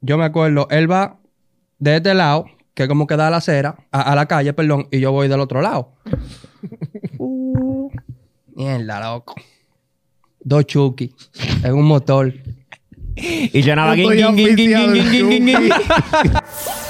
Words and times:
yo 0.00 0.18
me 0.18 0.24
acuerdo, 0.24 0.66
él 0.70 0.90
va 0.90 1.18
de 1.78 1.96
este 1.96 2.14
lado, 2.14 2.46
que 2.74 2.84
es 2.84 2.88
como 2.88 3.06
que 3.06 3.16
da 3.16 3.28
a 3.28 3.30
la 3.30 3.38
acera, 3.38 3.76
a, 3.90 4.12
a 4.12 4.14
la 4.14 4.26
calle, 4.26 4.52
perdón, 4.52 4.88
y 4.90 5.00
yo 5.00 5.12
voy 5.12 5.28
del 5.28 5.40
otro 5.40 5.60
lado. 5.60 5.92
Uh, 7.20 7.90
mierda, 8.54 9.00
loco. 9.00 9.34
Dos 10.40 10.66
Chucky 10.66 11.12
en 11.64 11.74
un 11.74 11.84
motor. 11.84 12.32
Y 13.16 13.62
Yo 13.62 13.74
guin, 13.74 14.12
estoy 14.12 14.16
guin, 14.16 14.36
guin, 14.36 14.36
guin, 14.36 14.54
oficiado 14.54 14.92
guin, 14.92 15.10
guin, 15.10 15.28
guin, 15.28 15.46
guin, 15.46 15.60
guin. 15.62 15.72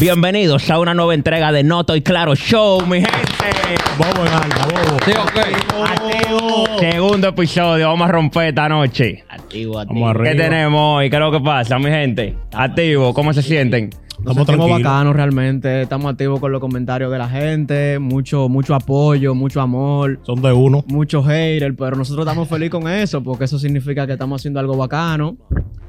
Bienvenidos 0.00 0.68
a 0.70 0.78
una 0.80 0.92
nueva 0.92 1.14
entrega 1.14 1.52
de 1.52 1.62
No 1.62 1.80
Estoy 1.80 2.02
Claro 2.02 2.34
Show, 2.34 2.84
mi 2.86 2.96
gente. 3.00 3.10
Bobo 3.96 4.26
en 4.26 4.32
alta, 4.32 4.66
bobo. 4.66 4.98
Sí, 5.04 5.12
ok. 5.12 6.80
Segundo 6.80 7.28
episodio, 7.28 7.86
vamos 7.88 8.08
a 8.08 8.12
romper 8.12 8.48
esta 8.48 8.68
noche. 8.68 9.24
Activo, 9.28 9.74
Vamos 9.74 9.88
activo. 9.90 10.08
arriba. 10.08 10.30
¿Qué 10.30 10.34
tenemos 10.36 10.80
hoy? 10.98 11.08
¿Qué 11.10 11.16
es 11.16 11.20
lo 11.20 11.30
que 11.30 11.40
pasa, 11.40 11.78
mi 11.78 11.90
gente? 11.90 12.34
Activo, 12.52 13.14
¿cómo 13.14 13.32
se 13.32 13.42
sienten? 13.42 13.90
Estamos 14.18 14.42
Estamos 14.42 14.46
tranquilos. 14.46 14.82
bacanos 14.82 15.16
realmente, 15.16 15.82
estamos 15.82 16.12
activos 16.12 16.40
con 16.40 16.52
los 16.52 16.60
comentarios 16.60 17.10
de 17.10 17.18
la 17.18 17.28
gente, 17.28 17.98
mucho, 17.98 18.48
mucho 18.48 18.74
apoyo, 18.74 19.34
mucho 19.34 19.60
amor, 19.60 20.20
Son 20.22 20.40
de 20.40 20.52
uno. 20.52 20.84
mucho 20.86 21.22
hater, 21.22 21.74
pero 21.76 21.96
nosotros 21.96 22.24
estamos 22.26 22.48
felices 22.48 22.70
con 22.70 22.88
eso, 22.88 23.22
porque 23.22 23.44
eso 23.44 23.58
significa 23.58 24.06
que 24.06 24.12
estamos 24.12 24.40
haciendo 24.40 24.60
algo 24.60 24.76
bacano. 24.76 25.36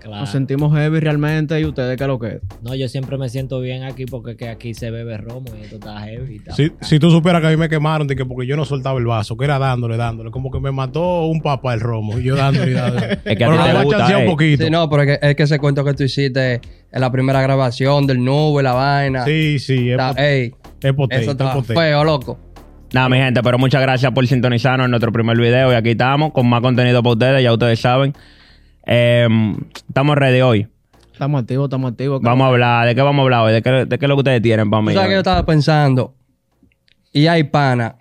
Claro. 0.01 0.19
Nos 0.21 0.29
sentimos 0.29 0.71
heavy 0.71 0.99
realmente 0.99 1.59
y 1.59 1.65
ustedes 1.65 1.97
qué 1.97 2.05
lo 2.05 2.19
que 2.19 2.27
es. 2.27 2.41
No, 2.61 2.75
yo 2.75 2.87
siempre 2.87 3.17
me 3.17 3.27
siento 3.27 3.59
bien 3.59 3.81
aquí 3.83 4.05
porque 4.05 4.35
que 4.37 4.49
aquí 4.49 4.75
se 4.75 4.91
bebe 4.91 5.17
romo 5.17 5.45
y 5.59 5.63
esto 5.63 5.77
está 5.77 5.99
heavy. 6.01 6.35
Está 6.35 6.53
Si, 6.53 6.71
si 6.81 6.99
tú 6.99 7.09
supieras 7.09 7.41
que 7.41 7.47
a 7.47 7.49
mí 7.49 7.57
me 7.57 7.69
quemaron 7.69 8.05
de 8.05 8.15
que 8.15 8.23
porque 8.23 8.45
yo 8.45 8.55
no 8.55 8.65
soltaba 8.65 8.99
el 8.99 9.05
vaso, 9.07 9.35
que 9.35 9.45
era 9.45 9.57
dándole, 9.57 9.97
dándole. 9.97 10.29
Como 10.29 10.51
que 10.51 10.59
me 10.59 10.71
mató 10.71 11.25
un 11.25 11.41
papá 11.41 11.73
el 11.73 11.79
romo. 11.79 12.19
Y 12.19 12.23
yo 12.23 12.35
dándole 12.35 12.71
y 12.71 12.73
dándole. 12.75 13.19
Es 13.25 13.35
que 13.35 13.45
a 13.45 13.47
ti 13.49 13.51
Pero 13.51 13.51
te 13.51 13.57
nada 13.57 13.73
más 13.73 13.83
gusta, 13.85 14.11
eh. 14.11 14.23
un 14.25 14.31
poquito. 14.31 14.63
Sí, 14.65 14.69
no, 14.69 14.87
pero 14.91 15.01
es 15.03 15.17
que, 15.19 15.27
es 15.27 15.35
que 15.35 15.43
ese 15.43 15.57
cuento 15.59 15.83
que 15.83 15.93
tú 15.95 16.03
hiciste 16.03 16.61
en 16.95 17.01
la 17.01 17.11
primera 17.11 17.41
grabación 17.41 18.07
del 18.07 18.23
nube, 18.23 18.63
la 18.63 18.73
vaina. 18.73 19.25
Sí, 19.25 19.59
sí, 19.59 19.89
es, 19.89 19.91
Está- 19.91 20.13
pot- 20.13 20.19
ey, 20.19 20.53
es 20.81 20.93
potente, 20.93 21.15
eso 21.23 21.31
es 21.31 21.37
está 21.37 21.53
potente. 21.53 21.73
feo, 21.75 22.03
loco. 22.03 22.39
Nada, 22.93 23.09
mi 23.09 23.17
gente, 23.17 23.43
pero 23.43 23.57
muchas 23.59 23.81
gracias 23.81 24.11
por 24.13 24.25
sintonizarnos 24.25 24.85
en 24.85 24.91
nuestro 24.91 25.11
primer 25.11 25.35
video. 25.37 25.71
Y 25.73 25.75
aquí 25.75 25.89
estamos 25.91 26.31
con 26.31 26.47
más 26.47 26.61
contenido 26.61 27.03
para 27.03 27.13
ustedes, 27.13 27.43
ya 27.43 27.51
ustedes 27.51 27.79
saben. 27.81 28.13
Eh, 28.87 29.27
estamos 29.87 30.15
ready 30.15 30.41
hoy. 30.41 30.67
Estamos 31.11 31.41
activos, 31.41 31.65
estamos 31.65 31.91
activos. 31.91 32.21
Vamos 32.21 32.45
a 32.45 32.47
hablar. 32.49 32.87
¿De 32.87 32.95
qué 32.95 33.01
vamos 33.01 33.19
a 33.19 33.23
hablar 33.23 33.41
hoy? 33.45 33.53
¿De 33.53 33.61
qué, 33.61 33.69
de 33.85 33.97
qué 33.99 34.05
es 34.05 34.09
lo 34.09 34.15
que 34.15 34.19
ustedes 34.19 34.41
tienen 34.41 34.69
para 34.69 34.81
Tú 34.83 34.87
mí? 34.87 34.93
sabes 34.93 35.07
que 35.09 35.13
yo 35.13 35.19
estaba 35.19 35.45
pensando, 35.45 36.15
y 37.11 37.27
hay 37.27 37.43
panas 37.45 37.93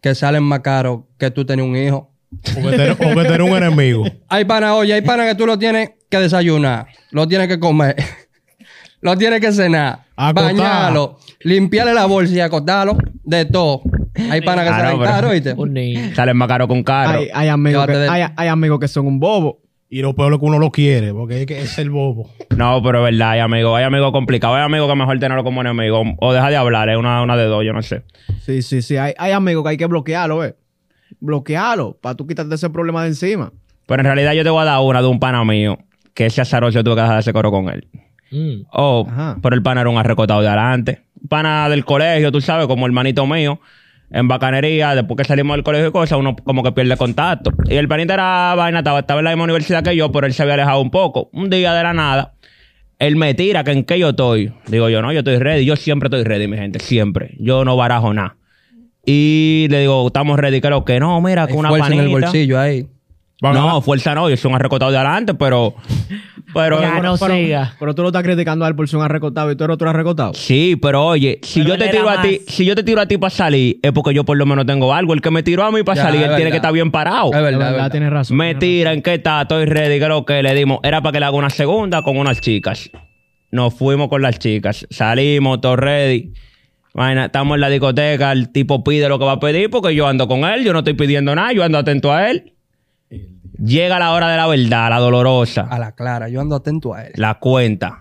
que 0.00 0.14
salen 0.14 0.42
más 0.44 0.60
caros 0.60 1.00
que 1.18 1.30
tú 1.30 1.44
tener 1.44 1.64
un 1.64 1.76
hijo. 1.76 2.10
O 2.52 2.62
que 2.62 2.70
tener, 2.76 2.90
o 2.92 2.96
que 2.96 3.22
tener 3.22 3.42
un 3.42 3.56
enemigo. 3.56 4.04
Hay 4.28 4.44
panas, 4.44 4.72
oye, 4.72 4.92
hay 4.92 5.02
panas 5.02 5.28
que 5.28 5.34
tú 5.36 5.46
lo 5.46 5.56
tienes 5.58 5.90
que 6.14 6.22
desayunar, 6.22 6.86
lo 7.10 7.26
tienes 7.28 7.48
que 7.48 7.58
comer, 7.58 7.96
lo 9.00 9.16
tienes 9.16 9.40
que 9.40 9.52
cenar, 9.52 10.00
Acostar. 10.16 10.54
bañarlo, 10.54 11.18
limpiarle 11.40 11.94
la 11.94 12.06
bolsa 12.06 12.34
y 12.34 12.40
acostarlo, 12.40 12.96
de 13.24 13.44
todo. 13.44 13.82
Hay 14.30 14.40
panas 14.42 14.64
que 14.64 14.70
Ah, 14.70 14.76
no, 14.78 14.78
salen 14.84 14.98
pero- 15.00 15.10
caros, 15.10 15.32
¿viste? 15.32 15.52
Un 15.54 15.72
niño. 15.74 16.14
Salen 16.14 16.36
más 16.36 16.48
caro 16.48 16.68
con 16.68 16.82
carro. 16.84 17.18
hay, 17.18 17.28
hay 17.34 17.48
amigos 17.48 17.86
que, 17.86 17.92
de- 17.96 18.08
hay, 18.08 18.22
hay 18.36 18.48
amigos 18.48 18.78
que 18.80 18.88
son 18.88 19.06
un 19.06 19.18
bobo. 19.18 19.60
Y 19.90 20.02
lo 20.02 20.12
peor 20.14 20.32
es 20.32 20.38
que 20.40 20.44
uno 20.46 20.58
lo 20.58 20.70
quiere, 20.72 21.12
porque 21.12 21.42
es 21.42 21.46
que 21.46 21.60
es 21.60 21.78
el 21.78 21.90
bobo. 21.90 22.28
No, 22.56 22.82
pero 22.82 22.98
es 23.06 23.12
verdad, 23.12 23.30
hay 23.32 23.40
amigos, 23.40 23.76
hay 23.78 23.84
amigos 23.84 24.10
complicados. 24.10 24.56
Hay 24.56 24.64
amigos 24.64 24.88
que 24.88 24.96
mejor 24.96 25.18
tenerlo 25.20 25.44
como 25.44 25.60
enemigo. 25.60 26.02
O 26.18 26.32
deja 26.32 26.50
de 26.50 26.56
hablar, 26.56 26.88
es 26.88 26.96
una, 26.96 27.22
una 27.22 27.36
de 27.36 27.44
dos, 27.44 27.64
yo 27.64 27.72
no 27.72 27.80
sé. 27.82 28.02
Sí, 28.40 28.62
sí, 28.62 28.82
sí. 28.82 28.96
Hay, 28.96 29.12
hay 29.18 29.30
amigos 29.32 29.62
que 29.62 29.70
hay 29.70 29.76
que 29.76 29.86
bloquearlo, 29.86 30.38
¿ves? 30.38 30.54
Bloquearlo 31.20 31.96
para 32.00 32.14
tú 32.16 32.26
quitarte 32.26 32.54
ese 32.54 32.70
problema 32.70 33.02
de 33.02 33.08
encima. 33.08 33.52
Pero 33.86 34.00
en 34.00 34.06
realidad 34.06 34.32
yo 34.32 34.42
te 34.42 34.50
voy 34.50 34.62
a 34.62 34.64
dar 34.64 34.80
una 34.80 35.00
de 35.00 35.06
un 35.08 35.20
pana 35.20 35.44
mío. 35.44 35.78
Que 36.14 36.26
ese 36.26 36.40
azaroso 36.40 36.78
yo 36.78 36.84
tuve 36.84 36.94
que 36.96 37.00
dejar 37.02 37.18
ese 37.18 37.32
coro 37.32 37.50
con 37.50 37.68
él. 37.68 37.88
Mm. 38.30 38.66
Oh, 38.72 39.06
Ajá. 39.10 39.36
pero 39.42 39.54
el 39.54 39.62
pana 39.62 39.82
era 39.82 39.90
un 39.90 39.98
arrecotado 39.98 40.40
de 40.40 40.48
adelante. 40.48 41.02
Pana 41.28 41.68
del 41.68 41.84
colegio, 41.84 42.30
tú 42.32 42.40
sabes, 42.40 42.66
como 42.66 42.86
hermanito 42.86 43.26
mío. 43.26 43.60
En 44.10 44.28
bacanería, 44.28 44.94
después 44.94 45.16
que 45.16 45.24
salimos 45.24 45.56
del 45.56 45.64
colegio 45.64 45.88
y 45.88 45.92
cosas, 45.92 46.18
uno 46.18 46.36
como 46.36 46.62
que 46.62 46.70
pierde 46.72 46.96
contacto. 46.96 47.50
Y 47.68 47.74
el 47.74 47.88
panita 47.88 48.14
era 48.14 48.54
vaina, 48.54 48.78
estaba, 48.78 49.00
estaba 49.00 49.20
en 49.20 49.24
la 49.24 49.30
misma 49.30 49.44
universidad 49.44 49.82
que 49.82 49.96
yo, 49.96 50.12
pero 50.12 50.26
él 50.26 50.32
se 50.32 50.42
había 50.42 50.54
alejado 50.54 50.80
un 50.80 50.90
poco. 50.90 51.30
Un 51.32 51.50
día 51.50 51.72
de 51.74 51.82
la 51.82 51.92
nada, 51.94 52.34
él 53.00 53.16
me 53.16 53.34
tira 53.34 53.64
que 53.64 53.72
en 53.72 53.82
qué 53.82 53.98
yo 53.98 54.10
estoy. 54.10 54.52
Digo 54.68 54.88
yo, 54.88 55.02
no, 55.02 55.10
yo 55.12 55.20
estoy 55.20 55.38
ready. 55.38 55.64
Yo 55.64 55.74
siempre 55.74 56.06
estoy 56.08 56.22
ready, 56.22 56.46
mi 56.46 56.56
gente, 56.56 56.78
siempre. 56.78 57.34
Yo 57.40 57.64
no 57.64 57.76
barajo 57.76 58.14
nada. 58.14 58.36
Y 59.04 59.66
le 59.70 59.80
digo, 59.80 60.06
estamos 60.06 60.38
ready, 60.38 60.60
creo 60.60 60.84
que 60.84 61.00
no, 61.00 61.20
mira, 61.20 61.42
Hay 61.44 61.48
con 61.48 61.58
una 61.58 61.70
fuerza 61.70 61.88
en 61.88 61.92
el 62.00 62.06
panita. 62.06 62.26
bolsillo 62.26 62.60
ahí. 62.60 62.86
No, 63.42 63.82
fuerza 63.82 64.14
no, 64.14 64.30
yo 64.30 64.36
soy 64.38 64.48
un 64.50 64.54
arrecotado 64.54 64.90
de 64.90 64.96
adelante, 64.96 65.34
pero. 65.34 65.74
Pero. 66.54 66.80
Ya 66.80 67.00
no 67.00 67.16
pero, 67.18 67.34
siga. 67.34 67.74
pero 67.78 67.94
tú 67.94 68.02
lo 68.02 68.08
estás 68.08 68.22
criticando 68.22 68.64
a 68.64 68.68
él 68.68 68.76
por 68.76 68.88
ser 68.88 68.98
un 69.00 69.04
arrecotado 69.04 69.50
y 69.50 69.56
tú 69.56 69.64
eres 69.64 69.74
otro 69.74 69.90
arrecotado. 69.90 70.32
Sí, 70.34 70.76
pero 70.80 71.04
oye, 71.04 71.40
si 71.42 71.60
Pero 71.60 71.68
yo 71.68 71.74
él 71.74 71.80
te 71.80 71.84
era 71.86 71.92
tiro 71.98 72.08
a 72.10 72.22
ti, 72.22 72.40
más. 72.46 72.54
si 72.54 72.64
yo 72.64 72.74
te 72.74 72.82
tiro 72.84 73.00
a 73.00 73.06
ti 73.06 73.18
para 73.18 73.30
salir, 73.30 73.78
es 73.82 73.92
porque 73.92 74.14
yo 74.14 74.24
por 74.24 74.36
lo 74.38 74.46
menos 74.46 74.64
tengo 74.64 74.94
algo. 74.94 75.12
El 75.14 75.20
que 75.20 75.30
me 75.30 75.42
tiró 75.42 75.64
a 75.64 75.70
mí 75.72 75.82
para 75.82 75.96
Ya, 75.96 76.02
salir, 76.04 76.20
es 76.22 76.28
él 76.28 76.36
tiene 76.36 76.44
verdad. 76.44 76.50
que 76.52 76.56
estar 76.56 76.72
bien 76.72 76.90
parado. 76.90 77.26
Es 77.26 77.32
verdad, 77.32 77.50
es 77.52 77.58
verdad, 77.58 77.72
verdad. 77.72 77.90
tienes 77.90 78.10
razón. 78.10 78.36
Me 78.36 78.54
tiran, 78.54 79.02
¿qué 79.02 79.14
está? 79.14 79.42
Estoy 79.42 79.66
ready, 79.66 79.98
que 79.98 80.08
lo 80.08 80.24
que 80.24 80.42
le 80.42 80.54
dimos. 80.54 80.78
Era 80.82 81.02
para 81.02 81.12
que 81.12 81.20
le 81.20 81.26
haga 81.26 81.36
una 81.36 81.50
segunda 81.50 82.02
con 82.02 82.16
unas 82.16 82.40
chicas. 82.40 82.90
Nos 83.50 83.74
fuimos 83.74 84.08
con 84.08 84.22
las 84.22 84.38
chicas. 84.38 84.86
Salimos, 84.90 85.60
todo 85.60 85.76
ready. 85.76 86.32
Vaina, 86.94 87.26
estamos 87.26 87.56
en 87.56 87.60
la 87.60 87.68
discoteca, 87.68 88.30
el 88.32 88.52
tipo 88.52 88.84
pide 88.84 89.08
lo 89.08 89.18
que 89.18 89.24
va 89.24 89.32
a 89.32 89.40
pedir 89.40 89.68
porque 89.68 89.94
yo 89.94 90.06
ando 90.06 90.28
con 90.28 90.44
él, 90.44 90.64
yo 90.64 90.72
no 90.72 90.78
estoy 90.78 90.94
pidiendo 90.94 91.34
nada, 91.34 91.52
yo 91.52 91.64
ando 91.64 91.78
atento 91.78 92.12
a 92.12 92.30
él. 92.30 92.52
Llega 93.62 93.98
la 93.98 94.12
hora 94.12 94.28
de 94.28 94.36
la 94.36 94.46
verdad, 94.46 94.90
la 94.90 94.98
dolorosa. 94.98 95.62
A 95.62 95.78
la 95.78 95.92
clara, 95.92 96.28
yo 96.28 96.40
ando 96.40 96.56
atento 96.56 96.94
a 96.94 97.04
él. 97.04 97.12
La 97.16 97.34
cuenta. 97.38 97.98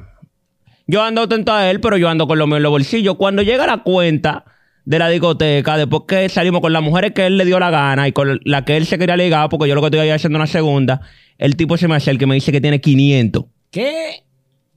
Yo 0.87 1.01
ando 1.03 1.21
atento 1.21 1.53
a 1.53 1.69
él, 1.69 1.79
pero 1.79 1.97
yo 1.97 2.09
ando 2.09 2.27
con 2.27 2.39
lo 2.39 2.47
mío 2.47 2.57
en 2.57 2.63
los 2.63 2.71
bolsillos. 2.71 3.15
Cuando 3.15 3.41
llega 3.41 3.65
la 3.65 3.83
cuenta 3.83 4.45
de 4.85 4.99
la 4.99 5.09
discoteca, 5.09 5.77
después 5.77 6.03
que 6.07 6.27
salimos 6.27 6.61
con 6.61 6.73
las 6.73 6.81
mujeres 6.81 7.13
que 7.13 7.25
él 7.25 7.37
le 7.37 7.45
dio 7.45 7.59
la 7.59 7.69
gana 7.69 8.07
y 8.07 8.11
con 8.11 8.39
la 8.43 8.65
que 8.65 8.75
él 8.75 8.85
se 8.85 8.97
quería 8.97 9.15
ligar, 9.15 9.47
porque 9.49 9.69
yo 9.69 9.75
lo 9.75 9.81
que 9.81 9.87
estoy 9.87 10.01
ahí 10.01 10.09
haciendo 10.09 10.37
una 10.37 10.47
segunda, 10.47 11.01
el 11.37 11.55
tipo 11.55 11.77
se 11.77 11.87
me 11.87 11.95
acerca 11.95 12.25
y 12.25 12.27
me 12.27 12.35
dice 12.35 12.51
que 12.51 12.59
tiene 12.59 12.81
500. 12.81 13.45
¿Qué? 13.71 14.23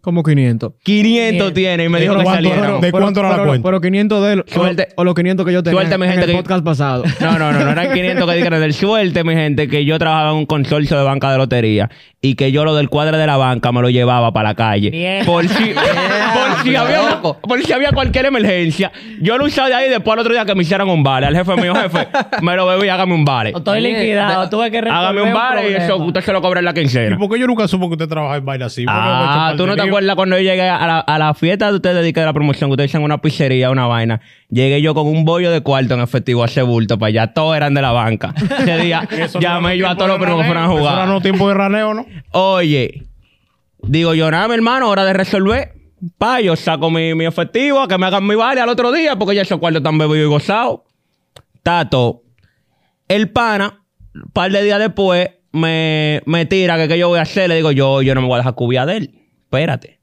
Como 0.06 0.22
500. 0.22 0.74
500 0.84 1.52
tiene 1.52 1.82
y 1.86 1.88
me 1.88 2.00
dijo 2.00 2.16
que 2.16 2.22
¿Cuánto 2.22 2.48
salieron. 2.48 2.80
¿De 2.80 2.92
cuánto 2.92 3.18
era 3.18 3.28
la 3.30 3.34
pero, 3.34 3.48
cuenta? 3.48 3.66
Pero 3.66 3.80
500 3.80 4.24
de 4.24 4.32
él. 4.34 4.40
o- 4.46 4.52
Suerte. 4.54 4.88
O, 4.94 5.02
los 5.02 5.14
500 5.16 5.44
que 5.44 5.52
yo 5.52 5.64
tenía 5.64 5.80
Suerte, 5.80 5.98
mi 5.98 6.04
en 6.04 6.10
gente, 6.12 6.24
el 6.26 6.30
que- 6.30 6.36
podcast 6.36 6.64
pasado. 6.64 7.02
No, 7.20 7.36
no, 7.40 7.50
no, 7.50 7.64
no 7.64 7.70
eran 7.72 7.92
500 7.92 8.30
que 8.30 8.36
dijeron 8.36 8.60
del 8.60 8.72
suerte, 8.72 9.24
mi 9.24 9.34
gente, 9.34 9.66
que 9.66 9.84
yo 9.84 9.98
trabajaba 9.98 10.30
en 10.30 10.36
un 10.36 10.46
consorcio 10.46 10.96
de 10.96 11.02
banca 11.02 11.32
de 11.32 11.38
lotería 11.38 11.90
y 12.20 12.36
que 12.36 12.52
yo 12.52 12.64
lo 12.64 12.76
del 12.76 12.88
cuadro 12.88 13.16
de 13.18 13.26
la 13.26 13.36
banca 13.36 13.72
me 13.72 13.82
lo 13.82 13.90
llevaba 13.90 14.32
para 14.32 14.50
la 14.50 14.54
calle. 14.54 14.92
Mierda. 14.92 15.24
Por 15.26 15.48
si, 15.48 15.72
si 16.70 16.76
había 16.76 17.00
una- 17.02 17.22
por 17.22 17.62
si 17.62 17.72
había 17.72 17.92
cualquier 17.92 18.26
emergencia. 18.26 18.92
Yo 19.20 19.38
lo 19.38 19.44
usaba 19.46 19.68
de 19.68 19.74
ahí 19.74 19.88
después 19.90 20.12
al 20.14 20.18
otro 20.20 20.32
día 20.32 20.44
que 20.44 20.54
me 20.54 20.62
hicieran 20.62 20.88
un 20.88 21.02
vale. 21.02 21.26
Al 21.26 21.34
jefe 21.36 21.56
mío, 21.56 21.74
jefe, 21.74 22.08
me 22.42 22.56
lo 22.56 22.66
bebí 22.66 22.86
y 22.86 22.88
hágame 22.88 23.14
un 23.14 23.24
vale. 23.24 23.52
Estoy 23.56 23.80
liquidado. 23.80 24.48
Tuve 24.48 24.70
que 24.70 24.80
resolver 24.80 24.98
Hágame 25.04 25.22
un 25.22 25.32
vale 25.34 25.70
y 25.70 25.74
eso 25.74 25.96
usted 25.96 26.20
se 26.20 26.32
lo 26.32 26.40
cobra 26.42 26.60
en 26.60 26.64
la 26.64 26.70
¿Y 26.72 26.74
quincena. 26.74 27.16
por 27.18 27.30
qué 27.30 27.38
yo 27.38 27.46
nunca 27.46 27.66
supo 27.68 27.88
que 27.88 27.94
usted 27.94 28.08
trabaja 28.08 28.36
en 28.36 28.44
vaina 28.44 28.66
así? 28.66 28.84
¿Por 28.84 28.94
qué 28.94 29.00
me 29.00 29.06
Ah, 29.08 29.54
tú 29.56 29.66
no 29.66 29.74
te 29.76 29.82
acuerdas 29.82 30.16
cuando 30.16 30.36
yo 30.36 30.42
llegué 30.42 30.68
a 30.68 30.86
la, 30.86 30.98
a 31.00 31.18
la 31.18 31.34
fiesta 31.34 31.68
de 31.70 31.76
ustedes 31.76 31.96
dediqué 31.96 32.20
de 32.20 32.26
la 32.26 32.32
promoción, 32.32 32.70
que 32.70 32.72
ustedes 32.72 32.90
hicieron 32.90 33.04
una 33.04 33.18
pizzería, 33.18 33.70
una 33.70 33.86
vaina. 33.86 34.20
Llegué 34.50 34.80
yo 34.80 34.94
con 34.94 35.06
un 35.06 35.24
bollo 35.24 35.50
de 35.50 35.60
cuarto 35.60 35.94
en 35.94 36.00
efectivo 36.00 36.42
a 36.42 36.46
ese 36.46 36.62
bulto 36.62 36.98
para 36.98 37.08
allá. 37.08 37.26
Todos 37.32 37.56
eran 37.56 37.74
de 37.74 37.82
la 37.82 37.90
banca. 37.92 38.32
Ese 38.58 38.78
día 38.78 39.08
llamé 39.40 39.76
yo 39.78 39.88
a 39.88 39.96
todos 39.96 40.08
los 40.08 40.18
primos 40.18 40.40
que 40.40 40.46
fueran 40.46 40.64
a 40.64 40.68
jugar. 40.68 40.94
era 40.94 41.06
no 41.06 41.20
tiempo 41.20 41.48
de 41.48 41.54
raneo, 41.54 41.94
¿no? 41.94 42.06
Oye, 42.32 43.02
digo 43.82 44.14
yo, 44.14 44.30
nada, 44.30 44.46
mi 44.48 44.54
hermano, 44.54 44.88
hora 44.88 45.04
de 45.04 45.12
resolver. 45.12 45.72
Pa, 46.18 46.40
yo 46.40 46.56
saco 46.56 46.90
mi, 46.90 47.14
mi 47.14 47.24
efectivo 47.24 47.80
a 47.80 47.88
que 47.88 47.96
me 47.96 48.06
hagan 48.06 48.26
mi 48.26 48.34
vale 48.34 48.60
al 48.60 48.68
otro 48.68 48.92
día 48.92 49.16
porque 49.16 49.34
ya 49.34 49.42
esos 49.42 49.58
cuartos 49.58 49.80
están 49.80 49.98
bebidos 49.98 50.26
y 50.26 50.28
gozados. 50.28 50.80
Tato, 51.62 52.22
el 53.08 53.30
pana, 53.30 53.82
un 54.14 54.30
par 54.32 54.52
de 54.52 54.62
días 54.62 54.78
después, 54.78 55.30
me, 55.52 56.22
me 56.26 56.46
tira 56.46 56.76
que 56.76 56.88
qué 56.88 56.98
yo 56.98 57.08
voy 57.08 57.18
a 57.18 57.22
hacer. 57.22 57.48
Le 57.48 57.56
digo 57.56 57.72
yo, 57.72 58.02
yo 58.02 58.14
no 58.14 58.20
me 58.20 58.28
voy 58.28 58.34
a 58.34 58.38
dejar 58.38 58.54
cubia 58.54 58.86
de 58.86 58.96
él. 58.98 59.18
Espérate. 59.44 60.00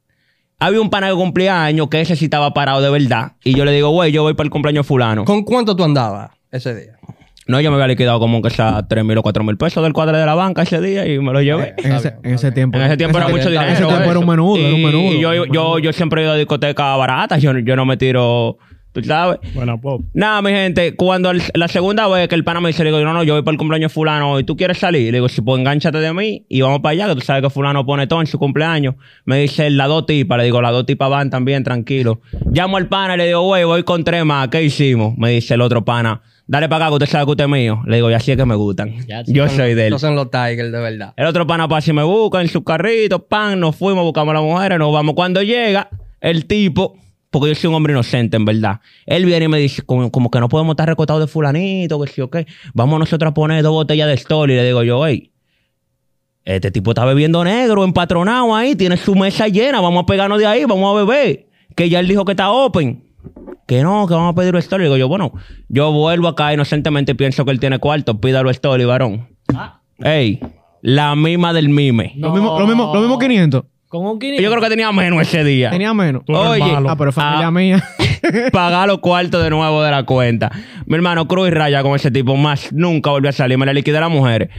Había 0.60 0.82
un 0.82 0.90
pana 0.90 1.10
que 1.10 1.16
cumplía 1.16 1.64
años 1.64 1.90
que 1.90 2.02
ese 2.02 2.16
sí 2.16 2.26
estaba 2.26 2.54
parado 2.54 2.82
de 2.82 2.90
verdad. 2.90 3.34
Y 3.44 3.54
yo 3.54 3.66
le 3.66 3.72
digo, 3.72 3.90
güey, 3.90 4.12
yo 4.12 4.24
voy 4.24 4.34
para 4.34 4.46
el 4.46 4.52
cumpleaños 4.52 4.88
fulano. 4.88 5.26
¿Con 5.26 5.44
cuánto 5.44 5.76
tú 5.76 5.84
andabas 5.84 6.32
ese 6.52 6.74
día? 6.74 6.98
No, 7.48 7.60
yo 7.62 7.70
me 7.72 7.76
había 7.76 7.88
liquidado 7.88 8.20
como 8.20 8.42
que 8.42 8.50
sea 8.50 8.86
3 8.88 9.04
mil 9.04 9.18
o 9.18 9.22
4 9.22 9.44
mil 9.44 9.58
pesos 9.58 9.84
del 9.84 9.94
cuadro 9.94 10.18
de 10.18 10.26
la 10.26 10.36
banca 10.36 10.64
ese 10.64 10.80
día 10.82 11.08
y 11.08 11.20
me 11.20 11.34
lo 11.34 11.42
llevé. 11.42 11.74
En 11.78 11.92
ese, 11.94 12.16
en 12.24 12.34
ese 12.34 12.52
tiempo. 12.52 12.78
En 12.78 12.84
ese 12.84 12.98
tiempo 12.98 13.18
era 13.18 13.28
mucho 13.28 13.50
dinero. 13.50 13.72
ese 13.72 13.86
tiempo 13.86 14.10
era 14.10 14.20
un 14.20 14.28
menudo, 14.28 14.58
y, 14.58 14.64
era 14.64 14.76
un 14.76 14.84
menudo. 14.84 15.14
y 15.14 15.20
yo, 15.20 15.46
yo, 15.46 15.80
yo 15.80 15.94
siempre 15.94 16.22
he 16.22 16.24
ido 16.26 16.34
a 16.34 16.38
discotecas 16.38 16.98
baratas. 16.98 17.42
Yo, 17.42 17.58
yo 17.58 17.76
no 17.76 17.86
me 17.86 17.98
tiro 17.98 18.58
tú 18.94 19.04
sabes. 19.04 19.40
Bueno, 19.54 19.82
pop. 19.82 20.02
Nada, 20.14 20.42
mi 20.42 20.52
gente, 20.52 20.96
cuando 20.96 21.32
el- 21.32 21.42
la 21.56 21.68
segunda 21.68 22.08
vez 22.08 22.28
que 22.28 22.36
el 22.36 22.44
pana 22.44 22.62
me 22.62 22.70
dice, 22.70 22.84
le 22.84 22.92
digo, 22.92 23.04
no, 23.04 23.12
no, 23.14 23.24
yo 23.24 23.34
voy 23.34 23.42
para 23.42 23.54
el 23.54 23.58
cumpleaños 23.58 23.92
de 23.92 23.94
fulano 23.94 24.40
y 24.40 24.44
tú 24.44 24.56
quieres 24.56 24.78
salir, 24.78 25.12
le 25.12 25.18
digo, 25.18 25.28
si 25.28 25.42
pues 25.42 25.60
engánchate 25.60 25.98
de 25.98 26.14
mí 26.14 26.46
y 26.48 26.62
vamos 26.62 26.80
para 26.80 26.92
allá, 26.92 27.08
que 27.10 27.16
tú 27.16 27.22
sabes 27.22 27.42
que 27.42 27.50
fulano 27.50 27.86
pone 27.86 28.08
todo 28.08 28.22
en 28.22 28.28
su 28.28 28.38
cumpleaños. 28.38 28.96
Me 29.26 29.40
dice, 29.40 29.70
las 29.72 29.88
dos 29.88 30.06
tipas, 30.06 30.38
le 30.38 30.46
digo, 30.46 30.62
las 30.62 30.72
dos 30.72 30.86
tipas 30.86 31.10
van 31.10 31.30
también, 31.30 31.64
tranquilo. 31.64 32.22
Llamo 32.52 32.78
al 32.78 32.88
pana 32.88 33.16
y 33.16 33.18
le 33.18 33.28
digo, 33.28 33.42
güey, 33.42 33.64
voy 33.64 33.84
con 33.84 34.04
tres 34.04 34.24
más, 34.24 34.48
¿qué 34.50 34.64
hicimos? 34.64 35.18
Me 35.18 35.32
dice 35.32 35.56
el 35.56 35.62
otro 35.62 35.84
pana, 35.84 36.22
dale 36.48 36.70
para 36.70 36.86
acá 36.86 36.92
que 36.92 36.94
usted 36.96 37.08
sabe 37.08 37.26
que 37.26 37.32
usted 37.32 37.44
es 37.46 37.50
mío. 37.50 37.82
Le 37.86 37.98
digo, 37.98 38.10
y 38.10 38.14
así 38.14 38.32
es 38.32 38.38
que 38.38 38.46
me 38.46 38.56
gustan. 38.56 38.96
Ya, 39.08 39.24
Yo 39.26 39.48
soy 39.50 39.74
de 39.74 39.88
él. 39.88 39.94
Estos 39.94 40.02
son 40.02 40.16
los 40.16 40.30
Tigers, 40.30 40.72
de 40.72 40.80
verdad. 40.80 41.14
El 41.16 41.26
otro 41.26 41.48
pana 41.48 41.68
pasa 41.68 41.92
y 41.92 41.94
me 41.94 42.04
busca 42.04 42.42
en 42.42 42.48
su 42.48 42.64
carrito, 42.64 43.26
pan, 43.26 43.60
nos 43.60 43.76
fuimos, 43.76 44.04
buscamos 44.04 44.32
a 44.32 44.36
las 44.36 44.44
mujeres, 44.44 44.80
nos 44.80 44.94
vamos. 44.94 45.16
Cuando 45.16 45.42
llega 45.42 45.90
el 46.22 46.46
tipo, 46.46 46.98
porque 47.30 47.50
yo 47.50 47.56
soy 47.56 47.70
un 47.70 47.76
hombre 47.76 47.94
inocente, 47.94 48.38
en 48.38 48.46
verdad, 48.46 48.80
él 49.06 49.26
viene 49.26 49.46
y 49.46 49.48
me 49.48 49.58
dice, 49.58 49.82
como, 49.82 50.12
como 50.12 50.30
que 50.30 50.40
no 50.40 50.50
podemos 50.50 50.74
estar 50.74 50.88
recostados 50.88 51.22
de 51.22 51.28
fulanito, 51.28 52.00
que 52.02 52.12
sí 52.12 52.22
o 52.22 52.30
qué, 52.30 52.46
vamos 52.74 53.00
nosotros 53.00 53.32
a 53.32 53.34
poner 53.34 53.64
dos 53.64 53.72
botellas 53.72 54.08
de 54.08 54.18
Stoli. 54.18 54.54
Y 54.54 54.58
le 54.58 54.66
digo 54.66 54.84
yo, 54.84 55.06
hey, 55.06 55.32
este 56.46 56.72
tipo 56.72 56.92
está 56.92 57.06
bebiendo 57.06 57.44
negro, 57.44 57.84
empatronado 57.84 58.54
ahí, 58.56 58.76
tiene 58.76 58.98
su 58.98 59.16
mesa 59.16 59.48
llena, 59.48 59.80
vamos 59.82 60.04
a 60.04 60.06
pegarnos 60.06 60.40
de 60.40 60.46
ahí, 60.46 60.66
vamos 60.66 60.94
a 60.94 61.04
beber. 61.06 61.48
Que 61.76 61.90
ya 61.90 62.00
él 62.00 62.08
dijo 62.08 62.26
que 62.26 62.34
está 62.34 62.52
open. 62.52 63.03
Que 63.68 63.82
no, 63.84 64.08
que 64.08 64.14
vamos 64.14 64.34
a 64.34 64.36
pedir 64.36 64.60
Stoli. 64.62 64.84
Digo 64.86 64.98
yo, 64.98 65.08
bueno, 65.08 65.32
yo 65.70 65.92
vuelvo 65.92 66.28
acá 66.28 66.54
inocentemente 66.54 67.14
y 67.14 67.16
pienso 67.16 67.46
que 67.46 67.52
él 67.52 67.60
tiene 67.60 67.80
cuarto, 67.80 68.20
pídalo 68.20 68.54
Stoli, 68.54 68.86
varón. 68.86 69.28
Ey, 70.00 70.40
la 70.82 71.16
misma 71.16 71.54
del 71.54 71.70
mime. 71.70 72.14
Lo 72.18 72.32
mismo, 72.32 72.60
lo 72.60 72.68
mismo, 72.68 72.92
lo 72.94 73.00
mismo 73.02 73.18
500. 73.20 73.64
Con 73.88 74.06
un 74.08 74.20
500. 74.20 74.44
Yo 74.44 74.50
creo 74.50 74.62
que 74.64 74.70
tenía 74.70 74.92
menos 74.92 75.22
ese 75.22 75.44
día. 75.44 75.70
Tenía 75.70 75.94
menos. 75.94 76.24
Tú 76.26 76.36
Oye, 76.36 76.60
malo. 76.60 76.90
Ah, 76.90 76.96
pero 76.98 77.12
es 77.12 77.16
familia 77.16 77.48
Ah. 77.48 77.52
mía. 77.52 77.84
Pagar 78.52 78.88
los 78.88 78.98
cuartos 79.00 79.44
de 79.44 79.50
nuevo 79.52 79.84
de 79.84 79.92
la 79.92 80.04
cuenta. 80.04 80.52
Mi 80.88 80.96
hermano, 80.96 81.28
cruz 81.28 81.48
y 81.50 81.52
raya 81.52 81.84
con 81.84 81.96
ese 81.96 82.10
tipo. 82.10 82.36
Más 82.36 82.74
nunca 82.74 83.12
volvió 83.12 83.30
a 83.30 83.34
salir. 83.34 83.58
Me 83.58 83.66
la 83.68 83.74
liquidé 83.74 83.98
a 83.98 84.02
las 84.02 84.10
mujeres. 84.10 84.50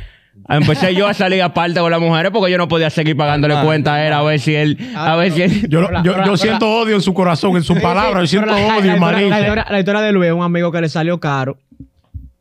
Empecé 0.49 0.95
yo 0.95 1.07
a 1.07 1.15
salir 1.15 1.43
aparte 1.43 1.81
con 1.81 1.91
las 1.91 2.01
mujeres 2.01 2.31
porque 2.33 2.51
yo 2.53 2.59
no 2.59 2.69
podía 2.69 2.91
seguir 2.91 3.17
pagándole 3.17 3.55
cuenta 3.63 3.95
a 3.95 4.07
él 4.07 4.13
a 4.13 4.23
ver 4.23 4.39
si 4.41 4.55
él... 4.55 4.77
A 4.95 5.17
ver 5.17 5.33
si 5.33 5.43
él... 5.43 5.69
Yo, 5.71 5.89
yo, 6.03 6.25
yo 6.25 6.37
siento 6.37 6.71
odio 6.71 6.95
en 6.97 7.01
su 7.03 7.15
corazón, 7.15 7.57
en 7.57 7.63
sus 7.63 7.79
palabras. 7.81 8.23
Yo 8.25 8.27
siento 8.41 8.47
la- 8.55 8.77
odio, 8.77 8.93
la, 8.95 8.97
la, 9.11 9.13
la 9.13 9.23
historia, 9.41 9.67
la 9.71 9.79
historia 9.79 10.01
de 10.03 10.13
Luis, 10.13 10.31
un 10.33 10.43
amigo 10.43 10.71
que 10.71 10.81
le 10.83 10.89
salió 10.89 11.19
caro. 11.19 11.57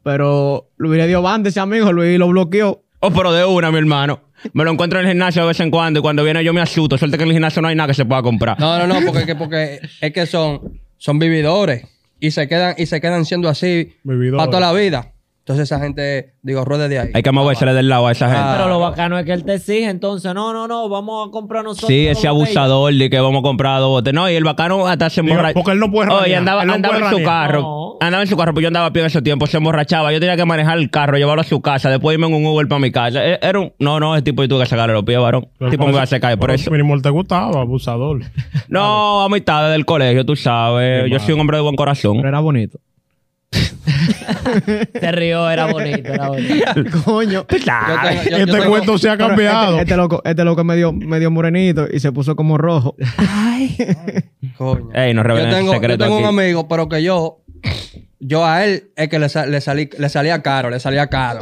Pero 0.03 0.69
Luis 0.77 0.97
le 0.99 1.07
dio 1.07 1.21
banda 1.21 1.47
a 1.47 1.49
ese 1.49 1.59
amigo, 1.59 1.91
Luis 1.93 2.17
lo 2.19 2.27
bloqueó. 2.27 2.83
Oh, 2.99 3.11
pero 3.11 3.31
de 3.31 3.45
una, 3.45 3.71
mi 3.71 3.77
hermano. 3.77 4.19
Me 4.51 4.65
lo 4.65 4.71
encuentro 4.71 4.99
en 4.99 5.05
el 5.05 5.11
gimnasio 5.13 5.41
de 5.43 5.47
vez 5.49 5.59
en 5.61 5.71
cuando 5.71 5.99
y 5.99 6.01
cuando 6.01 6.23
viene 6.23 6.43
yo 6.43 6.53
me 6.53 6.59
asusto. 6.61 6.97
Suerte 6.97 7.17
que 7.17 7.23
en 7.23 7.29
el 7.29 7.35
gimnasio 7.35 7.61
no 7.61 7.69
hay 7.69 7.75
nada 7.75 7.87
que 7.87 7.93
se 7.93 8.03
pueda 8.05 8.21
comprar. 8.21 8.59
No, 8.59 8.77
no, 8.77 8.87
no, 8.87 9.05
porque, 9.05 9.25
que- 9.25 9.35
porque 9.35 9.79
es 10.01 10.11
que 10.11 10.25
son, 10.25 10.81
son 10.97 11.19
vividores 11.19 11.85
y 12.19 12.31
se 12.31 12.47
quedan, 12.49 12.75
y 12.77 12.85
se 12.85 12.99
quedan 12.99 13.23
siendo 13.25 13.47
así 13.47 13.93
Vividores. 14.03 14.37
para 14.39 14.49
toda 14.51 14.73
la 14.73 14.77
vida. 14.77 15.12
Entonces 15.45 15.63
esa 15.69 15.77
gente, 15.81 16.35
digo, 16.41 16.63
ruede 16.63 16.87
de 16.87 16.99
ahí. 16.99 17.09
Hay 17.13 17.21
que 17.21 17.33
movérsele 17.33 17.73
del 17.73 17.89
lado 17.89 18.07
a 18.07 18.13
esa 18.13 18.27
gente. 18.27 18.41
Ah. 18.41 18.53
Pero 18.55 18.69
lo 18.69 18.79
bacano 18.79 19.19
es 19.19 19.25
que 19.25 19.33
él 19.33 19.43
te 19.43 19.55
exige, 19.55 19.89
entonces, 19.89 20.33
no, 20.33 20.53
no, 20.53 20.69
no, 20.69 20.87
vamos 20.87 21.27
a 21.27 21.31
comprar 21.31 21.65
nosotros. 21.65 21.89
Sí, 21.89 22.07
ese 22.07 22.29
abusador 22.29 22.93
de 22.93 23.09
que 23.09 23.19
vamos 23.19 23.41
a 23.41 23.43
comprar 23.43 23.81
dos 23.81 23.89
botes. 23.89 24.13
No, 24.13 24.29
y 24.29 24.35
el 24.35 24.45
bacano 24.45 24.87
hasta 24.87 25.09
se 25.09 25.19
emborrachaba. 25.19 25.53
porque 25.53 25.71
él 25.71 25.79
no 25.79 25.91
puede 25.91 26.09
Oye, 26.11 26.19
ranear. 26.21 26.39
andaba, 26.39 26.63
no 26.63 26.73
andaba 26.75 26.97
puede 26.97 27.11
en 27.11 27.17
su 27.19 27.25
carro. 27.25 27.61
No. 27.61 27.97
Andaba 27.99 28.23
en 28.23 28.29
su 28.29 28.37
carro, 28.37 28.53
pues 28.53 28.61
yo 28.63 28.67
andaba 28.67 28.85
a 28.85 28.93
pie 28.93 29.01
en 29.01 29.07
ese 29.07 29.21
tiempo. 29.21 29.45
Se 29.47 29.57
emborrachaba. 29.57 30.13
Yo 30.13 30.21
tenía 30.21 30.37
que 30.37 30.45
manejar 30.45 30.77
el 30.77 30.89
carro, 30.89 31.17
llevarlo 31.17 31.41
a 31.41 31.45
su 31.45 31.61
casa, 31.61 31.89
después 31.89 32.13
irme 32.15 32.27
en 32.27 32.35
un 32.35 32.45
Uber 32.45 32.65
para 32.69 32.79
mi 32.79 32.91
casa. 32.91 33.21
E- 33.25 33.39
Era 33.41 33.59
un... 33.59 33.73
No, 33.79 33.99
no, 33.99 34.15
ese 34.15 34.23
tipo 34.23 34.45
y 34.45 34.47
tuve 34.47 34.61
que 34.63 34.69
sacarle 34.69 34.93
los 34.93 35.03
pies, 35.03 35.19
varón. 35.19 35.49
El 35.59 35.71
tipo 35.71 35.83
me 35.85 35.91
iba 35.91 36.03
a 36.03 36.05
secar 36.05 36.37
por 36.39 36.51
eso. 36.51 36.71
Mínimo 36.71 36.97
te 37.01 37.09
gustaba, 37.09 37.59
abusador. 37.59 38.21
No, 38.69 39.21
a 39.23 39.27
mitad 39.29 39.69
del 39.71 39.85
colegio, 39.85 40.25
tú 40.25 40.37
sabes. 40.37 41.11
Yo 41.11 41.19
soy 41.19 41.33
un 41.33 41.41
hombre 41.41 41.57
de 41.57 41.63
buen 41.63 41.75
corazón. 41.75 42.15
Pero 42.17 42.29
era 42.29 42.39
bonito. 42.39 42.79
Se 44.99 45.11
rió, 45.11 45.49
era 45.49 45.65
bonito, 45.67 46.13
era 46.13 46.29
bonito. 46.29 46.65
Coño. 47.05 47.45
Yo 47.49 47.57
tengo- 47.57 47.63
yo- 48.23 48.29
yo 48.29 48.37
Este 48.37 48.45
tengo- 48.51 48.69
cuento 48.69 48.97
se 48.97 49.09
ha 49.09 49.17
cambiado. 49.17 49.71
Este, 49.71 49.81
este 49.83 49.97
loco, 49.97 50.21
este 50.25 50.43
loco 50.43 50.63
medio, 50.63 50.91
medio 50.93 51.31
morenito 51.31 51.87
y 51.91 51.99
se 51.99 52.11
puso 52.11 52.35
como 52.35 52.57
rojo. 52.57 52.95
Coño. 54.57 54.89
Ey, 54.93 55.13
no 55.13 55.21
yo 55.21 55.23
revelen 55.23 55.49
ese 55.49 55.57
tengo, 55.57 55.71
yo 55.73 55.79
secreto 55.79 56.03
tengo 56.03 56.17
un 56.17 56.25
aquí. 56.25 56.35
amigo, 56.39 56.67
pero 56.67 56.89
que 56.89 57.03
yo, 57.03 57.41
yo 58.19 58.45
a 58.45 58.65
él 58.65 58.91
es 58.95 59.09
que 59.09 59.19
le, 59.19 59.29
sa- 59.29 59.45
le, 59.45 59.61
salí, 59.61 59.89
le 59.97 60.09
salía 60.09 60.41
caro, 60.41 60.69
le 60.69 60.79
salía 60.79 61.07
caro. 61.07 61.41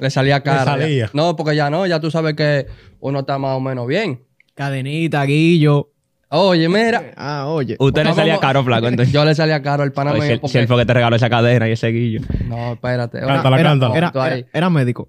le 0.00 0.10
salía 0.10 0.42
caro. 0.42 0.64
salía. 0.64 1.10
No, 1.12 1.36
porque 1.36 1.56
ya 1.56 1.70
no, 1.70 1.86
ya 1.86 2.00
tú 2.00 2.10
sabes 2.10 2.34
que 2.34 2.66
uno 3.00 3.20
está 3.20 3.38
más 3.38 3.56
o 3.56 3.60
menos 3.60 3.86
bien. 3.86 4.20
Cadenita, 4.54 5.24
guillo. 5.24 5.90
Oye, 6.36 6.68
mira, 6.68 7.12
Ah, 7.16 7.46
oye. 7.48 7.76
Usted 7.78 8.04
le 8.04 8.12
salía 8.14 8.38
caro, 8.38 8.64
flaco, 8.64 8.88
entonces. 8.88 9.12
yo 9.12 9.24
le 9.24 9.34
salía 9.34 9.62
caro 9.62 9.82
al 9.82 9.92
pana 9.92 10.12
mío 10.12 10.22
si, 10.46 10.58
él- 10.58 10.66
fue 10.68 10.76
que 10.78 10.86
te 10.86 10.94
regaló 10.94 11.16
esa 11.16 11.30
cadena 11.30 11.68
y 11.68 11.72
ese 11.72 11.88
guillo. 11.88 12.20
No, 12.46 12.72
espérate. 12.72 13.20
Cántala, 13.20 13.60
era, 13.60 13.70
cántala. 13.70 13.96
Era, 13.96 14.12
Tú 14.12 14.20
ahí. 14.20 14.38
era- 14.40 14.48
era 14.52 14.70
médico. 14.70 15.08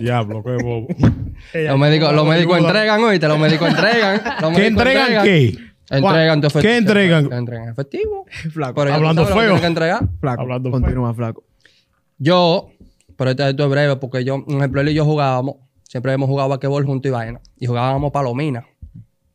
Diablo, 0.00 0.42
qué 0.42 0.52
bobo. 0.62 0.86
Los 1.54 1.78
médicos, 1.78 2.12
los 2.14 2.26
médicos 2.26 2.58
entregan, 2.58 3.04
oíste, 3.04 3.28
los 3.28 3.38
médicos 3.38 3.68
entregan. 3.68 4.22
Los 4.40 4.52
¿Qué 4.52 4.58
médicos 4.70 4.86
entregan 4.86 5.24
qué? 5.24 5.58
Entregan 5.90 6.40
tu 6.40 6.46
efectivo. 6.46 6.62
¿Qué 6.72 6.76
entregan? 6.78 7.32
Entregan 7.32 7.68
efectivo. 7.68 8.24
Flaco. 8.52 8.74
Pero 8.82 8.94
Hablando 8.94 9.22
sabes 9.26 9.36
lo 9.36 9.40
que 9.42 9.48
feo. 9.48 9.60
que 9.60 9.66
entregar. 9.66 10.08
Flaco. 10.20 10.40
Hablando 10.42 10.70
Continúa, 10.70 11.12
flaco. 11.12 11.44
Yo, 12.16 12.70
pero 13.18 13.30
esto, 13.32 13.46
esto 13.46 13.64
es 13.64 13.70
breve, 13.70 13.96
porque 13.96 14.24
yo, 14.24 14.36
un 14.36 14.56
ejemplo, 14.58 14.80
él 14.80 14.88
y 14.88 14.94
yo 14.94 15.04
jugábamos, 15.04 15.56
siempre 15.82 16.12
hemos 16.14 16.28
jugado 16.28 16.48
basquetbol 16.48 16.86
junto 16.86 17.08
y 17.08 17.10
vaina, 17.10 17.40
y 17.58 17.66
jugábamos 17.66 18.10
palomina, 18.12 18.64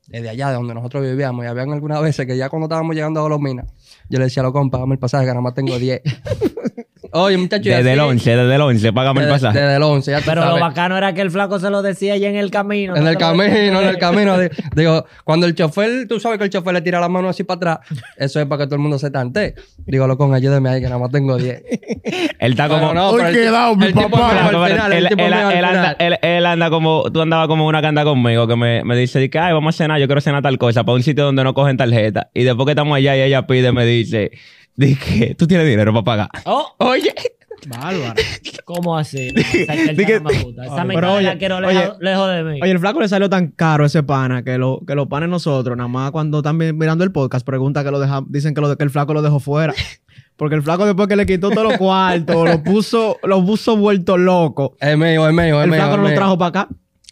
desde 0.08 0.30
allá, 0.30 0.50
de 0.50 0.56
donde 0.56 0.74
nosotros 0.74 1.04
vivíamos, 1.04 1.46
y 1.46 1.48
habían 1.48 1.72
algunas 1.72 2.02
veces 2.02 2.26
que 2.26 2.38
ya 2.38 2.50
cuando 2.50 2.66
estábamos 2.66 2.96
llegando 2.96 3.20
a 3.20 3.24
Palomina, 3.24 3.66
yo 4.10 4.20
le 4.20 4.26
decía 4.26 4.44
compas, 4.44 4.80
págame 4.80 4.96
el 4.96 5.00
pasaje, 5.00 5.26
que 5.26 5.32
nada 5.32 5.42
más 5.42 5.54
tengo 5.54 5.78
10. 5.78 6.02
Oye, 7.12 7.38
muchachos. 7.38 7.66
Desde 7.66 7.94
el 7.94 8.00
11, 8.00 8.36
desde 8.36 8.56
el 8.56 8.62
11, 8.62 8.94
págame 8.94 9.22
el 9.24 9.30
pasaje. 9.30 9.60
desde 9.60 9.76
el 9.78 9.84
11, 9.84 10.12
ya 10.12 10.20
Pero 10.26 10.46
lo 10.46 10.60
bacano 10.60 10.98
era 10.98 11.14
que 11.14 11.22
el 11.22 11.32
flaco 11.32 11.60
se 11.60 11.70
lo 11.70 11.82
decía 11.82 12.18
ya 12.18 12.30
en 12.30 12.36
el 12.36 12.52
camino. 12.52 12.96
En 12.96 13.04
no 13.04 13.10
el 13.10 13.18
camino, 13.18 13.82
en 13.82 13.88
el 13.88 13.98
camino. 13.98 14.38
di- 14.40 14.50
Digo, 14.76 15.06
cuando 15.24 15.46
el 15.46 15.56
chofer, 15.56 16.08
tú 16.08 16.20
sabes 16.20 16.38
que 16.38 16.44
el 16.46 16.50
chofer 16.50 16.74
le 16.74 16.82
tira 16.82 17.00
la 17.00 17.10
mano 17.10 17.30
así 17.30 17.44
para 17.44 17.74
atrás, 17.74 18.00
eso 18.18 18.40
es 18.40 18.46
para 18.46 18.64
que 18.64 18.68
todo 18.68 18.76
el 18.76 18.82
mundo 18.82 19.00
se 19.00 19.10
tante. 19.12 19.56
Digo, 19.86 20.08
loco, 20.08 20.32
ayúdeme 20.34 20.70
ahí, 20.70 20.80
que 20.82 20.88
nada 20.88 21.00
más 21.00 21.12
tengo 21.12 21.38
10. 21.38 21.64
Él 22.40 22.52
está 22.52 22.68
como... 22.70 22.94
No, 22.94 23.10
Hoy 23.10 23.18
pero 23.18 23.30
el 23.30 23.36
quedado, 23.36 23.76
mi 23.76 23.92
papá. 23.94 24.50
él, 24.52 25.08
anda, 25.34 25.52
final. 25.52 25.96
él- 26.00 26.20
él 26.22 26.46
anda 26.46 26.70
como, 26.70 27.04
tú 27.12 27.22
andabas 27.22 27.48
como 27.48 27.68
una 27.68 27.82
que 27.82 27.88
anda 27.88 28.04
conmigo, 28.04 28.48
que 28.48 28.56
me, 28.56 28.84
me 28.84 28.96
dice, 28.96 29.30
ay, 29.34 29.54
vamos 29.54 29.76
a 29.76 29.78
cenar, 29.78 30.00
yo 30.00 30.08
quiero 30.08 30.22
cenar 30.22 30.42
tal 30.42 30.58
cosa, 30.58 30.84
para 30.84 30.96
un 30.96 31.04
sitio 31.04 31.24
donde 31.26 31.44
no 31.44 31.54
cogen 31.54 31.78
tarjeta. 31.78 32.30
Y 32.34 32.44
después 32.44 32.66
que 32.66 32.72
estamos 32.72 32.96
allá 32.98 33.16
y 33.16 33.22
ella 33.22 33.48
pide, 33.48 33.72
me 33.72 33.86
dice, 33.86 34.32
di 34.78 34.96
que, 34.96 35.36
tú 35.36 35.46
tienes 35.48 35.68
dinero 35.68 35.92
para 35.92 36.04
pagar. 36.04 36.30
Oh, 36.46 36.74
Oye, 36.78 37.14
Bárbaro. 37.68 38.14
¿cómo 38.66 38.98
así? 38.98 39.30
No, 40.22 40.64
esa 40.64 40.86
mitad 40.86 41.16
oye, 41.16 41.24
la 41.24 41.38
quiero 41.38 41.58
oye, 41.58 41.74
lejos, 41.74 41.98
lejos 42.00 42.30
de 42.30 42.44
mí. 42.44 42.60
Oye, 42.62 42.72
el 42.72 42.80
flaco 42.80 43.02
le 43.02 43.08
salió 43.10 43.30
tan 43.30 43.48
caro 43.48 43.86
ese 43.86 44.04
pana 44.04 44.44
que, 44.44 44.58
lo, 44.58 44.82
que 44.86 44.96
los 44.96 45.08
panes 45.08 45.28
nosotros, 45.30 45.76
nada 45.76 45.88
más 45.90 46.12
cuando 46.12 46.38
están 46.40 46.56
mirando 46.58 47.04
el 47.04 47.12
podcast, 47.12 47.46
pregunta 47.46 47.84
que 47.84 47.92
lo 47.92 48.00
deja, 48.00 48.22
dicen 48.28 48.54
que, 48.54 48.62
lo, 48.62 48.78
que 48.78 48.84
el 48.84 48.90
flaco 48.92 49.14
lo 49.14 49.22
dejó 49.22 49.40
fuera. 49.40 49.74
Porque 50.36 50.54
el 50.56 50.62
flaco 50.62 50.86
después 50.86 51.08
que 51.08 51.16
le 51.16 51.26
quitó 51.26 51.50
todos 51.50 51.64
los 51.64 51.78
cuartos, 51.78 52.48
lo 52.48 52.64
puso, 52.64 53.18
lo 53.24 53.44
puso 53.44 53.76
vuelto 53.76 54.18
loco. 54.18 54.78
Es 54.80 54.96
mío, 54.98 55.28
es 55.28 55.34
mío, 55.34 55.58
es 55.60 55.64
El 55.66 55.72
mío. 55.72 55.80
flaco 55.80 55.92
es 55.94 55.98
no 55.98 56.04
lo 56.04 56.10
mío. 56.10 56.16
trajo 56.18 56.38
para 56.38 56.50
acá. 56.50 56.68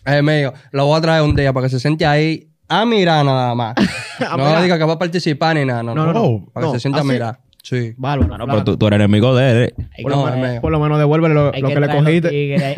Es 0.06 0.24
mío. 0.24 0.54
Lo 0.72 0.86
voy 0.86 0.98
a 0.98 1.02
traer 1.02 1.24
un 1.24 1.36
día 1.36 1.52
para 1.52 1.66
que 1.66 1.72
se 1.72 1.80
siente 1.80 2.06
ahí 2.06 2.50
a 2.68 2.86
mirar 2.86 3.26
nada 3.26 3.56
más. 3.56 3.76
A 4.20 4.38
no 4.38 4.46
mirar. 4.46 4.62
diga 4.64 4.78
que 4.78 4.84
va 4.86 4.94
a 4.94 5.00
participar 5.00 5.56
ni 5.56 5.66
nada. 5.66 5.82
No, 5.84 5.96
No, 5.96 6.06
no. 6.06 6.14
no, 6.14 6.22
no. 6.22 6.46
Para 6.54 6.66
que 6.66 6.68
No, 6.68 6.74
se 6.76 6.80
sienta 6.80 7.00
a 7.00 7.02
así. 7.02 7.10
mirar. 7.12 7.40
Sí. 7.66 7.96
Bárbaro. 7.98 8.38
no, 8.38 8.46
flaco. 8.46 8.52
pero 8.52 8.64
tú, 8.64 8.78
tú 8.78 8.88
eres 8.88 8.98
enemigo 9.00 9.36
de 9.36 9.52
él. 9.52 9.58
eh. 9.64 9.74
Hay 9.98 10.04
por, 10.04 10.12
lo 10.12 10.18
no, 10.30 10.38
menos, 10.38 10.60
por 10.62 10.72
lo 10.72 10.80
menos 10.80 11.00
devuélvele 11.00 11.34
lo, 11.34 11.52
que 11.52 11.62
le 11.80 11.90
cogiste. 11.90 12.30
tigres, 12.30 12.62
hay, 12.62 12.76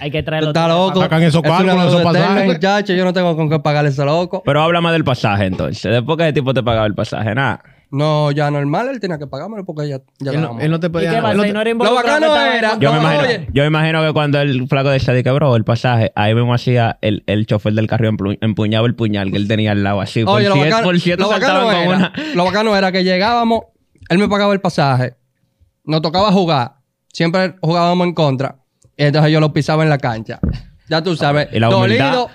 hay 0.00 0.10
que 0.10 0.22
traer 0.22 0.42
Tú 0.44 0.46
los 0.46 0.56
estás 0.56 0.64
tigres 0.66 0.86
loco. 0.86 1.00
Sacan 1.02 1.22
esos 1.22 1.42
cálculos, 1.42 1.86
esos 1.88 2.02
pasajes. 2.02 2.46
muchacho. 2.46 2.92
Yo 2.94 3.04
no 3.04 3.12
tengo 3.12 3.36
con 3.36 3.50
qué 3.50 3.58
pagarle 3.60 3.90
ese 3.90 4.02
loco. 4.04 4.42
Pero 4.44 4.62
háblame 4.62 4.90
del 4.92 5.04
pasaje 5.04 5.44
entonces. 5.44 5.92
Después 5.92 6.16
que 6.16 6.24
ese 6.24 6.32
tipo 6.32 6.54
te 6.54 6.62
pagaba 6.62 6.86
el 6.86 6.94
pasaje, 6.94 7.34
nada. 7.34 7.62
No, 7.92 8.30
ya 8.30 8.50
normal. 8.52 8.88
Él 8.88 9.00
tenía 9.00 9.18
que 9.18 9.26
pagármelo 9.26 9.64
porque 9.64 9.88
ya, 9.88 9.98
ya 10.20 10.30
Él 10.30 10.40
no, 10.40 10.58
él 10.60 10.70
no 10.70 10.78
te 10.80 10.86
¿Y 10.86 10.90
pedía 10.90 11.10
qué 11.10 11.16
Lo 11.74 11.94
bacano 11.94 12.36
era- 12.40 12.78
Yo, 12.78 12.88
No, 12.88 12.94
me 12.94 13.00
imagino, 13.00 13.22
oye. 13.24 13.48
yo 13.52 13.62
me 13.64 13.66
imagino 13.66 14.06
que 14.06 14.12
cuando 14.12 14.40
el 14.40 14.68
flaco 14.68 14.90
decía 14.90 15.12
de 15.12 15.24
que, 15.24 15.30
bro, 15.32 15.56
el 15.56 15.64
pasaje, 15.64 16.12
ahí 16.14 16.34
mismo 16.34 16.54
hacía 16.54 16.98
el, 17.02 17.24
el 17.26 17.46
chofer 17.46 17.72
del 17.74 17.88
carro 17.88 18.08
empuñaba 18.40 18.86
el 18.86 18.94
puñal 18.94 19.30
que 19.32 19.36
él 19.38 19.48
tenía 19.48 19.72
al 19.72 19.82
lado 19.82 20.00
así. 20.00 20.22
Oye, 20.22 20.48
por 20.48 20.56
lo 20.56 20.64
si- 20.64 20.70
bacano, 20.70 20.84
por 20.84 21.00
cierto, 21.00 21.24
lo 21.24 21.28
bacano 21.30 21.46
saltaban 21.52 21.74
con 21.74 21.84
era, 21.84 21.96
una... 21.96 22.12
lo 22.36 22.44
bacano 22.44 22.76
era 22.76 22.92
que 22.92 23.02
llegábamos, 23.02 23.62
él 24.10 24.18
me 24.18 24.28
pagaba 24.28 24.52
el 24.52 24.60
pasaje, 24.60 25.14
nos 25.84 26.02
tocaba 26.02 26.30
jugar, 26.30 26.74
siempre 27.12 27.54
jugábamos 27.62 28.06
en 28.06 28.12
contra, 28.14 28.56
y 28.96 29.04
entonces 29.04 29.32
yo 29.32 29.40
lo 29.40 29.52
pisaba 29.52 29.82
en 29.82 29.88
la 29.88 29.96
cancha. 29.98 30.38
Ya 30.90 31.02
tú 31.02 31.14
sabes, 31.16 31.48
Y 31.52 31.60
la 31.60 31.68
dolido, 31.68 32.28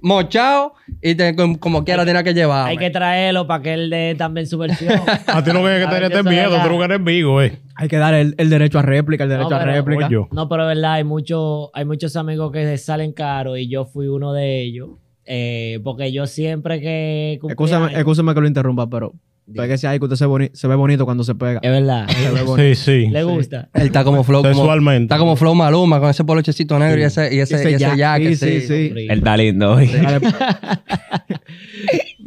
mochado, 0.00 0.74
y 1.02 1.16
te- 1.16 1.34
como, 1.58 1.84
quiera 1.84 2.04
tenía 2.04 2.22
que 2.22 2.32
llevar. 2.34 2.68
Hay 2.68 2.78
que 2.78 2.90
traerlo 2.90 3.48
para 3.48 3.62
que 3.64 3.74
él 3.74 3.90
dé 3.90 4.14
también 4.16 4.46
su 4.46 4.56
versión. 4.58 4.94
A 5.26 5.42
ti 5.42 5.50
no 5.52 5.58
que 5.58 5.64
ver 5.64 5.88
tener 5.88 6.02
este 6.04 6.22
miedo, 6.22 6.56
tú 6.62 6.78
que 6.78 6.84
eres 6.84 7.02
vivo, 7.02 7.42
eh. 7.42 7.58
Hay 7.74 7.88
que 7.88 7.96
dar 7.96 8.14
el, 8.14 8.34
el 8.38 8.48
derecho 8.48 8.78
a 8.78 8.82
réplica, 8.82 9.24
el 9.24 9.30
derecho 9.30 9.50
No, 9.50 9.56
a 9.56 9.64
réplica. 9.64 10.06
Oye. 10.06 10.26
No, 10.30 10.48
pero 10.48 10.62
es 10.70 10.76
verdad, 10.76 10.92
hay, 10.94 11.04
mucho, 11.04 11.70
hay 11.74 11.84
muchos 11.84 12.14
amigos 12.16 12.52
que 12.52 12.78
salen 12.78 13.12
caros 13.12 13.58
y 13.58 13.68
yo 13.68 13.84
fui 13.84 14.06
uno 14.06 14.32
de 14.32 14.62
ellos. 14.62 14.90
Eh, 15.24 15.80
porque 15.82 16.12
yo 16.12 16.26
siempre 16.28 16.80
que. 16.80 17.40
escúchame 17.48 18.34
que 18.34 18.40
lo 18.40 18.46
interrumpa, 18.46 18.88
pero 18.88 19.12
Pégese 19.54 19.86
ahí 19.86 19.98
que 20.00 20.06
usted 20.06 20.16
se, 20.16 20.26
boni- 20.26 20.50
se 20.54 20.66
ve 20.66 20.74
bonito 20.74 21.04
cuando 21.04 21.22
se 21.22 21.34
pega. 21.36 21.60
Es 21.62 21.70
verdad. 21.70 22.08
Se 22.08 22.30
ve 22.32 22.42
bonito. 22.42 22.68
Sí, 22.68 22.74
sí. 22.74 23.06
¿Le 23.10 23.22
gusta? 23.22 23.68
Él 23.74 23.86
está 23.86 24.02
como 24.02 24.24
flow. 24.24 24.42
Como, 24.42 24.54
Sexualmente. 24.54 25.02
está 25.04 25.18
como 25.18 25.36
flow 25.36 25.54
Maluma 25.54 26.00
con 26.00 26.10
ese 26.10 26.24
polochecito 26.24 26.76
negro 26.78 27.00
y 27.00 27.04
ese, 27.04 27.32
y 27.34 27.38
ese, 27.38 27.54
Ese 27.54 27.70
y 27.70 27.74
ese 27.74 27.78
ya- 27.80 27.96
jacket. 27.96 28.34
sí, 28.34 28.36
sí. 28.36 28.60
sí, 28.62 28.66
sí. 28.66 28.92
Él 29.08 29.18
está 29.18 29.36
lindo 29.36 29.72
hoy. 29.74 29.88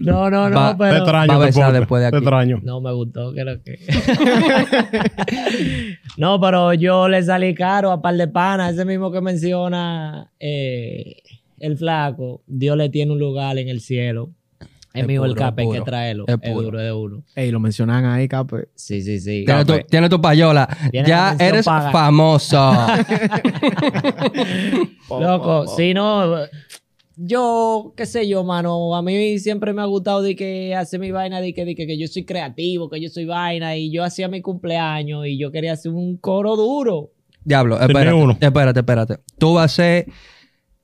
No, 0.01 0.29
no, 0.29 0.49
no, 0.49 0.55
Va- 0.55 0.71
Te 0.71 0.77
pero... 0.77 0.95
extraño. 0.97 1.27
Va 1.27 1.35
a 1.35 1.39
te 1.39 1.45
besar 1.47 1.65
pongo. 1.67 1.79
después 1.79 2.01
de 2.03 2.09
Te 2.09 2.15
aquí. 2.15 2.23
extraño. 2.25 2.61
No 2.63 2.79
me 2.79 2.93
gustó, 2.93 3.33
creo 3.33 3.61
que. 3.61 3.77
no, 6.17 6.39
pero 6.39 6.73
yo 6.73 7.09
le 7.09 7.21
salí 7.23 7.53
caro 7.53 7.91
a 7.91 8.01
par 8.01 8.15
de 8.15 8.27
panas. 8.29 8.73
Ese 8.75 8.85
mismo 8.85 9.11
que 9.11 9.19
menciona 9.21 10.31
eh, 10.39 11.17
el 11.59 11.77
flaco. 11.77 12.43
Dios 12.47 12.77
le 12.77 12.87
tiene 12.89 13.11
un 13.11 13.19
lugar 13.19 13.57
en 13.57 13.67
el 13.67 13.81
cielo. 13.81 14.29
Es 14.99 15.07
mío 15.07 15.25
el 15.25 15.35
cape, 15.35 15.63
hay 15.63 15.71
que 15.71 15.81
traerlo. 15.81 16.25
Es 16.27 16.37
Es, 16.41 16.53
duro, 16.53 16.79
es 16.79 16.89
duro. 16.89 17.23
Ey, 17.35 17.51
lo 17.51 17.59
mencionan 17.59 18.05
ahí, 18.05 18.27
cape. 18.27 18.69
Sí, 18.75 19.01
sí, 19.01 19.19
sí. 19.19 19.43
Tiene 19.45 19.65
tu, 19.65 19.73
tiene 19.89 20.09
tu 20.09 20.21
payola. 20.21 20.67
Tiene 20.91 21.07
ya 21.07 21.35
eres 21.39 21.65
paga. 21.65 21.91
famoso. 21.91 22.71
Loco, 25.09 25.67
si 25.67 25.93
no, 25.93 26.37
yo, 27.15 27.93
qué 27.97 28.05
sé 28.05 28.27
yo, 28.27 28.43
mano, 28.43 28.95
a 28.95 29.01
mí 29.01 29.39
siempre 29.39 29.73
me 29.73 29.81
ha 29.81 29.85
gustado 29.85 30.21
de 30.21 30.35
que 30.35 30.73
hacer 30.75 30.99
mi 30.99 31.11
vaina, 31.11 31.41
de 31.41 31.53
que, 31.53 31.65
de 31.65 31.75
que, 31.75 31.85
que 31.85 31.97
yo 31.97 32.07
soy 32.07 32.23
creativo, 32.23 32.89
que 32.89 33.01
yo 33.01 33.09
soy 33.09 33.25
vaina, 33.25 33.75
y 33.75 33.91
yo 33.91 34.03
hacía 34.03 34.27
mi 34.29 34.41
cumpleaños 34.41 35.27
y 35.27 35.37
yo 35.37 35.51
quería 35.51 35.73
hacer 35.73 35.91
un 35.91 36.17
coro 36.17 36.55
duro. 36.55 37.11
Diablo, 37.43 37.79
espérate, 37.79 38.13
uno. 38.13 38.37
espérate, 38.39 38.79
espérate. 38.79 39.17
Tú 39.37 39.55
vas 39.55 39.65
a 39.65 39.75
ser 39.75 40.05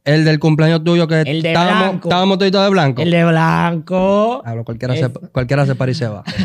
el 0.06 0.24
del 0.24 0.40
cumpleaños 0.40 0.84
tuyo 0.84 1.08
que 1.08 1.22
El 1.22 1.42
de 1.42 1.50
estábamos, 1.50 1.80
blanco. 1.90 2.08
estábamos 2.10 2.38
toditos 2.38 2.64
de 2.64 2.70
blanco. 2.70 3.02
El 3.02 3.12
de 3.12 3.26
blanco. 3.26 4.42
Diablo, 4.46 4.64
cualquiera, 4.64 4.94
Es- 4.94 5.00
se, 5.02 5.10
cualquiera 5.32 5.66
se 5.66 5.76
para 5.76 5.92
y 5.92 5.94
se 5.96 6.08
va. 6.08 6.24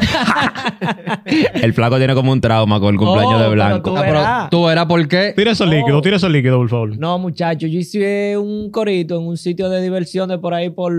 El 1.55 1.73
flaco 1.75 1.99
tiene 1.99 2.14
como 2.14 2.33
un 2.33 2.40
trauma 2.40 2.81
con 2.81 2.95
el 2.95 2.99
cumpleaños 2.99 3.35
Oh, 3.35 3.38
de 3.38 3.45
pero 3.45 3.52
blanco. 3.52 3.90
tú 3.90 3.97
Ah, 3.97 4.02
pero 4.05 4.23
tú 4.50 4.69
eras 4.69 4.87
porque 4.87 5.33
Tira 5.37 5.52
ese 5.52 5.64
No. 5.64 5.73
líquido, 5.73 6.00
tira 6.02 6.17
ese 6.17 6.29
líquido, 6.29 6.59
por 6.59 6.69
favor. 6.69 6.99
No, 6.99 7.19
muchacho, 7.19 7.67
yo 7.67 7.79
hice 7.79 8.37
un 8.38 8.71
corito 8.71 9.17
en 9.21 9.26
un 9.26 9.37
sitio 9.37 9.69
de 9.69 9.81
diversión 9.83 10.29
de 10.29 10.38
por 10.38 10.55
ahí 10.55 10.71
por... 10.71 10.93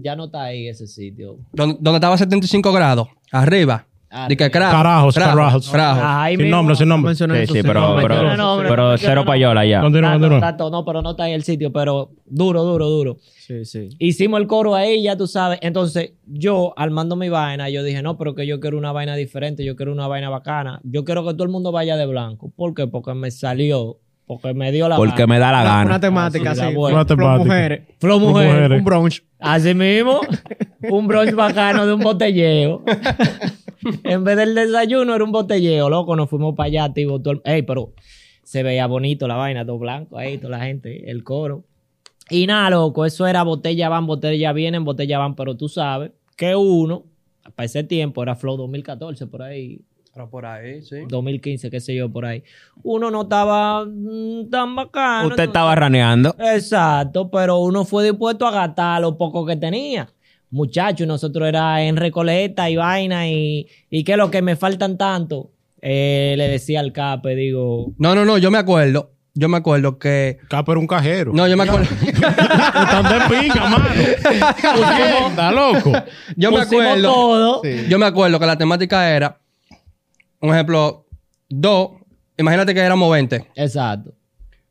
Ya 0.00 0.16
no 0.16 0.26
está 0.26 0.42
ahí 0.44 0.68
ese 0.68 0.86
sitio. 0.86 1.36
donde, 1.52 1.76
donde 1.80 1.96
estaba 1.98 2.16
75 2.18 2.72
grados, 2.72 3.08
arriba. 3.32 3.86
Ah, 4.10 4.26
de 4.26 4.36
que 4.38 4.50
carajo. 4.50 4.72
Carajos, 4.76 5.14
carajos. 5.14 5.70
carajos. 5.70 6.02
Ahí 6.02 6.36
Sin 6.36 6.48
nombre, 6.50 6.74
sin 6.76 6.88
nombre. 6.88 7.14
Sí, 7.14 7.24
eso, 7.24 7.52
sí, 7.52 7.60
pero, 7.62 7.80
No, 7.80 7.96
pero, 8.00 8.14
no, 8.22 8.36
no, 8.36 8.56
no, 8.62 8.68
pero 8.68 8.90
no, 8.92 8.96
cero 8.98 9.16
no. 9.20 9.24
payola 9.26 9.66
ya. 9.66 9.82
Continúa, 9.82 10.12
continúa. 10.12 10.40
tato, 10.40 10.70
no, 10.70 10.82
pero 10.84 11.02
no 11.02 11.10
está 11.10 11.24
ahí 11.24 11.32
el 11.34 11.42
sitio, 11.42 11.70
pero 11.72 12.10
duro, 12.24 12.64
duro, 12.64 12.88
duro. 12.88 13.16
Sí, 13.20 13.64
sí. 13.66 13.88
Hicimos 13.98 14.40
el 14.40 14.46
coro 14.46 14.74
ahí, 14.74 15.02
ya 15.02 15.16
tú 15.16 15.26
sabes. 15.26 15.58
Entonces, 15.60 16.12
yo, 16.26 16.72
armando 16.78 17.16
mi 17.16 17.28
vaina, 17.28 17.68
yo 17.68 17.82
dije, 17.82 18.00
no, 18.02 18.16
pero 18.16 18.34
que 18.34 18.46
yo 18.46 18.60
quiero 18.60 18.78
una 18.78 18.92
vaina 18.92 19.14
diferente, 19.14 19.62
yo 19.64 19.76
quiero 19.76 19.92
una 19.92 20.06
vaina 20.06 20.30
bacana. 20.30 20.80
Yo 20.84 21.04
quiero 21.04 21.22
que 21.26 21.32
todo 21.34 21.44
el 21.44 21.50
mundo 21.50 21.70
vaya 21.70 21.96
de 21.98 22.06
blanco. 22.06 22.50
¿Por 22.56 22.72
qué? 22.74 22.86
Porque 22.86 23.12
me 23.14 23.30
salió, 23.30 23.98
porque 24.26 24.54
me 24.54 24.72
dio 24.72 24.88
la 24.88 24.96
Porque 24.96 25.12
gana. 25.22 25.26
me 25.34 25.38
da 25.38 25.52
la 25.52 25.60
Una, 25.60 25.70
gana. 25.70 25.84
una 25.86 26.00
temática 26.00 26.48
Ah, 26.50 26.52
así. 26.52 26.74
buena. 26.74 26.96
Una 26.96 27.04
Flow 27.04 27.16
temática. 27.18 27.44
mujeres. 27.44 27.80
Flow 28.00 28.18
Flow 28.18 28.30
mujer. 28.30 28.46
mujeres. 28.54 28.78
Un 28.78 28.84
brunch. 28.84 29.22
Así 29.38 29.74
mismo, 29.74 30.20
un 30.90 31.06
brunch 31.06 31.32
bacano 31.34 31.86
de 31.86 31.92
un 31.92 32.00
botelleo. 32.00 32.82
en 34.04 34.24
vez 34.24 34.36
del 34.36 34.54
desayuno 34.54 35.14
era 35.14 35.24
un 35.24 35.32
botelleo, 35.32 35.88
loco. 35.88 36.16
Nos 36.16 36.28
fuimos 36.30 36.54
para 36.54 36.66
allá, 36.68 36.92
tío. 36.92 37.18
Todo 37.20 37.34
el- 37.34 37.42
Ey, 37.44 37.62
pero 37.62 37.92
se 38.42 38.62
veía 38.62 38.86
bonito 38.86 39.28
la 39.28 39.36
vaina, 39.36 39.64
todo 39.66 39.78
blanco 39.78 40.16
ahí, 40.18 40.38
toda 40.38 40.58
la 40.58 40.64
gente, 40.64 41.10
el 41.10 41.22
coro. 41.22 41.64
Y 42.30 42.46
nada, 42.46 42.70
loco, 42.70 43.04
eso 43.06 43.26
era 43.26 43.42
botella 43.42 43.88
van, 43.88 44.06
botella 44.06 44.52
vienen, 44.52 44.84
botella 44.84 45.18
van, 45.18 45.34
pero 45.34 45.56
tú 45.56 45.68
sabes 45.68 46.12
que 46.36 46.54
uno, 46.54 47.04
para 47.54 47.64
ese 47.64 47.84
tiempo, 47.84 48.22
era 48.22 48.36
Flow 48.36 48.56
2014, 48.56 49.26
por 49.26 49.42
ahí, 49.42 49.80
Pero 50.12 50.28
por 50.30 50.44
ahí, 50.46 50.82
sí. 50.82 50.96
2015, 51.08 51.70
qué 51.70 51.80
sé 51.80 51.94
yo, 51.94 52.10
por 52.10 52.26
ahí. 52.26 52.42
Uno 52.82 53.10
no 53.10 53.22
estaba 53.22 53.84
mm, 53.86 54.50
tan 54.50 54.74
bacano. 54.76 55.28
Usted 55.28 55.44
estaba 55.44 55.74
raneando. 55.74 56.34
Exacto, 56.38 57.30
pero 57.30 57.58
uno 57.58 57.84
fue 57.84 58.04
dispuesto 58.04 58.46
a 58.46 58.50
gastar 58.50 59.00
lo 59.00 59.16
poco 59.16 59.46
que 59.46 59.56
tenía. 59.56 60.08
Muchachos, 60.50 61.06
nosotros 61.06 61.46
era 61.48 61.82
en 61.82 61.96
Recoleta 61.96 62.70
y 62.70 62.76
vaina 62.76 63.28
y, 63.28 63.66
y 63.90 64.04
que 64.04 64.16
lo 64.16 64.30
que 64.30 64.42
me 64.42 64.56
faltan 64.56 64.96
tanto. 64.96 65.50
Eh, 65.80 66.34
le 66.36 66.48
decía 66.48 66.80
al 66.80 66.92
cape, 66.92 67.36
digo, 67.36 67.92
No, 67.98 68.14
no, 68.14 68.24
no, 68.24 68.38
yo 68.38 68.50
me 68.50 68.58
acuerdo. 68.58 69.12
Yo 69.34 69.48
me 69.48 69.56
acuerdo 69.58 69.98
que. 70.00 70.38
Capa 70.48 70.72
era 70.72 70.80
un 70.80 70.88
cajero. 70.88 71.32
No, 71.32 71.46
yo 71.46 71.56
me 71.56 71.62
acuerdo. 71.62 71.84
Están 72.04 73.04
de 73.04 73.36
pinga, 73.36 73.68
mano. 73.68 73.84
Está 75.28 75.52
loco. 75.52 75.92
yo 76.36 76.50
me 76.50 76.58
pusimos 76.64 76.86
acuerdo. 76.86 77.02
todo. 77.12 77.62
Yo 77.88 77.98
me 78.00 78.06
acuerdo 78.06 78.40
que 78.40 78.46
la 78.46 78.58
temática 78.58 79.08
era. 79.14 79.40
Un 80.40 80.54
ejemplo, 80.54 81.06
dos. 81.48 81.90
Imagínate 82.36 82.74
que 82.74 82.80
éramos 82.80 83.10
20. 83.12 83.46
Exacto. 83.54 84.12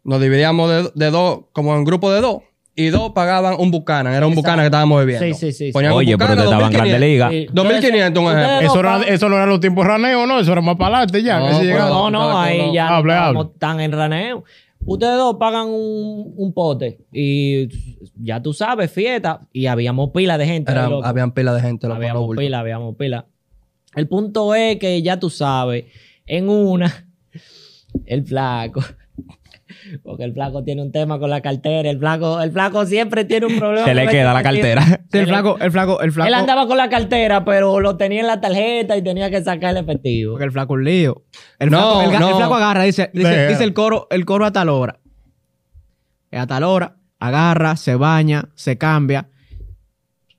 Nos 0.03 0.19
dividíamos 0.22 0.69
de, 0.69 0.91
de 0.96 1.12
dos, 1.12 1.41
como 1.53 1.74
en 1.75 1.86
grupo 1.86 2.12
de 2.12 2.19
dos. 2.22 2.43
Y 2.79 2.88
dos 2.89 3.12
pagaban 3.12 3.55
un 3.60 3.72
Buchanan. 3.72 4.13
Era 4.13 4.25
un 4.27 4.34
Exacto. 4.34 4.41
Buchanan 4.50 4.63
que 4.63 4.67
estábamos 4.67 5.00
bebiendo. 5.05 5.25
Sí, 5.25 5.34
sí, 5.34 5.51
sí. 5.51 5.72
Ponían 5.74 5.93
Oye, 5.93 6.15
pero 6.17 6.29
Buchanan, 6.36 6.46
estaba 6.46 6.65
en 6.67 6.72
Grande 6.74 6.91
2500. 6.93 7.01
Liga. 7.01 7.29
Sí. 7.31 7.48
2500, 7.51 8.24
un 8.24 8.29
ejemplo. 8.29 8.62
no 8.62 8.62
Eso, 8.62 8.79
era, 8.79 9.01
eso 9.15 9.29
no 9.29 9.36
eran 9.36 9.50
los 9.50 9.60
tiempos 9.60 9.86
raneo, 9.88 10.27
¿no? 10.27 10.39
Eso 10.39 10.51
era 10.51 10.62
más 10.62 10.75
para 10.77 10.98
adelante 11.00 11.24
ya. 11.24 11.39
No, 11.39 11.60
pero-. 11.60 12.10
No, 12.12 12.39
ahí 12.39 12.72
ya 12.74 12.88
Hable, 12.96 13.13
no 13.15 13.19
hable. 13.19 13.50
tan 13.57 13.79
en 13.81 13.91
raneo. 13.91 14.43
Ustedes 14.86 15.17
dos 15.17 15.38
pagan 15.39 15.67
un, 15.69 16.34
un 16.38 16.53
pote 16.53 17.00
y 17.12 17.67
ya 18.15 18.41
tú 18.41 18.53
sabes, 18.53 18.91
fiesta. 18.91 19.41
Y 19.51 19.65
habíamos 19.65 20.12
pila 20.12 20.38
de 20.38 20.46
gente. 20.46 20.72
Era- 20.72 20.86
ahí, 20.86 20.91
loco. 20.91 21.05
habían 21.07 21.31
pila 21.31 21.53
de 21.55 21.62
gente. 21.62 21.88
loco, 21.88 21.98
Habíamos 21.98 22.36
pila, 22.38 22.60
habíamos 22.60 22.96
pila. 22.96 23.25
El 23.96 24.07
punto 24.07 24.53
es 24.53 24.77
que 24.77 25.01
ya 25.01 25.19
tú 25.19 25.31
sabes, 25.31 25.86
en 26.27 26.48
una, 26.48 27.07
el 28.05 28.24
flaco, 28.24 28.81
porque 30.04 30.24
el 30.24 30.34
flaco 30.34 30.64
tiene 30.64 30.82
un 30.82 30.92
tema 30.92 31.20
con 31.20 31.30
la 31.30 31.42
cartera, 31.42 31.90
el 31.90 32.00
flaco, 32.00 32.42
el 32.42 32.52
flaco 32.52 32.86
siempre 32.86 33.26
tiene 33.26 33.46
un 33.48 33.58
problema. 33.58 33.86
Se 33.86 33.94
le 33.94 34.08
queda 34.08 34.34
la 34.34 34.44
cartera. 34.44 34.84
Sí, 35.12 35.20
el 35.20 35.28
flaco, 35.28 35.58
el 35.60 35.72
flaco, 35.72 36.02
el 36.02 36.12
flaco. 36.12 36.28
Él 36.28 36.34
andaba 36.34 36.68
con 36.68 36.76
la 36.78 36.90
cartera, 36.90 37.46
pero 37.46 37.80
lo 37.80 37.96
tenía 37.96 38.20
en 38.20 38.28
la 38.28 38.42
tarjeta 38.42 38.98
y 38.98 39.02
tenía 39.02 39.30
que 39.32 39.42
sacar 39.42 39.72
el 39.72 39.78
efectivo. 39.84 40.34
Porque 40.34 40.44
el 40.46 40.52
flaco 40.52 40.74
es 40.74 40.78
un 40.80 40.84
lío. 40.84 41.24
El, 41.60 41.70
No, 41.70 41.78
flaco, 41.80 42.02
el, 42.02 42.10
ga- 42.16 42.20
no. 42.20 42.30
el 42.30 42.36
flaco 42.36 42.56
agarra, 42.56 42.84
dice, 42.84 43.10
dice, 43.14 43.64
el 43.64 43.74
coro, 43.74 44.08
el 44.12 44.26
coro 44.26 44.46
a 44.46 44.52
tal 44.52 44.68
hora. 44.70 45.00
Es 46.30 46.40
a 46.42 46.46
tal 46.48 46.64
hora, 46.64 46.98
agarra, 47.20 47.78
se 47.78 47.96
baña, 47.96 48.50
se 48.54 48.78
cambia, 48.78 49.30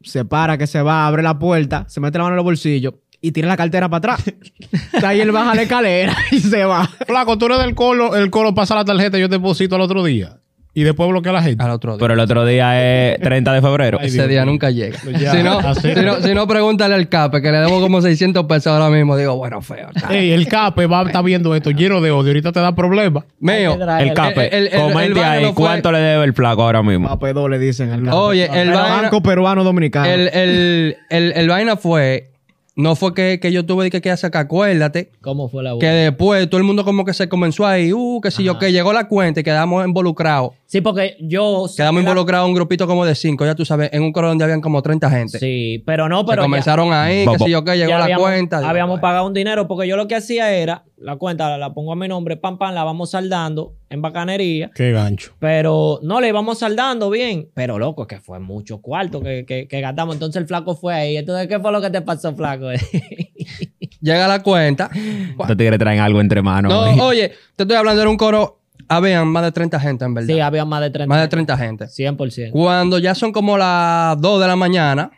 se 0.03 0.25
para 0.27 0.59
que 0.59 0.67
se 0.67 0.83
va, 0.83 1.07
abre 1.07 1.23
la 1.23 1.39
puerta, 1.39 1.87
se 1.89 2.01
mete 2.01 2.19
la 2.19 2.25
mano 2.25 2.35
en 2.35 2.37
los 2.37 2.45
bolsillos 2.45 2.95
y 3.21 3.33
tira 3.33 3.49
la 3.49 3.57
cartera 3.57 3.89
para 3.89 4.15
atrás. 4.15 4.33
ahí 5.05 5.21
él 5.21 5.33
baja 5.33 5.55
la 5.55 5.63
escalera 5.63 6.17
y 6.31 6.39
se 6.41 6.65
va. 6.65 6.87
Flaco, 7.07 7.39
tú 7.39 7.47
eres 7.47 7.59
del 7.59 7.75
colo, 7.75 8.17
el 8.17 8.31
colo 8.31 8.55
pasa 8.55 8.75
la 8.75 8.85
tarjeta 8.85 9.19
y 9.19 9.21
yo 9.23 9.29
te 9.29 9.37
deposito 9.37 9.75
al 9.75 9.81
otro 9.83 10.05
día. 10.05 10.39
Y 10.75 10.85
después 10.85 11.09
bloquea 11.09 11.31
a 11.31 11.35
la 11.37 11.43
gente. 11.43 11.65
Al 11.65 11.71
otro 11.73 11.93
día. 11.95 11.99
Pero 11.99 12.15
el 12.15 12.21
otro 12.21 12.45
día 12.47 13.11
es 13.15 13.19
30 13.21 13.53
de 13.53 13.61
febrero. 13.63 13.99
Ay, 14.01 14.07
Ese 14.09 14.19
Dios 14.19 14.29
día 14.29 14.45
nunca 14.45 14.71
llega. 14.71 14.97
Ya, 15.19 15.33
si, 15.33 15.43
no, 15.43 15.75
si, 15.75 15.93
no, 15.95 16.17
si 16.23 16.35
no, 16.35 16.47
pregúntale 16.47 16.95
al 16.95 17.09
cape, 17.09 17.43
que 17.43 17.51
le 17.51 17.59
debo 17.59 17.81
como 17.81 18.01
600 18.01 18.45
pesos 18.45 18.69
ahora 18.69 18.89
mismo. 18.89 19.17
Digo, 19.17 19.35
bueno, 19.37 19.61
feo. 19.61 19.89
Ey, 20.09 20.31
el 20.31 20.47
cape 20.47 20.87
va 20.87 21.01
a 21.01 21.07
estar 21.07 21.25
viendo 21.25 21.53
esto 21.57 21.73
lleno 21.73 22.01
de 22.01 22.13
odio. 22.13 22.29
Ahorita 22.29 22.53
te 22.53 22.61
da 22.61 22.77
problemas. 22.77 23.25
Mío. 23.41 23.77
El 23.99 24.13
cape. 24.15 24.57
el- 24.57 24.69
el- 24.69 24.75
el- 24.75 24.81
Comente 24.81 25.25
ahí 25.25 25.43
no 25.43 25.53
fue- 25.53 25.65
cuánto 25.65 25.91
le 25.91 25.99
debe 25.99 26.25
el 26.25 26.33
flaco 26.35 26.63
ahora 26.63 26.85
mismo. 26.85 27.09
Papedo 27.09 27.49
le 27.49 27.59
dicen 27.59 27.91
al. 27.91 28.09
Oye, 28.11 28.45
el 28.45 28.69
vaina, 28.71 29.03
Banco 29.03 29.21
Peruano 29.21 29.65
Dominicano. 29.65 30.07
el, 30.07 30.29
el, 30.33 30.97
el, 31.11 31.33
el 31.33 31.49
vaina 31.49 31.77
fue... 31.77 32.31
No 32.79 32.95
fue 32.95 33.13
que, 33.13 33.41
que 33.41 33.51
yo 33.51 33.67
tuve 33.67 33.91
que, 33.91 34.01
que 34.01 34.17
sacar, 34.17 34.45
acuérdate, 34.45 35.11
¿Cómo 35.21 35.49
fue 35.49 35.65
la 35.65 35.77
que 35.81 35.87
después 35.87 36.49
todo 36.49 36.59
el 36.61 36.65
mundo 36.65 36.85
como 36.85 37.05
que 37.05 37.13
se 37.13 37.29
comenzó 37.29 37.67
ahí, 37.67 37.93
uh, 37.93 38.21
que 38.21 38.31
si 38.31 38.45
yo, 38.45 38.57
que 38.57 38.71
llegó 38.71 38.93
la 38.93 39.09
cuenta 39.09 39.41
y 39.41 39.43
quedamos 39.43 39.85
involucrados. 39.85 40.53
Sí, 40.67 40.81
porque 40.81 41.17
yo... 41.19 41.67
Quedamos 41.77 42.03
era- 42.03 42.11
involucrados 42.11 42.47
un 42.47 42.55
grupito 42.55 42.87
como 42.87 43.05
de 43.05 43.17
cinco, 43.17 43.45
ya 43.45 43.57
tú 43.57 43.65
sabes, 43.65 43.91
en 43.93 44.05
un 44.05 44.13
coro 44.13 44.29
donde 44.29 44.45
habían 44.45 44.61
como 44.61 44.81
30 44.81 45.11
gente. 45.11 45.41
Sí, 45.41 45.83
pero 45.85 46.09
no, 46.09 46.21
Se 46.21 46.27
pero... 46.27 46.43
ya- 46.43 46.45
comenzaron 46.45 46.93
ahí, 46.93 47.27
que 47.27 47.45
si 47.45 47.51
yo 47.51 47.65
que 47.65 47.77
llegó 47.77 47.91
ya 47.91 47.99
la 47.99 48.05
habíamos, 48.05 48.23
cuenta. 48.25 48.59
Habíamos 48.59 48.91
bueno. 48.91 49.03
pagado 49.03 49.27
un 49.27 49.35
dinero 49.35 49.67
porque 49.67 49.89
yo 49.89 49.97
lo 49.97 50.07
que 50.07 50.15
hacía 50.15 50.53
era, 50.53 50.85
la 51.01 51.17
cuenta 51.17 51.49
la, 51.49 51.59
la 51.59 51.73
pongo 51.75 51.93
a 51.93 51.97
mi 51.97 52.09
nombre, 52.09 52.37
pam, 52.37 52.59
pam, 52.59 52.75
la 52.75 52.85
vamos 52.85 53.11
saldando 53.11 53.75
en 53.89 54.03
bacanería. 54.03 54.71
Qué 54.75 54.93
gancho. 54.93 55.33
Pero 55.39 56.01
no 56.03 56.21
le 56.21 56.29
íbamos 56.29 56.59
saldando 56.59 57.11
bien. 57.11 57.51
Pero 57.55 57.79
loco, 57.79 58.03
es 58.03 58.09
que 58.09 58.21
fue 58.21 58.39
mucho 58.39 58.81
cuarto 58.81 59.21
que, 59.21 59.45
que, 59.47 59.69
que 59.69 59.81
gastamos. 59.81 60.17
Entonces 60.17 60.41
el 60.41 60.49
flaco 60.49 60.75
fue 60.75 60.95
ahí. 60.95 61.17
Entonces, 61.17 61.47
¿qué 61.49 61.59
fue 61.61 61.73
lo 61.73 61.81
que 61.81 61.91
te 61.91 62.01
pasó, 62.03 62.35
flaco? 62.35 62.67
Llega 64.01 64.29
la 64.29 64.43
cuenta. 64.43 64.91
Estos 64.95 65.57
tigres 65.57 65.79
traen 65.79 66.01
algo 66.01 66.21
entre 66.21 66.43
manos. 66.43 66.73
No, 66.73 66.81
hoy. 66.81 67.01
oye, 67.01 67.33
te 67.57 67.65
estoy 67.65 67.77
hablando, 67.77 68.01
era 68.01 68.11
un 68.11 68.17
coro, 68.17 68.61
habían 68.89 69.29
más 69.29 69.43
de 69.43 69.53
30 69.53 69.81
gente 69.81 70.05
en 70.05 70.15
verdad. 70.15 70.35
sí, 70.35 70.41
había 70.41 70.65
más 70.65 70.81
de 70.81 70.91
30. 70.91 71.09
más 71.09 71.21
de 71.23 71.29
30 71.29 71.59
gente. 71.59 71.85
100%. 71.87 72.51
Cuando 72.51 72.99
ya 72.99 73.15
son 73.15 73.33
como 73.33 73.59
las 73.59 74.21
2 74.21 74.41
de 74.41 74.47
la 74.47 74.57
mañana, 74.57 75.11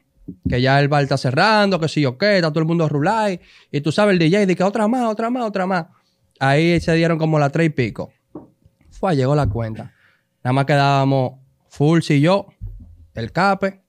que 0.49 0.61
ya 0.61 0.81
el 0.81 0.89
bar 0.89 1.03
está 1.03 1.17
cerrando, 1.17 1.79
que 1.81 1.89
sí 1.89 2.05
o 2.05 2.17
qué, 2.17 2.37
está 2.37 2.51
todo 2.51 2.61
el 2.61 2.67
mundo 2.67 2.89
rulay, 2.89 3.41
y 3.71 3.81
tú 3.81 3.93
sabes 3.93 4.13
el 4.15 4.19
DJ 4.19 4.47
dice 4.47 4.65
otra 4.65 4.89
más, 4.89 5.05
otra 5.11 5.31
más, 5.31 5.45
otra 5.45 5.67
más. 5.67 5.87
Ahí 6.39 6.81
se 6.81 6.95
dieron 6.95 7.19
como 7.19 7.39
las 7.39 7.53
3 7.53 7.67
y 7.67 7.71
pico. 7.71 8.13
Fue, 8.91 9.15
llegó 9.15 9.35
la 9.35 9.47
cuenta. 9.47 9.93
Nada 10.43 10.53
más 10.53 10.65
quedábamos 10.65 11.35
Fulsi 11.69 12.15
y 12.15 12.21
yo, 12.23 12.47
el 13.15 13.33
Cape, 13.33 13.83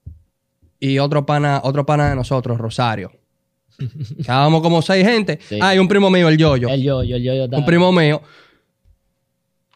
y 0.80 1.00
otro 1.00 1.26
pana, 1.26 1.62
otro 1.64 1.86
pana 1.86 2.10
de 2.10 2.16
nosotros, 2.16 2.58
Rosario. 2.58 3.12
Estábamos 4.20 4.62
como 4.62 4.82
seis 4.82 5.06
gente. 5.06 5.40
Sí. 5.48 5.60
Ah, 5.62 5.76
y 5.76 5.80
un 5.80 5.88
primo 5.88 6.10
mío, 6.10 6.28
el 6.28 6.38
yoyo. 6.38 6.68
El 6.70 6.84
yo, 6.84 7.04
yo, 7.04 7.18
yo, 7.18 7.34
yo. 7.34 7.58
Un 7.58 7.66
primo 7.66 7.92
mío. 7.92 8.22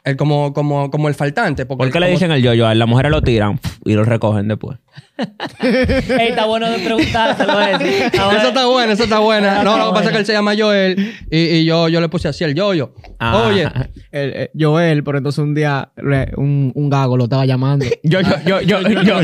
El 0.05 0.15
como, 0.17 0.53
como, 0.53 0.91
como 0.91 1.07
el 1.09 1.15
faltante. 1.15 1.65
Porque 1.65 1.85
¿Por 1.85 1.91
qué 1.91 2.00
le 2.00 2.05
como- 2.05 2.13
dicen 2.13 2.31
el 2.31 2.41
yo-yo? 2.41 2.67
A 2.67 2.71
él? 2.71 2.79
Las 2.79 2.88
mujeres 2.88 3.12
lo 3.12 3.21
tiran 3.24 3.59
y 3.85 3.93
lo 3.93 4.03
recogen 4.05 4.47
después. 4.47 4.77
Ey, 5.59 6.29
está 6.29 6.45
bueno 6.45 6.69
de 6.69 6.77
preguntárselo 6.79 7.59
eso. 7.62 7.83
Está 7.83 8.25
bueno. 8.25 8.38
Eso 8.38 8.47
está 8.47 8.93
eso 8.93 9.03
está 9.05 9.19
buena. 9.19 9.63
No, 9.63 9.77
lo 9.77 9.88
que 9.88 9.91
pasa 9.93 10.05
es 10.05 10.12
que 10.12 10.17
él 10.19 10.25
se 10.25 10.33
llama 10.33 10.53
Joel 10.57 11.13
y, 11.31 11.38
y 11.38 11.65
yo, 11.65 11.89
yo 11.89 12.00
le 12.01 12.09
puse 12.09 12.27
así 12.27 12.43
el 12.43 12.53
yoyo. 12.53 12.93
Ah. 13.19 13.45
Oye, 13.47 13.67
El- 14.12 14.33
el- 14.33 14.50
Joel, 14.59 15.03
pero 15.03 15.17
entonces 15.17 15.39
un 15.39 15.55
día 15.55 15.91
le- 15.97 16.31
un, 16.38 16.71
un 16.75 16.89
gago 16.89 17.17
lo 17.17 17.24
estaba 17.25 17.45
llamando. 17.45 17.85
Yo, 18.03 18.21
yo, 18.21 18.62
yo, 18.62 18.81
yo, 18.81 19.01
yo. 19.01 19.19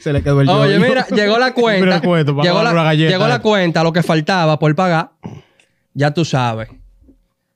Se 0.00 0.12
le 0.12 0.22
quedó 0.22 0.40
el 0.40 0.48
oye, 0.48 0.74
yo-yo. 0.74 0.86
mira, 0.88 1.06
llegó 1.08 1.38
la 1.38 1.46
Mira 1.46 1.54
cuenta. 1.54 1.94
el 1.96 2.02
cuento, 2.02 2.36
para 2.36 2.48
llegó, 2.48 2.62
la, 2.62 2.72
una 2.72 2.82
galleta. 2.82 3.10
llegó 3.10 3.26
la 3.28 3.38
cuenta, 3.40 3.82
lo 3.84 3.92
que 3.92 4.02
faltaba 4.02 4.58
por 4.58 4.74
pagar. 4.74 5.12
Ya 5.94 6.12
tú 6.12 6.24
sabes. 6.24 6.68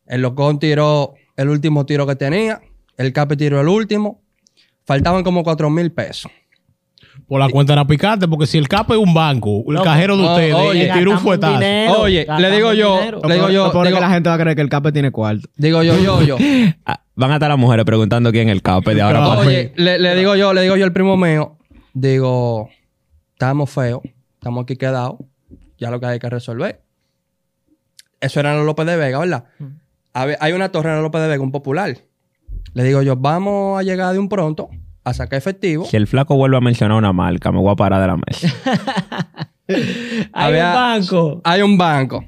El 0.06 0.22
locón 0.22 0.58
tiró 0.58 1.14
el 1.37 1.49
último 1.49 1.87
tiro 1.87 2.07
que 2.07 2.16
tenía. 2.16 2.61
El 2.97 3.12
cape 3.12 3.37
tiró 3.37 3.61
el 3.61 3.69
último. 3.69 4.23
Faltaban 4.85 5.23
como 5.25 5.43
cuatro 5.43 5.69
mil 5.71 5.93
pesos. 5.93 6.31
Por 7.26 7.40
la 7.40 7.49
cuenta 7.49 7.73
era 7.73 7.85
picante, 7.87 8.28
porque 8.28 8.47
si 8.47 8.57
el 8.59 8.69
capo 8.69 8.95
es 8.95 9.00
un 9.00 9.12
banco, 9.12 9.64
el 9.69 9.83
cajero 9.83 10.16
de 10.16 10.23
no, 10.23 10.31
ustedes, 10.33 10.55
oye, 10.55 10.90
tiró 10.93 11.11
un 11.12 11.19
fuetazo. 11.19 11.55
dinero, 11.55 12.00
Oye, 12.02 12.26
le 12.38 12.50
digo 12.50 12.73
yo, 12.73 13.00
le 13.26 13.35
digo 13.35 13.50
yo, 13.50 13.71
digo- 13.71 13.83
que 13.83 13.90
la 13.90 14.11
gente 14.11 14.28
va 14.28 14.35
a 14.37 14.38
creer 14.38 14.55
que 14.55 14.62
el 14.62 14.69
cape 14.69 14.93
tiene 14.93 15.11
cuarto. 15.11 15.49
Digo 15.57 15.83
yo, 15.83 15.99
yo, 15.99 16.23
yo. 16.23 16.37
Ah, 16.87 17.00
Van 17.16 17.31
a 17.31 17.35
estar 17.35 17.49
las 17.49 17.59
mujeres 17.59 17.85
preguntando 17.87 18.31
quién 18.31 18.49
es 18.49 18.52
el 18.52 18.62
cape 18.62 18.95
de 18.95 19.00
ahora 19.00 19.26
para 19.26 19.40
Oye, 19.40 19.73
le, 19.76 19.99
le 19.99 20.14
digo 20.14 20.37
yo, 20.37 20.52
le 20.52 20.61
digo 20.62 20.76
yo 20.76 20.85
al 20.85 20.93
primo 20.93 21.16
mío, 21.16 21.57
digo, 21.95 22.69
estamos 23.33 23.71
feos, 23.71 24.02
estamos 24.35 24.62
aquí 24.64 24.76
quedados, 24.76 25.16
ya 25.78 25.90
lo 25.90 25.99
que 25.99 26.07
hay 26.07 26.19
que 26.19 26.28
resolver. 26.28 26.83
Eso 28.21 28.40
era 28.40 28.52
en 28.52 28.59
los 28.59 28.66
López 28.66 28.87
de 28.87 28.97
Vega, 28.97 29.19
¿verdad? 29.19 29.45
A 30.16 30.25
ver, 30.25 30.38
hay 30.40 30.54
una 30.54 30.70
torre 30.70 30.96
en 30.96 31.02
López 31.02 31.20
de 31.20 31.28
Vega, 31.28 31.42
un 31.42 31.52
popular. 31.52 31.94
Le 32.73 32.85
digo 32.85 33.02
yo, 33.02 33.16
vamos 33.16 33.78
a 33.78 33.82
llegar 33.82 34.14
de 34.14 34.18
un 34.18 34.30
pronto 34.30 34.70
a 35.04 35.12
sacar 35.12 35.37
efectivo. 35.37 35.85
Si 35.85 35.99
el 35.99 36.06
flaco 36.06 36.37
vuelve 36.37 36.56
a 36.56 36.62
mencionar 36.62 36.96
una 36.96 37.12
marca, 37.12 37.52
me 37.52 37.58
voy 37.58 37.70
a 37.70 37.76
parar 37.76 38.00
de 38.00 38.06
la 38.06 38.16
mesa. 38.16 38.49
Hay 39.68 40.32
Había- 40.32 40.68
un 40.68 40.75
banco. 40.75 41.40
Hay 41.44 41.61
un 41.61 41.76
banco. 41.76 42.25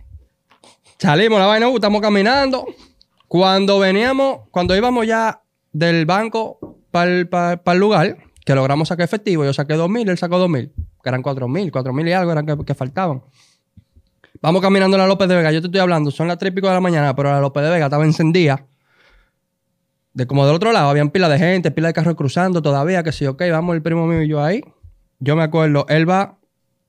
Salimos 0.98 1.38
la 1.38 1.46
vaina, 1.46 1.66
uh, 1.66 1.76
estamos 1.76 2.02
caminando. 2.02 2.66
Cuando 3.26 3.78
veníamos, 3.78 4.40
cuando 4.50 4.76
íbamos 4.76 5.06
ya 5.06 5.40
del 5.72 6.04
banco 6.04 6.58
para 6.90 7.10
el, 7.10 7.78
lugar, 7.78 8.18
que 8.44 8.54
logramos 8.54 8.88
sacar 8.88 9.04
efectivo, 9.04 9.46
yo 9.46 9.54
saqué 9.54 9.72
dos 9.72 9.88
mil, 9.88 10.06
él 10.06 10.18
sacó 10.18 10.36
dos 10.38 10.50
mil, 10.50 10.74
que 11.02 11.08
eran 11.08 11.22
cuatro 11.22 11.48
mil, 11.48 11.72
cuatro 11.72 11.94
mil 11.94 12.06
y 12.06 12.12
algo 12.12 12.32
eran 12.32 12.44
que, 12.44 12.54
que 12.66 12.74
faltaban. 12.74 13.22
Vamos 14.40 14.62
caminando 14.62 14.96
a 14.96 15.00
la 15.00 15.06
López 15.06 15.28
de 15.28 15.36
Vega, 15.36 15.50
yo 15.50 15.60
te 15.60 15.66
estoy 15.66 15.80
hablando, 15.80 16.10
son 16.10 16.28
las 16.28 16.38
tres 16.38 16.52
y 16.52 16.54
pico 16.54 16.68
de 16.68 16.74
la 16.74 16.80
mañana, 16.80 17.14
pero 17.16 17.30
la 17.30 17.40
López 17.40 17.62
de 17.64 17.70
Vega 17.70 17.86
estaba 17.86 18.04
encendida. 18.04 18.64
De 20.14 20.26
como 20.26 20.46
del 20.46 20.54
otro 20.54 20.72
lado, 20.72 20.88
habían 20.88 21.10
pila 21.10 21.28
de 21.28 21.38
gente, 21.38 21.70
pila 21.70 21.88
de 21.88 21.94
carros 21.94 22.14
cruzando 22.14 22.62
todavía, 22.62 23.02
que 23.02 23.12
sí, 23.12 23.26
ok, 23.26 23.42
vamos 23.50 23.74
el 23.74 23.82
primo 23.82 24.06
mío 24.06 24.22
y 24.22 24.28
yo 24.28 24.42
ahí. 24.42 24.62
Yo 25.18 25.36
me 25.36 25.42
acuerdo, 25.42 25.86
él 25.88 26.08
va 26.08 26.38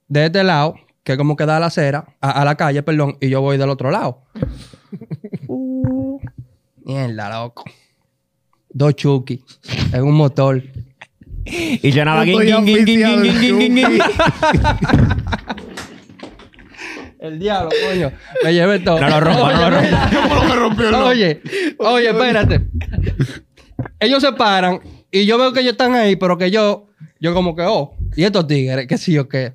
de 0.07 0.25
este 0.27 0.43
lado, 0.43 0.75
que 1.03 1.17
como 1.17 1.35
que 1.35 1.45
da 1.45 1.57
a 1.57 1.59
la 1.59 1.67
acera, 1.67 2.15
a, 2.21 2.31
a 2.41 2.45
la 2.45 2.55
calle, 2.55 2.83
perdón, 2.83 3.17
y 3.19 3.29
yo 3.29 3.41
voy 3.41 3.57
del 3.57 3.69
otro 3.69 3.91
lado. 3.91 4.23
Uh, 5.51 6.19
mierda, 6.83 7.29
loco. 7.41 7.63
Dos 8.69 8.95
Chucky 8.95 9.43
en 9.91 10.03
un 10.03 10.13
motor. 10.13 10.61
Y 11.43 11.91
yo 11.91 12.05
nada, 12.05 12.23
Yo 12.23 12.37
guin, 12.37 12.41
estoy 12.41 12.65
guin, 12.65 12.65
guin, 12.65 12.85
guin, 12.85 13.05
auspiciado 13.05 13.21
guin, 13.23 13.39
guin, 13.39 13.57
guin, 13.57 13.75
guin, 13.75 13.89
guin. 13.89 14.01
El 17.19 17.37
diablo, 17.39 17.69
coño. 17.89 18.11
Me 18.43 18.53
llevé 18.53 18.79
todo. 18.79 18.99
No 18.99 19.09
lo 19.09 19.19
rompa, 19.19 19.53
no 19.53 19.69
lo 19.69 19.77
rompa. 19.81 20.09
¿Cómo 20.29 20.43
me 20.45 20.55
rompió 20.55 20.91
loco? 20.91 21.05
Oye, 21.05 21.41
oye, 21.79 22.09
espérate. 22.09 22.61
Ellos 23.99 24.21
se 24.21 24.31
paran 24.33 24.79
y 25.11 25.25
yo 25.25 25.37
veo 25.37 25.51
que 25.53 25.59
ellos 25.61 25.73
están 25.73 25.93
ahí, 25.95 26.15
pero 26.15 26.37
que 26.37 26.51
yo, 26.51 26.87
yo 27.19 27.33
como 27.33 27.55
que, 27.55 27.63
oh, 27.63 27.95
y 28.15 28.23
estos 28.23 28.47
tigres, 28.47 28.87
qué 28.87 28.97
sí 28.97 29.17
o 29.17 29.27
qué. 29.27 29.53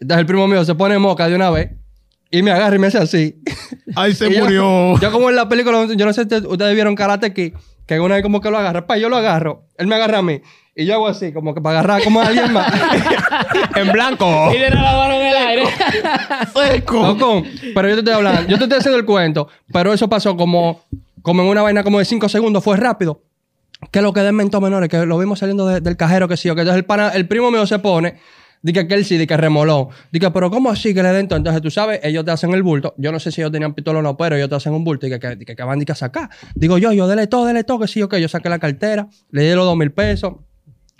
Entonces 0.00 0.20
el 0.20 0.26
primo 0.26 0.46
mío 0.46 0.64
se 0.64 0.74
pone 0.74 0.98
moca 0.98 1.28
de 1.28 1.34
una 1.34 1.50
vez 1.50 1.70
y 2.30 2.42
me 2.42 2.50
agarra 2.52 2.76
y 2.76 2.78
me 2.78 2.86
hace 2.86 2.98
así. 2.98 3.42
Ahí 3.96 4.14
se 4.14 4.30
yo- 4.32 4.44
murió. 4.44 5.00
Yo, 5.00 5.10
como 5.12 5.30
en 5.30 5.36
la 5.36 5.48
película, 5.48 5.86
yo 5.94 6.06
no 6.06 6.12
sé 6.12 6.26
si 6.28 6.34
ustedes 6.46 6.74
vieron 6.74 6.94
Karate 6.94 7.32
Kid, 7.32 7.54
que 7.86 7.98
una 8.00 8.14
vez 8.14 8.22
como 8.22 8.40
que 8.40 8.50
lo 8.50 8.58
agarra, 8.58 8.86
pa, 8.86 8.96
yo 8.98 9.08
lo 9.08 9.16
agarro, 9.16 9.66
él 9.76 9.86
me 9.88 9.96
agarra 9.96 10.18
a 10.18 10.22
mí 10.22 10.40
y 10.76 10.86
yo 10.86 10.94
hago 10.94 11.08
así, 11.08 11.32
como 11.32 11.54
que 11.54 11.60
para 11.60 11.80
agarrar 11.80 12.02
como 12.04 12.20
a 12.20 12.26
alguien 12.26 12.52
más. 12.52 12.72
En 13.76 13.90
blanco. 13.92 14.50
Y 14.54 14.58
le 14.58 14.70
da 14.70 14.82
la 14.82 14.92
mano 14.96 15.14
en 15.14 15.26
el 15.26 15.36
aire. 15.36 15.62
Loco, 16.92 17.42
pero 17.74 17.88
yo 17.88 17.94
te 17.94 18.00
estoy 18.00 18.14
hablando, 18.14 18.42
yo 18.42 18.56
te 18.58 18.64
estoy 18.64 18.78
haciendo 18.78 18.98
el 18.98 19.04
cuento, 19.04 19.48
pero 19.72 19.92
eso 19.92 20.08
pasó 20.08 20.36
como, 20.36 20.82
como 21.22 21.42
en 21.42 21.48
una 21.48 21.62
vaina 21.62 21.82
como 21.82 21.98
de 21.98 22.04
5 22.04 22.28
segundos, 22.28 22.62
fue 22.64 22.76
rápido. 22.76 23.22
Que 23.90 24.02
lo 24.02 24.12
que 24.12 24.20
de 24.20 24.32
mentos 24.32 24.60
menores, 24.60 24.88
que 24.90 25.06
lo 25.06 25.18
vimos 25.18 25.38
saliendo 25.38 25.66
de- 25.66 25.80
del 25.80 25.96
cajero, 25.96 26.28
que 26.28 26.36
sí, 26.36 26.50
o 26.50 26.54
que 26.54 26.60
entonces 26.62 26.78
el, 26.78 26.84
pana- 26.84 27.10
el 27.14 27.26
primo 27.26 27.50
mío 27.50 27.66
se 27.66 27.78
pone, 27.78 28.16
dice 28.60 28.86
que 28.86 28.92
él 28.94 29.06
sí, 29.06 29.14
dice 29.14 29.26
que 29.26 29.36
remoló. 29.38 29.88
Dice, 30.12 30.30
pero 30.30 30.50
¿cómo 30.50 30.70
así 30.70 30.92
que 30.92 31.02
le 31.02 31.08
den 31.12 31.28
todo? 31.28 31.38
Entonces 31.38 31.62
tú 31.62 31.70
sabes, 31.70 31.98
ellos 32.02 32.22
te 32.26 32.30
hacen 32.30 32.52
el 32.52 32.62
bulto. 32.62 32.94
Yo 32.98 33.10
no 33.10 33.18
sé 33.18 33.32
si 33.32 33.40
ellos 33.40 33.50
tenían 33.52 33.72
pistola 33.72 34.00
o 34.00 34.02
no, 34.02 34.18
pero 34.18 34.36
ellos 34.36 34.50
te 34.50 34.54
hacen 34.56 34.74
un 34.74 34.84
bulto 34.84 35.06
y 35.06 35.10
que, 35.10 35.18
que, 35.18 35.38
que, 35.38 35.56
que 35.56 35.62
van 35.62 35.78
dice, 35.78 35.92
a 35.92 35.94
sacar. 35.94 36.28
Digo 36.54 36.76
yo, 36.76 36.92
yo, 36.92 37.08
dele 37.08 37.26
todo, 37.26 37.46
dele 37.46 37.64
todo, 37.64 37.80
que 37.80 37.88
sí, 37.88 38.02
ok. 38.02 38.16
Yo 38.16 38.28
saqué 38.28 38.50
la 38.50 38.58
cartera, 38.58 39.08
le 39.30 39.42
di 39.48 39.54
los 39.54 39.64
dos 39.64 39.76
mil 39.78 39.92
pesos. 39.92 40.34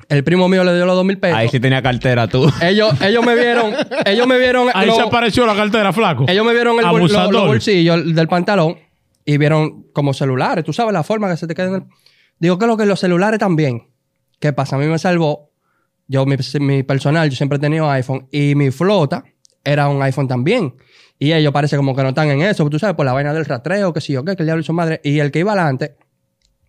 El 0.09 0.25
primo 0.25 0.49
mío 0.49 0.65
le 0.65 0.75
dio 0.75 0.87
los 0.87 0.95
dos 0.97 1.05
mil 1.05 1.19
pesos. 1.19 1.37
Ahí 1.39 1.49
sí 1.49 1.61
tenía 1.61 1.83
cartera 1.83 2.27
tú. 2.29 2.51
Ellos, 2.63 3.01
ellos 3.01 3.25
me 3.25 3.35
vieron, 3.35 3.73
ellos 4.07 4.27
me 4.27 4.39
vieron. 4.39 4.69
Ahí 4.75 4.87
lo- 4.89 4.95
se 4.97 5.03
apareció 5.03 5.47
la 5.47 5.55
cartera, 5.55 5.93
flaco. 5.93 6.25
ellos 6.29 6.45
me 6.45 6.53
vieron 6.53 6.79
el 6.79 6.87
bol- 6.87 7.11
lo- 7.13 7.31
los, 7.33 7.47
bolsillos 7.47 8.15
del 8.15 8.27
pantalón 8.29 8.77
y 9.25 9.39
vieron 9.39 9.85
como 9.93 10.13
celulares. 10.15 10.65
Tú 10.65 10.73
sabes 10.73 10.93
la 10.93 11.03
forma 11.03 11.29
que 11.31 11.37
se 11.37 11.47
te 11.47 11.55
queda 11.55 11.67
en 11.69 11.75
el... 11.75 11.83
Digo 12.39 12.59
que 12.59 12.67
lo 12.67 12.77
que 12.77 12.87
los 12.87 12.99
celulares 12.99 13.39
también. 13.39 13.89
¿Qué 14.41 14.53
pasa? 14.53 14.77
A 14.77 14.79
mí 14.79 14.87
me 14.87 14.99
salvó. 14.99 15.51
Yo, 16.09 16.27
mi, 16.27 16.37
mi 16.61 16.83
personal, 16.83 17.29
yo 17.31 17.37
siempre 17.37 17.57
he 17.57 17.61
tenido 17.61 17.89
iPhone 17.91 18.27
y 18.33 18.55
mi 18.57 18.71
flota 18.71 19.23
era 19.63 19.89
un 19.89 20.03
iPhone 20.03 20.27
también. 20.27 20.75
Y 21.19 21.33
ellos 21.33 21.53
parece 21.53 21.77
como 21.77 21.95
que 21.95 22.03
no 22.03 22.09
están 22.09 22.31
en 22.31 22.41
eso. 22.43 22.69
Tú 22.71 22.79
sabes, 22.79 22.97
por 22.97 23.05
la 23.07 23.13
vaina 23.13 23.33
del 23.35 23.45
rastreo, 23.45 23.93
que 23.93 24.01
sí 24.01 24.17
o 24.17 24.25
qué, 24.25 24.35
que 24.35 24.43
el 24.43 24.47
diablo 24.47 24.63
y 24.63 24.65
su 24.65 24.73
madre. 24.73 25.01
Y 25.05 25.19
el 25.19 25.31
que 25.31 25.41
iba 25.41 25.53
adelante 25.53 25.97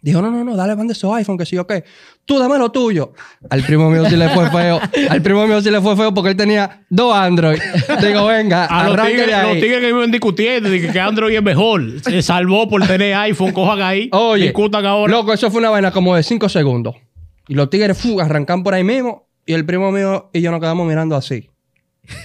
dijo, 0.02 0.22
no, 0.22 0.32
no, 0.32 0.44
no, 0.44 0.56
dale 0.56 0.76
van 0.76 0.88
de 0.88 0.94
esos 0.94 1.14
iPhone, 1.16 1.38
que 1.38 1.46
sí 1.46 1.58
o 1.58 1.66
qué. 1.68 1.84
Tú 2.26 2.40
dame 2.40 2.58
lo 2.58 2.72
tuyo. 2.72 3.14
Al 3.50 3.64
primo 3.64 3.90
mío 3.90 4.06
sí 4.10 4.16
le 4.16 4.30
fue 4.30 4.50
feo. 4.50 4.80
Al 5.10 5.22
primo 5.22 5.46
mío 5.48 5.62
sí 5.62 5.70
le 5.70 5.82
fue 5.82 5.96
feo 5.96 6.14
porque 6.14 6.32
él 6.32 6.36
tenía 6.36 6.86
dos 6.90 7.16
Android. 7.16 7.60
Digo, 8.02 8.26
venga, 8.26 8.66
A 8.66 8.90
los 8.90 9.08
tigres, 9.08 9.44
los 9.44 9.54
tigres 9.54 9.80
que 9.80 9.88
viven 9.88 10.12
discutiendo 10.12 10.70
de 10.70 10.92
que, 10.92 11.00
Android 11.00 11.36
es 11.36 11.44
mejor. 11.44 12.02
Se 12.02 12.22
salvó 12.22 12.68
por 12.68 12.86
tener 12.88 13.14
iPhone. 13.16 13.52
Cojan 13.52 13.82
ahí. 13.82 14.10
Oye, 14.12 14.46
Discutan 14.46 14.86
ahora. 14.86 15.12
loco, 15.12 15.34
eso 15.34 15.50
fue 15.52 15.60
una 15.60 15.70
vaina 15.70 15.92
como 15.92 16.16
de 16.16 16.24
5 16.24 16.50
segundos. 16.50 16.96
Y 17.48 17.56
los 17.56 17.70
tigres 17.70 17.98
fu, 17.98 18.20
arrancan 18.20 18.64
por 18.64 18.74
ahí 18.74 18.84
mismo. 18.84 19.28
Y 19.46 19.54
el 19.54 19.66
primo 19.66 19.92
mío 19.92 20.30
y 20.34 20.42
yo 20.42 20.52
nos 20.52 20.60
quedamos 20.60 20.88
mirando 20.88 21.16
así. 21.16 21.50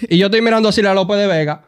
y 0.08 0.18
yo 0.18 0.26
estoy 0.26 0.42
mirando 0.42 0.68
así 0.68 0.82
la 0.82 0.94
López 0.94 1.16
de 1.16 1.26
Vega. 1.26 1.64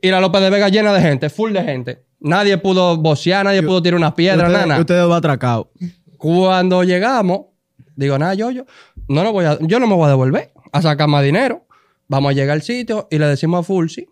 Y 0.00 0.10
la 0.10 0.20
López 0.20 0.40
de 0.40 0.50
Vega 0.50 0.68
llena 0.68 0.92
de 0.92 1.00
gente, 1.00 1.30
full 1.30 1.52
de 1.52 1.62
gente. 1.62 2.05
Nadie 2.20 2.56
pudo 2.58 2.96
bocear, 2.96 3.44
nadie 3.44 3.62
pudo 3.62 3.82
tirar 3.82 3.98
una 3.98 4.14
piedra, 4.14 4.46
Ustedes- 4.48 4.66
nada. 4.66 4.80
Ustedes 4.80 5.08
va 5.10 5.16
atracado. 5.16 5.70
Cuando 6.18 6.82
llegamos, 6.82 7.46
digo, 7.94 8.18
nada, 8.18 8.34
yo, 8.34 8.50
yo, 8.50 8.64
no, 9.08 9.22
no 9.22 9.32
voy 9.32 9.44
a, 9.44 9.58
yo 9.60 9.78
no 9.78 9.86
me 9.86 9.94
voy 9.94 10.06
a 10.06 10.08
devolver 10.08 10.52
a 10.72 10.82
sacar 10.82 11.08
más 11.08 11.22
dinero. 11.22 11.66
Vamos 12.08 12.30
a 12.30 12.32
llegar 12.34 12.54
al 12.54 12.62
sitio 12.62 13.06
y 13.10 13.18
le 13.18 13.26
decimos 13.26 13.60
a 13.60 13.62
Fulsi. 13.62 14.06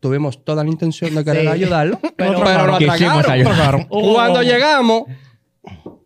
Tuvimos 0.00 0.44
toda 0.44 0.64
la 0.64 0.70
intención 0.70 1.14
de 1.14 1.24
querer 1.24 1.42
Sí. 1.42 1.48
ayudarlo, 1.48 1.98
pero, 2.16 2.42
Pero- 2.42 2.66
lo 2.66 2.74
atracaron. 2.74 3.30
ayudar. 3.30 3.86
Cuando 3.88 4.40
Oh. 4.40 4.42
llegamos, 4.42 5.02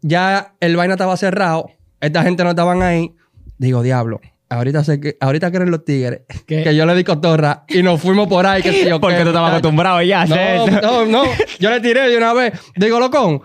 ya 0.02 0.54
el 0.60 0.76
vaina 0.76 0.94
estaba 0.94 1.16
cerrado. 1.16 1.70
Esta 2.00 2.22
gente 2.22 2.44
no 2.44 2.50
estaban 2.50 2.82
ahí. 2.82 3.14
Digo, 3.58 3.82
diablo, 3.82 4.20
ahorita 4.48 4.84
sé 4.84 5.00
que, 5.00 5.16
ahorita 5.20 5.50
creen 5.50 5.70
los 5.70 5.84
tigres 5.84 6.22
¿Qué? 6.46 6.62
que 6.62 6.74
yo 6.74 6.86
le 6.86 6.94
di 6.94 7.04
cotorra 7.04 7.64
y 7.68 7.82
nos 7.82 8.00
fuimos 8.00 8.28
por 8.28 8.46
ahí, 8.46 8.62
que 8.62 8.72
sí, 8.72 8.88
yo 8.88 9.00
Porque 9.00 9.16
qué, 9.18 9.22
tú 9.22 9.28
estabas 9.28 9.50
acostumbrado 9.50 10.02
ya 10.02 10.24
No, 10.26 10.34
eso. 10.36 10.80
no, 10.80 11.06
no. 11.06 11.22
Yo 11.58 11.70
le 11.70 11.80
tiré 11.80 12.08
de 12.08 12.16
una 12.16 12.32
vez. 12.32 12.52
Digo, 12.76 12.98
locón. 13.00 13.42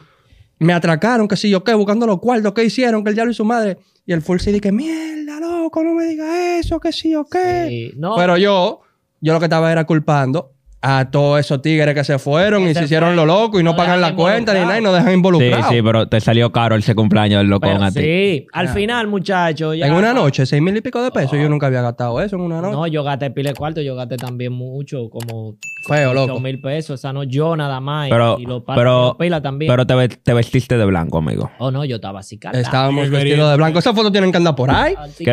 Me 0.60 0.74
atracaron, 0.74 1.28
que 1.28 1.36
sí, 1.36 1.50
yo 1.50 1.64
qué, 1.64 1.74
buscando 1.74 2.06
los 2.06 2.20
cuartos, 2.20 2.54
qué 2.54 2.64
hicieron, 2.64 3.04
que 3.04 3.10
el 3.10 3.16
diablo 3.16 3.32
y 3.32 3.36
su 3.36 3.44
madre. 3.44 3.80
Y 4.06 4.14
el 4.14 4.22
full 4.22 4.38
sí 4.38 4.60
que 4.60 4.72
mierda, 4.72 5.40
loco, 5.40 5.84
no 5.84 5.94
me 5.94 6.06
digas 6.06 6.30
eso, 6.60 6.80
que 6.80 6.92
sí 6.92 7.16
o 7.16 7.26
qué. 7.26 7.66
Sí, 7.68 7.94
no. 7.98 8.16
Pero 8.16 8.38
yo, 8.38 8.82
yo 9.22 9.34
lo 9.34 9.40
que 9.40 9.46
estaba 9.46 9.72
era 9.72 9.86
culpando 9.86 10.54
a 10.84 11.12
todos 11.12 11.40
esos 11.40 11.62
tigres 11.62 11.94
que 11.94 12.04
se 12.04 12.18
fueron 12.18 12.64
y 12.64 12.70
se 12.70 12.74
se 12.80 12.86
hicieron 12.86 13.10
fue. 13.10 13.16
lo 13.18 13.26
loco 13.28 13.60
y 13.60 13.64
no, 13.64 13.72
No 13.72 13.78
pagan 13.78 14.02
la 14.02 14.16
cuenta 14.16 14.52
ni 14.54 14.62
nada 14.62 14.80
y 14.80 14.82
no 14.82 14.92
dejan 14.92 15.10
Sí, 15.10 15.14
involucrados. 15.14 15.68
sí, 15.70 15.82
pero 15.84 16.08
te 16.08 16.20
salió 16.20 16.52
caro 16.52 16.76
ese 16.76 16.96
cumpleaños 16.96 17.40
del 17.42 17.48
locón 17.50 17.84
a 17.84 17.92
ti. 17.92 18.00
sí, 18.02 18.48
al 18.52 18.70
final, 18.70 19.08
muchachos. 19.08 19.78
ya- 19.78 19.86
En 19.86 19.94
una 19.94 20.12
noche, 20.14 20.46
seis 20.46 20.62
mil 20.62 20.76
y 20.76 20.82
pico 20.82 21.02
de 21.04 21.12
pesos. 21.12 21.34
Yo 21.34 21.48
nunca 21.50 21.68
había 21.68 21.82
gastado 21.84 22.20
eso 22.22 22.36
en 22.36 22.42
una 22.42 22.62
noche. 22.62 22.72
No, 22.76 22.88
yo 22.88 23.04
gasté 23.04 23.30
pile 23.30 23.54
cuarto, 23.54 23.82
yo 23.82 23.96
gasté 23.96 24.18
también 24.18 24.54
mucho, 24.54 25.10
como 25.10 25.56
Feo, 25.88 26.14
loco. 26.14 26.34
8 26.34 26.42
mil 26.42 26.60
pesos. 26.60 27.00
Esa 27.00 27.14
no 27.14 27.24
yo 27.24 27.56
nada 27.56 27.80
más. 27.80 28.08
y- 28.08 28.10
Pero, 28.12 28.38
y 28.40 28.46
los 28.46 28.64
pero, 28.66 29.16
pila 29.20 29.42
también. 29.42 29.72
pero 29.72 29.86
te, 29.86 29.94
ve- 29.96 30.08
te 30.10 30.34
vestiste 30.34 30.78
de 30.78 30.86
blanco, 30.86 31.20
amigo. 31.20 31.52
oh, 31.60 31.70
no, 31.72 31.86
yo 31.86 31.98
estaba 31.98 32.20
así 32.22 32.38
cargado. 32.40 32.64
Estábamos 32.64 33.10
vestidos 33.10 33.52
de 33.52 33.58
blanco. 33.58 33.80
Esas 33.80 33.96
fotos 33.96 34.12
tienen 34.12 34.32
que 34.32 34.38
andar 34.38 34.56
por 34.56 34.72
ahí. 34.72 34.96
Yo 35.20 35.24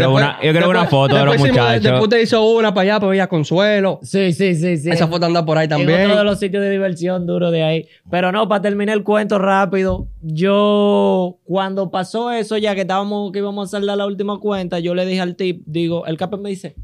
quiero 0.53 0.69
una 0.71 0.85
foto 0.87 1.17
de 1.17 1.25
los 1.25 1.39
muchachos. 1.39 1.83
Después 1.83 2.09
te 2.11 2.21
hizo 2.23 2.45
una 2.45 2.75
para 2.75 2.83
allá, 2.83 3.01
para 3.01 3.13
Villa 3.13 3.27
Consuelo. 3.29 3.99
Sí, 4.03 4.33
sí, 4.33 4.55
sí, 4.55 4.77
sí. 4.77 4.91
Esa 4.91 5.07
foto 5.07 5.27
anda 5.39 5.47
por 5.47 5.59
ahí 5.59 5.65
En 5.65 5.71
también. 5.71 6.03
otro 6.07 6.17
de 6.19 6.25
los 6.25 6.39
sitios 6.39 6.63
de 6.63 6.71
diversión 6.71 7.27
duro 7.27 7.51
de 7.51 7.63
ahí. 7.63 7.87
Pero 8.11 8.33
no, 8.33 8.49
para 8.49 8.63
terminar 8.63 8.97
el 8.97 9.05
cuento 9.05 9.39
rápido, 9.39 10.09
yo 10.23 11.39
cuando 11.45 11.91
pasó 11.91 12.31
eso 12.31 12.57
ya 12.57 12.75
que 12.75 12.83
estábamos, 12.83 13.33
que 13.33 13.39
íbamos 13.39 13.69
a 13.69 13.71
saldar 13.79 13.97
la 13.99 14.07
última 14.07 14.39
cuenta, 14.39 14.79
yo 14.79 14.95
le 14.95 15.07
dije 15.07 15.21
al 15.21 15.37
tip, 15.37 15.63
digo, 15.67 16.07
el 16.07 16.17
cape 16.17 16.37
me 16.37 16.51
dice, 16.51 16.75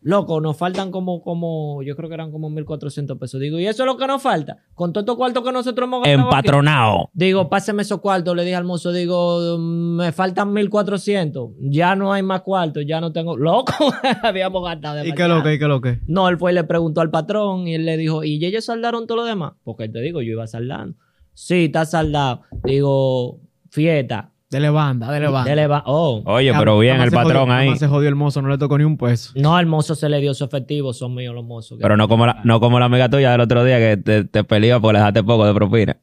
loco, 0.00 0.40
nos 0.40 0.56
faltan 0.56 0.90
como, 0.90 1.20
como, 1.22 1.82
yo 1.82 1.96
creo 1.96 2.08
que 2.08 2.14
eran 2.14 2.30
como 2.30 2.48
1.400 2.50 3.18
pesos. 3.18 3.40
Digo, 3.40 3.58
¿y 3.58 3.66
eso 3.66 3.82
es 3.82 3.86
lo 3.86 3.96
que 3.96 4.06
nos 4.06 4.22
falta? 4.22 4.58
Con 4.74 4.92
todo 4.92 5.00
estos 5.00 5.16
cuartos 5.16 5.42
que 5.44 5.52
nosotros 5.52 5.86
hemos 5.86 6.02
gastado 6.02 6.28
aquí". 6.28 6.36
Empatronado. 6.36 7.10
Digo, 7.12 7.48
páseme 7.48 7.82
esos 7.82 8.00
cuartos, 8.00 8.34
le 8.36 8.44
dije 8.44 8.56
al 8.56 8.64
mozo, 8.64 8.92
digo, 8.92 9.58
"Mm, 9.58 9.96
me 9.96 10.12
faltan 10.12 10.52
1400, 10.52 11.50
ya 11.60 11.96
no 11.96 12.12
hay 12.12 12.22
más 12.22 12.42
cuartos, 12.42 12.84
ya 12.86 13.00
no 13.00 13.12
tengo, 13.12 13.36
loco, 13.36 13.72
habíamos 14.22 14.64
gastado 14.64 15.04
¿Y 15.04 15.12
qué 15.12 15.28
lo 15.28 15.42
que? 15.42 15.54
¿Y 15.54 15.58
qué 15.58 15.66
lo 15.66 15.80
que? 15.80 16.00
no, 16.06 16.28
él 16.28 16.38
fue 16.38 16.52
y 16.52 16.54
le 16.54 16.64
preguntó 16.64 17.00
al 17.00 17.10
patrón 17.10 17.66
y 17.68 17.74
él 17.74 17.84
le 17.84 17.96
dijo, 17.96 18.24
¿y 18.24 18.44
ellos 18.44 18.64
saldaron 18.64 19.06
todo 19.06 19.18
lo 19.18 19.24
demás? 19.24 19.52
Porque 19.64 19.88
te 19.88 20.00
digo, 20.00 20.22
yo 20.22 20.32
iba 20.32 20.46
saldando. 20.46 20.96
Sí, 21.34 21.66
está 21.66 21.84
saldado. 21.84 22.42
Digo, 22.64 23.40
fiesta. 23.70 24.32
Dele 24.50 24.70
banda, 24.70 25.10
dele 25.12 25.28
banda. 25.28 25.50
Dele 25.50 25.66
va- 25.66 25.82
oh. 25.84 26.22
Oye, 26.24 26.54
pero 26.58 26.78
bien 26.78 26.98
el 27.02 27.10
patrón 27.10 27.48
jodió- 27.48 27.52
ahí. 27.54 27.76
se 27.76 27.86
jodió 27.86 28.08
el 28.08 28.14
mozo, 28.14 28.40
no 28.40 28.48
le 28.48 28.56
tocó 28.56 28.78
ni 28.78 28.84
un 28.84 28.96
peso. 28.96 29.32
No, 29.34 29.54
al 29.56 29.66
mozo 29.66 29.94
se 29.94 30.08
le 30.08 30.20
dio 30.20 30.32
su 30.32 30.42
efectivo, 30.44 30.94
son 30.94 31.14
míos 31.14 31.34
los 31.34 31.44
mozos. 31.44 31.78
Pero 31.82 31.98
no 31.98 32.08
como, 32.08 32.24
la, 32.24 32.40
no 32.44 32.58
como 32.58 32.78
la 32.78 32.86
amiga 32.86 33.10
tuya 33.10 33.30
del 33.32 33.42
otro 33.42 33.62
día 33.62 33.78
que 33.78 33.98
te, 33.98 34.24
te 34.24 34.44
peleó 34.44 34.80
porque 34.80 34.94
le 34.94 34.98
dejaste 35.00 35.22
poco 35.22 35.44
de 35.46 35.52
propina. 35.52 35.96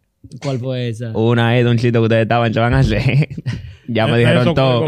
¿Cuál 0.43 0.59
fue 0.59 0.89
esa? 0.89 1.09
Una 1.15 1.49
ahí 1.49 1.63
de 1.63 1.71
un 1.71 1.79
sitio 1.79 2.01
que 2.01 2.05
ustedes 2.05 2.21
estaban, 2.23 2.73
a 2.73 2.77
hacer. 2.79 3.29
ya 3.87 4.05
me 4.05 4.17
dijeron 4.19 4.43
Eso 4.43 4.53
todo. 4.53 4.85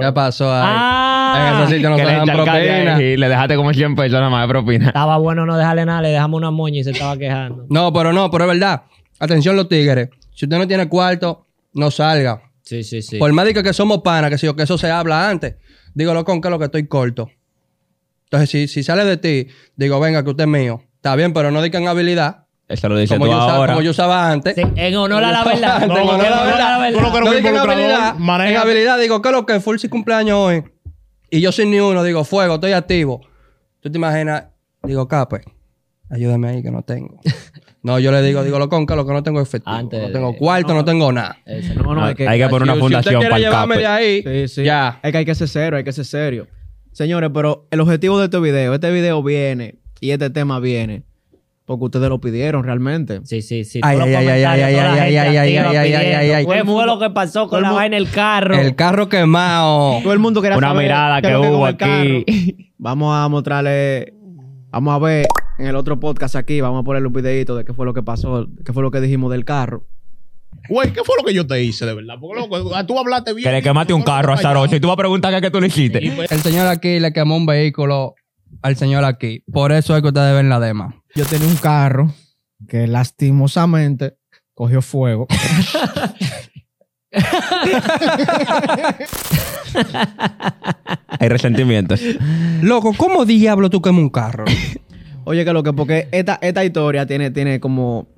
¿Qué 0.00 0.12
pasó 0.14 0.52
ahí? 0.52 0.62
Ah, 0.66 1.54
en 1.56 1.62
ese 1.64 1.74
sitio 1.76 1.88
no 1.90 1.96
que 1.96 2.02
se 2.04 2.08
le 2.10 2.16
dan 2.16 2.26
propina. 2.26 3.02
y 3.02 3.16
le 3.16 3.28
dejaste 3.28 3.56
como 3.56 3.72
100 3.72 3.94
pesos 3.96 4.12
nada 4.18 4.28
más 4.28 4.42
de 4.46 4.48
propina. 4.48 4.86
estaba 4.88 5.16
bueno 5.16 5.46
no 5.46 5.56
dejarle 5.56 5.86
nada, 5.86 6.02
le 6.02 6.08
dejamos 6.10 6.36
una 6.36 6.50
moña 6.50 6.80
y 6.80 6.84
se 6.84 6.90
estaba 6.90 7.16
quejando. 7.16 7.64
No, 7.70 7.90
pero 7.92 8.12
no, 8.12 8.30
pero 8.30 8.44
es 8.44 8.50
verdad. 8.60 8.82
Atención 9.18 9.56
los 9.56 9.66
tigres. 9.68 10.10
Si 10.34 10.44
usted 10.44 10.58
no 10.58 10.66
tiene 10.68 10.88
cuarto, 10.88 11.46
no 11.74 11.90
salga. 11.90 12.42
Sí, 12.70 12.84
sí, 12.84 13.02
sí. 13.02 13.18
Por 13.18 13.32
médico 13.32 13.64
que 13.64 13.72
somos 13.72 13.98
panas, 14.02 14.30
que 14.30 14.38
si 14.38 14.46
yo 14.46 14.54
que 14.54 14.62
eso 14.62 14.78
se 14.78 14.88
habla 14.90 15.28
antes. 15.28 15.56
Digo, 15.92 16.14
loco, 16.14 16.40
que 16.40 16.50
lo 16.50 16.56
que 16.58 16.66
estoy 16.66 16.86
corto. 16.86 17.28
Entonces, 18.26 18.48
si, 18.48 18.68
si 18.68 18.84
sale 18.84 19.04
de 19.04 19.16
ti, 19.16 19.48
digo, 19.74 19.98
venga, 19.98 20.22
que 20.22 20.30
usted 20.30 20.44
es 20.44 20.48
mío. 20.50 20.80
Está 20.94 21.16
bien, 21.16 21.32
pero 21.32 21.50
no 21.50 21.62
digan 21.62 21.88
habilidad. 21.88 22.46
Eso 22.68 22.88
lo 22.88 22.96
dices 22.96 23.18
Como 23.18 23.26
tú 23.26 23.32
yo, 23.32 23.38
usaba, 23.38 23.56
ahora. 23.56 23.72
como 23.72 23.82
yo 23.82 23.90
usaba 23.90 24.30
antes. 24.30 24.54
Sí, 24.54 24.62
en 24.76 24.94
honor 24.96 25.24
a 25.24 25.32
la 25.32 25.42
verdad. 25.42 25.80
No, 25.80 25.86
No, 25.88 25.96
en 26.00 26.08
honor 26.08 26.26
a 26.26 26.30
la 26.30 26.36
no, 26.36 26.44
verdad. 26.44 26.86
eres 26.86 27.02
No 27.02 27.08
un 27.28 27.36
digan 27.36 27.56
habilidad. 27.56 28.14
maneja- 28.14 28.50
En 28.52 28.56
habilidad 28.56 28.98
digo, 29.00 29.20
¿qué 29.20 29.28
es 29.30 29.34
lo 29.34 29.46
que 29.46 29.58
full 29.58 29.78
si 29.78 29.88
cumpleaños 29.88 30.38
hoy? 30.38 30.62
Y 31.28 31.40
yo 31.40 31.50
sin 31.50 31.72
ni 31.72 31.80
uno, 31.80 32.04
digo, 32.04 32.22
fuego, 32.22 32.54
estoy 32.54 32.70
activo. 32.70 33.20
Tú 33.80 33.90
te 33.90 33.98
imaginas, 33.98 34.44
digo, 34.84 35.08
cape, 35.08 35.42
ayúdame 36.08 36.48
ahí 36.50 36.62
que 36.62 36.70
no 36.70 36.82
tengo. 36.82 37.18
No, 37.82 37.98
yo 37.98 38.12
le 38.12 38.22
digo, 38.22 38.44
digo, 38.44 38.58
loco, 38.58 38.84
que 38.86 38.94
lo 38.96 39.06
que 39.06 39.12
no 39.12 39.22
tengo 39.22 39.40
es 39.40 39.48
efectivo. 39.48 39.74
Antes 39.74 40.00
no 40.00 40.06
de- 40.08 40.12
tengo 40.12 40.36
cuarto, 40.36 40.74
no, 40.74 40.84
tengo 40.84 41.12
nada. 41.12 41.38
Ese. 41.46 41.74
No, 41.74 41.94
no, 41.94 42.04
hay 42.04 42.14
que, 42.14 42.28
hay 42.28 42.38
que 42.38 42.48
poner 42.48 42.64
una 42.64 42.74
Si- 42.74 42.80
fundación 42.80 43.14
usted 43.16 43.28
para 43.28 43.36
el 43.38 43.42
llevarme 43.44 43.78
de 43.78 43.86
ahí, 43.86 44.22
Sí, 44.22 44.48
sí. 44.48 44.64
ya. 44.64 45.00
Es 45.02 45.12
que 45.12 45.18
hay 45.18 45.24
que 45.24 45.34
ser 45.34 45.48
serio, 45.48 45.76
hay 45.78 45.84
que 45.84 45.92
ser 45.92 46.04
serio. 46.04 46.46
Señores, 46.92 47.30
pero 47.32 47.66
el 47.70 47.80
objetivo 47.80 48.18
de 48.18 48.24
este 48.26 48.38
video, 48.40 48.74
este 48.74 48.90
video 48.90 49.22
viene 49.22 49.76
y 50.00 50.10
este 50.10 50.28
tema 50.30 50.58
viene 50.60 51.04
porque 51.64 51.84
ustedes 51.84 52.08
lo 52.08 52.20
pidieron 52.20 52.64
realmente. 52.64 53.20
Sí, 53.24 53.42
sí, 53.42 53.64
sí. 53.64 53.78
Ay, 53.82 53.96
Todos 53.96 54.08
ay, 54.08 54.12
los 54.14 54.20
ay, 54.20 54.26
ay, 54.26 54.42
comentarios, 54.42 54.66
ay, 54.66 54.72
toda 54.74 54.82
la 54.84 54.90
ay, 54.90 54.98
gente 54.98 55.18
ay, 55.20 55.26
ay, 55.36 55.56
activa 55.56 55.70
ay, 55.70 55.76
ay, 55.76 55.94
ay, 55.94 56.12
ay, 56.14 56.30
ay. 56.32 56.46
¿Qué 56.46 56.64
fue 56.64 56.86
lo 56.86 56.98
que 56.98 57.10
pasó 57.10 57.46
con 57.48 57.62
la 57.62 57.70
vaina 57.70 57.96
en 57.96 58.02
el 58.02 58.10
carro? 58.10 58.56
El 58.58 58.74
carro 58.74 59.08
quemado. 59.08 60.00
Todo 60.02 60.12
el 60.12 60.18
mundo 60.18 60.42
quería 60.42 60.58
Una 60.58 60.68
saber 60.68 60.82
mirada 60.82 61.22
qué 61.22 61.28
es 61.28 61.32
que 61.32 61.38
lo 61.38 61.40
con 61.44 61.54
hubo 61.54 61.68
el 61.68 61.76
carro. 61.76 61.92
aquí. 62.02 62.72
Vamos 62.78 63.14
a 63.14 63.28
mostrarle, 63.28 64.14
vamos 64.70 64.94
a 64.94 64.98
ver 64.98 65.26
en 65.60 65.66
el 65.66 65.76
otro 65.76 66.00
podcast 66.00 66.36
aquí, 66.36 66.60
vamos 66.62 66.80
a 66.80 66.84
ponerle 66.84 67.08
un 67.08 67.12
videito 67.12 67.54
de 67.54 67.66
qué 67.66 67.74
fue 67.74 67.84
lo 67.84 67.92
que 67.92 68.02
pasó, 68.02 68.48
qué 68.64 68.72
fue 68.72 68.82
lo 68.82 68.90
que 68.90 69.00
dijimos 69.00 69.30
del 69.30 69.44
carro. 69.44 69.86
Güey, 70.70 70.90
¿qué 70.92 71.04
fue 71.04 71.16
lo 71.18 71.24
que 71.24 71.34
yo 71.34 71.46
te 71.46 71.62
hice 71.62 71.84
de 71.84 71.92
verdad? 71.94 72.14
Porque 72.18 72.40
loco, 72.40 72.74
ah, 72.74 72.86
tú 72.86 72.98
hablaste 72.98 73.34
bien. 73.34 73.44
Que 73.44 73.52
le 73.52 73.62
quemaste 73.62 73.92
un 73.92 74.02
carro 74.02 74.32
a 74.32 74.38
Sarocho 74.38 74.76
y 74.76 74.80
tú 74.80 74.88
vas 74.88 74.94
a 74.94 74.96
preguntar 74.96 75.34
qué 75.34 75.42
que 75.42 75.50
tú 75.50 75.60
le 75.60 75.66
hiciste. 75.66 75.98
El 75.98 76.40
señor 76.40 76.66
aquí 76.66 76.98
le 76.98 77.12
quemó 77.12 77.36
un 77.36 77.44
vehículo 77.44 78.14
al 78.62 78.76
señor 78.76 79.04
aquí. 79.04 79.44
Por 79.52 79.70
eso 79.72 79.94
es 79.94 80.02
que 80.02 80.08
ustedes 80.08 80.34
ven 80.34 80.48
la 80.48 80.58
dema. 80.60 80.94
Yo 81.14 81.26
tenía 81.26 81.46
un 81.46 81.56
carro 81.56 82.10
que 82.66 82.86
lastimosamente 82.86 84.16
cogió 84.54 84.80
fuego. 84.80 85.26
Hay 91.18 91.28
resentimientos. 91.28 92.00
Loco, 92.62 92.94
¿cómo 92.96 93.26
diablo 93.26 93.68
tú 93.68 93.82
quemas 93.82 94.00
un 94.00 94.10
carro? 94.10 94.46
Oye, 95.30 95.44
que 95.44 95.52
lo 95.52 95.62
que, 95.62 95.72
porque 95.72 96.08
esta, 96.10 96.40
esta 96.42 96.64
historia 96.64 97.06
tiene, 97.06 97.30
tiene 97.30 97.60
como 97.60 98.08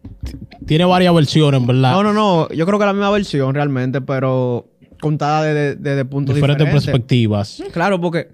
Tiene 0.66 0.86
varias 0.86 1.14
versiones, 1.14 1.66
¿verdad? 1.66 1.92
No, 1.92 2.02
no, 2.02 2.12
no. 2.14 2.48
Yo 2.48 2.64
creo 2.64 2.78
que 2.78 2.86
la 2.86 2.94
misma 2.94 3.10
versión 3.10 3.54
realmente, 3.54 4.00
pero 4.00 4.66
contada 4.98 5.42
desde 5.44 5.74
de, 5.76 5.94
de 5.96 6.04
puntos 6.06 6.34
Diferentes 6.34 6.64
diferentes. 6.64 6.86
perspectivas. 6.86 7.62
Claro, 7.72 8.00
porque, 8.00 8.28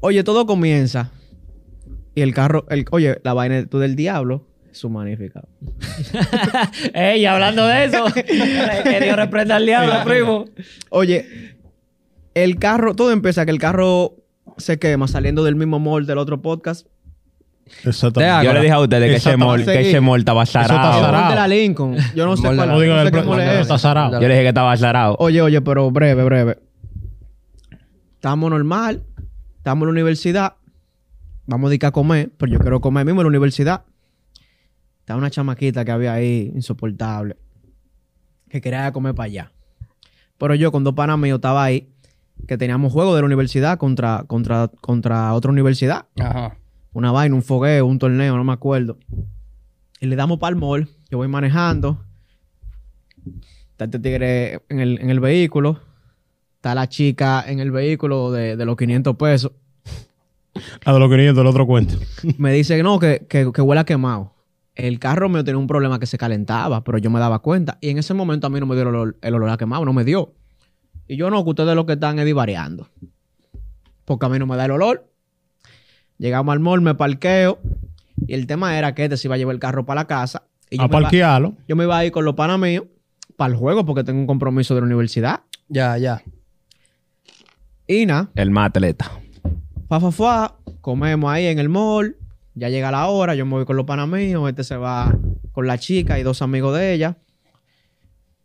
oye, 0.00 0.24
todo 0.24 0.46
comienza 0.46 1.12
y 2.16 2.22
el 2.22 2.34
carro, 2.34 2.66
el, 2.70 2.86
oye, 2.90 3.20
la 3.22 3.34
vaina 3.34 3.64
tú 3.66 3.78
del 3.78 3.94
diablo, 3.94 4.44
su 4.72 4.90
magnífica. 4.90 5.42
Ey, 6.92 7.24
hablando 7.24 7.66
de 7.66 7.84
eso, 7.84 8.04
que 8.14 9.00
Dios 9.00 9.14
reprenda 9.16 9.56
al 9.56 9.66
diablo, 9.66 9.92
primo. 10.04 10.46
Oye, 10.90 11.54
el 12.34 12.58
carro, 12.58 12.96
todo 12.96 13.12
empieza 13.12 13.44
que 13.44 13.52
el 13.52 13.58
carro 13.58 14.16
se 14.56 14.78
quema 14.80 15.06
saliendo 15.06 15.44
del 15.44 15.54
mismo 15.54 15.78
mall 15.78 16.04
del 16.04 16.18
otro 16.18 16.42
podcast. 16.42 16.88
Exactamente. 17.84 18.44
Yo 18.46 18.52
le 18.52 18.60
dije 18.60 18.72
a 18.72 18.80
ustedes 18.80 19.10
que 19.10 19.16
ese 19.16 19.36
mall, 19.36 19.60
Exactamente. 19.60 19.82
que 19.82 19.88
ese 19.90 20.00
mall 20.00 20.18
estaba 20.20 20.46
zarado. 20.46 21.28
de 21.30 21.34
la 21.36 21.48
Lincoln. 21.48 21.96
Yo 22.14 22.24
no 22.26 22.36
sé 22.36 22.42
cuál, 22.42 22.56
la- 22.56 22.66
No 22.66 22.80
digo 22.80 22.92
no 22.94 22.98
del 23.00 23.06
sé 23.08 23.12
qué 23.12 23.18
pre- 23.18 23.28
mall 23.28 23.40
es 23.40 23.46
no, 23.46 23.52
ese. 23.52 23.60
está 23.62 23.78
zarado. 23.78 24.12
Yo 24.20 24.28
le 24.28 24.34
dije 24.34 24.42
que 24.42 24.48
estaba 24.48 24.76
zarado. 24.76 25.16
Oye, 25.18 25.40
oye, 25.42 25.60
pero 25.60 25.90
breve, 25.90 26.24
breve. 26.24 26.58
Estamos 28.14 28.50
normal, 28.50 29.02
estamos 29.58 29.82
en 29.82 29.86
la 29.86 29.92
universidad, 29.92 30.54
vamos 31.46 31.68
a 31.68 31.70
dedicar 31.70 31.88
a 31.88 31.92
comer, 31.92 32.30
pero 32.36 32.52
yo 32.52 32.58
quiero 32.58 32.80
comer 32.80 33.04
mismo 33.04 33.20
en 33.20 33.24
la 33.26 33.28
universidad. 33.28 33.82
Estaba 35.00 35.18
una 35.18 35.30
chamaquita 35.30 35.84
que 35.84 35.92
había 35.92 36.14
ahí, 36.14 36.50
insoportable, 36.54 37.36
que 38.48 38.60
quería 38.60 38.90
comer 38.92 39.14
para 39.14 39.26
allá. 39.26 39.52
Pero 40.38 40.54
yo 40.54 40.72
con 40.72 40.82
dos 40.82 40.94
panas 40.94 41.18
míos 41.18 41.36
estaba 41.36 41.62
ahí, 41.64 41.88
que 42.48 42.58
teníamos 42.58 42.92
juego 42.92 43.14
de 43.14 43.22
la 43.22 43.26
universidad 43.26 43.78
contra, 43.78 44.24
contra, 44.26 44.68
contra 44.80 45.32
otra 45.32 45.50
universidad. 45.50 46.06
Ajá. 46.18 46.56
Una 46.96 47.12
vaina, 47.12 47.34
un 47.34 47.42
fogueo, 47.42 47.84
un 47.84 47.98
torneo, 47.98 48.38
no 48.38 48.42
me 48.42 48.54
acuerdo. 48.54 48.96
Y 50.00 50.06
le 50.06 50.16
damos 50.16 50.38
para 50.38 50.56
mall. 50.56 50.88
Yo 51.10 51.18
voy 51.18 51.28
manejando. 51.28 52.02
Está 53.72 53.84
este 53.84 53.98
tigre 53.98 54.62
en 54.70 54.80
el, 54.80 54.98
en 55.02 55.10
el 55.10 55.20
vehículo. 55.20 55.78
Está 56.54 56.74
la 56.74 56.88
chica 56.88 57.44
en 57.46 57.60
el 57.60 57.70
vehículo 57.70 58.32
de, 58.32 58.56
de 58.56 58.64
los 58.64 58.78
500 58.78 59.14
pesos. 59.16 59.52
A 60.86 60.94
de 60.94 60.98
los 60.98 61.10
500, 61.10 61.38
el 61.38 61.46
otro 61.46 61.66
cuento. 61.66 61.96
Me 62.38 62.50
dice 62.54 62.82
no, 62.82 62.98
que, 62.98 63.26
que, 63.28 63.52
que 63.52 63.60
huele 63.60 63.80
a 63.82 63.84
quemado. 63.84 64.32
El 64.74 64.98
carro 64.98 65.28
mío 65.28 65.44
tenía 65.44 65.58
un 65.58 65.66
problema 65.66 65.98
que 65.98 66.06
se 66.06 66.16
calentaba, 66.16 66.82
pero 66.82 66.96
yo 66.96 67.10
me 67.10 67.20
daba 67.20 67.40
cuenta. 67.40 67.76
Y 67.82 67.90
en 67.90 67.98
ese 67.98 68.14
momento 68.14 68.46
a 68.46 68.50
mí 68.50 68.58
no 68.58 68.64
me 68.64 68.74
dio 68.74 68.84
el 68.84 68.88
olor, 68.88 69.18
el 69.20 69.34
olor 69.34 69.50
a 69.50 69.58
quemado, 69.58 69.84
no 69.84 69.92
me 69.92 70.04
dio. 70.04 70.32
Y 71.06 71.18
yo 71.18 71.28
no, 71.28 71.44
que 71.44 71.50
ustedes 71.50 71.74
lo 71.74 71.84
que 71.84 71.92
están 71.92 72.18
es 72.18 72.24
divariando. 72.24 72.88
Porque 74.06 74.24
a 74.24 74.30
mí 74.30 74.38
no 74.38 74.46
me 74.46 74.56
da 74.56 74.64
el 74.64 74.70
olor. 74.70 75.05
Llegamos 76.18 76.52
al 76.52 76.60
mall, 76.60 76.80
me 76.80 76.94
parqueo. 76.94 77.58
Y 78.26 78.34
el 78.34 78.46
tema 78.46 78.76
era 78.78 78.94
que 78.94 79.04
este 79.04 79.16
se 79.16 79.28
iba 79.28 79.34
a 79.34 79.38
llevar 79.38 79.54
el 79.54 79.60
carro 79.60 79.84
para 79.84 80.00
la 80.02 80.06
casa. 80.06 80.44
Y 80.70 80.78
yo, 80.78 80.84
A 80.84 80.88
me 80.88 80.92
iba, 80.96 81.02
parquearlo. 81.02 81.54
yo 81.68 81.76
me 81.76 81.84
iba 81.84 81.96
a 81.98 82.04
ir 82.04 82.12
con 82.12 82.24
los 82.24 82.34
panas 82.34 82.58
míos 82.58 82.84
para 83.36 83.52
el 83.52 83.58
juego 83.58 83.84
porque 83.84 84.02
tengo 84.04 84.20
un 84.20 84.26
compromiso 84.26 84.74
de 84.74 84.80
la 84.80 84.86
universidad. 84.86 85.40
Ya, 85.68 85.96
ya. 85.98 86.22
Y 87.86 88.06
nada, 88.06 88.30
El 88.34 88.50
más 88.50 88.68
atleta. 88.70 89.10
fa, 89.88 90.00
fa, 90.00 90.10
fa, 90.10 90.54
comemos 90.80 91.30
ahí 91.30 91.46
en 91.46 91.58
el 91.58 91.68
mall. 91.68 92.16
Ya 92.54 92.68
llega 92.70 92.90
la 92.90 93.06
hora, 93.08 93.34
yo 93.34 93.44
me 93.44 93.52
voy 93.52 93.64
con 93.66 93.76
los 93.76 93.84
panas 93.86 94.08
míos. 94.08 94.48
Este 94.48 94.64
se 94.64 94.76
va 94.76 95.14
con 95.52 95.66
la 95.66 95.78
chica 95.78 96.18
y 96.18 96.22
dos 96.22 96.40
amigos 96.42 96.76
de 96.76 96.94
ella. 96.94 97.18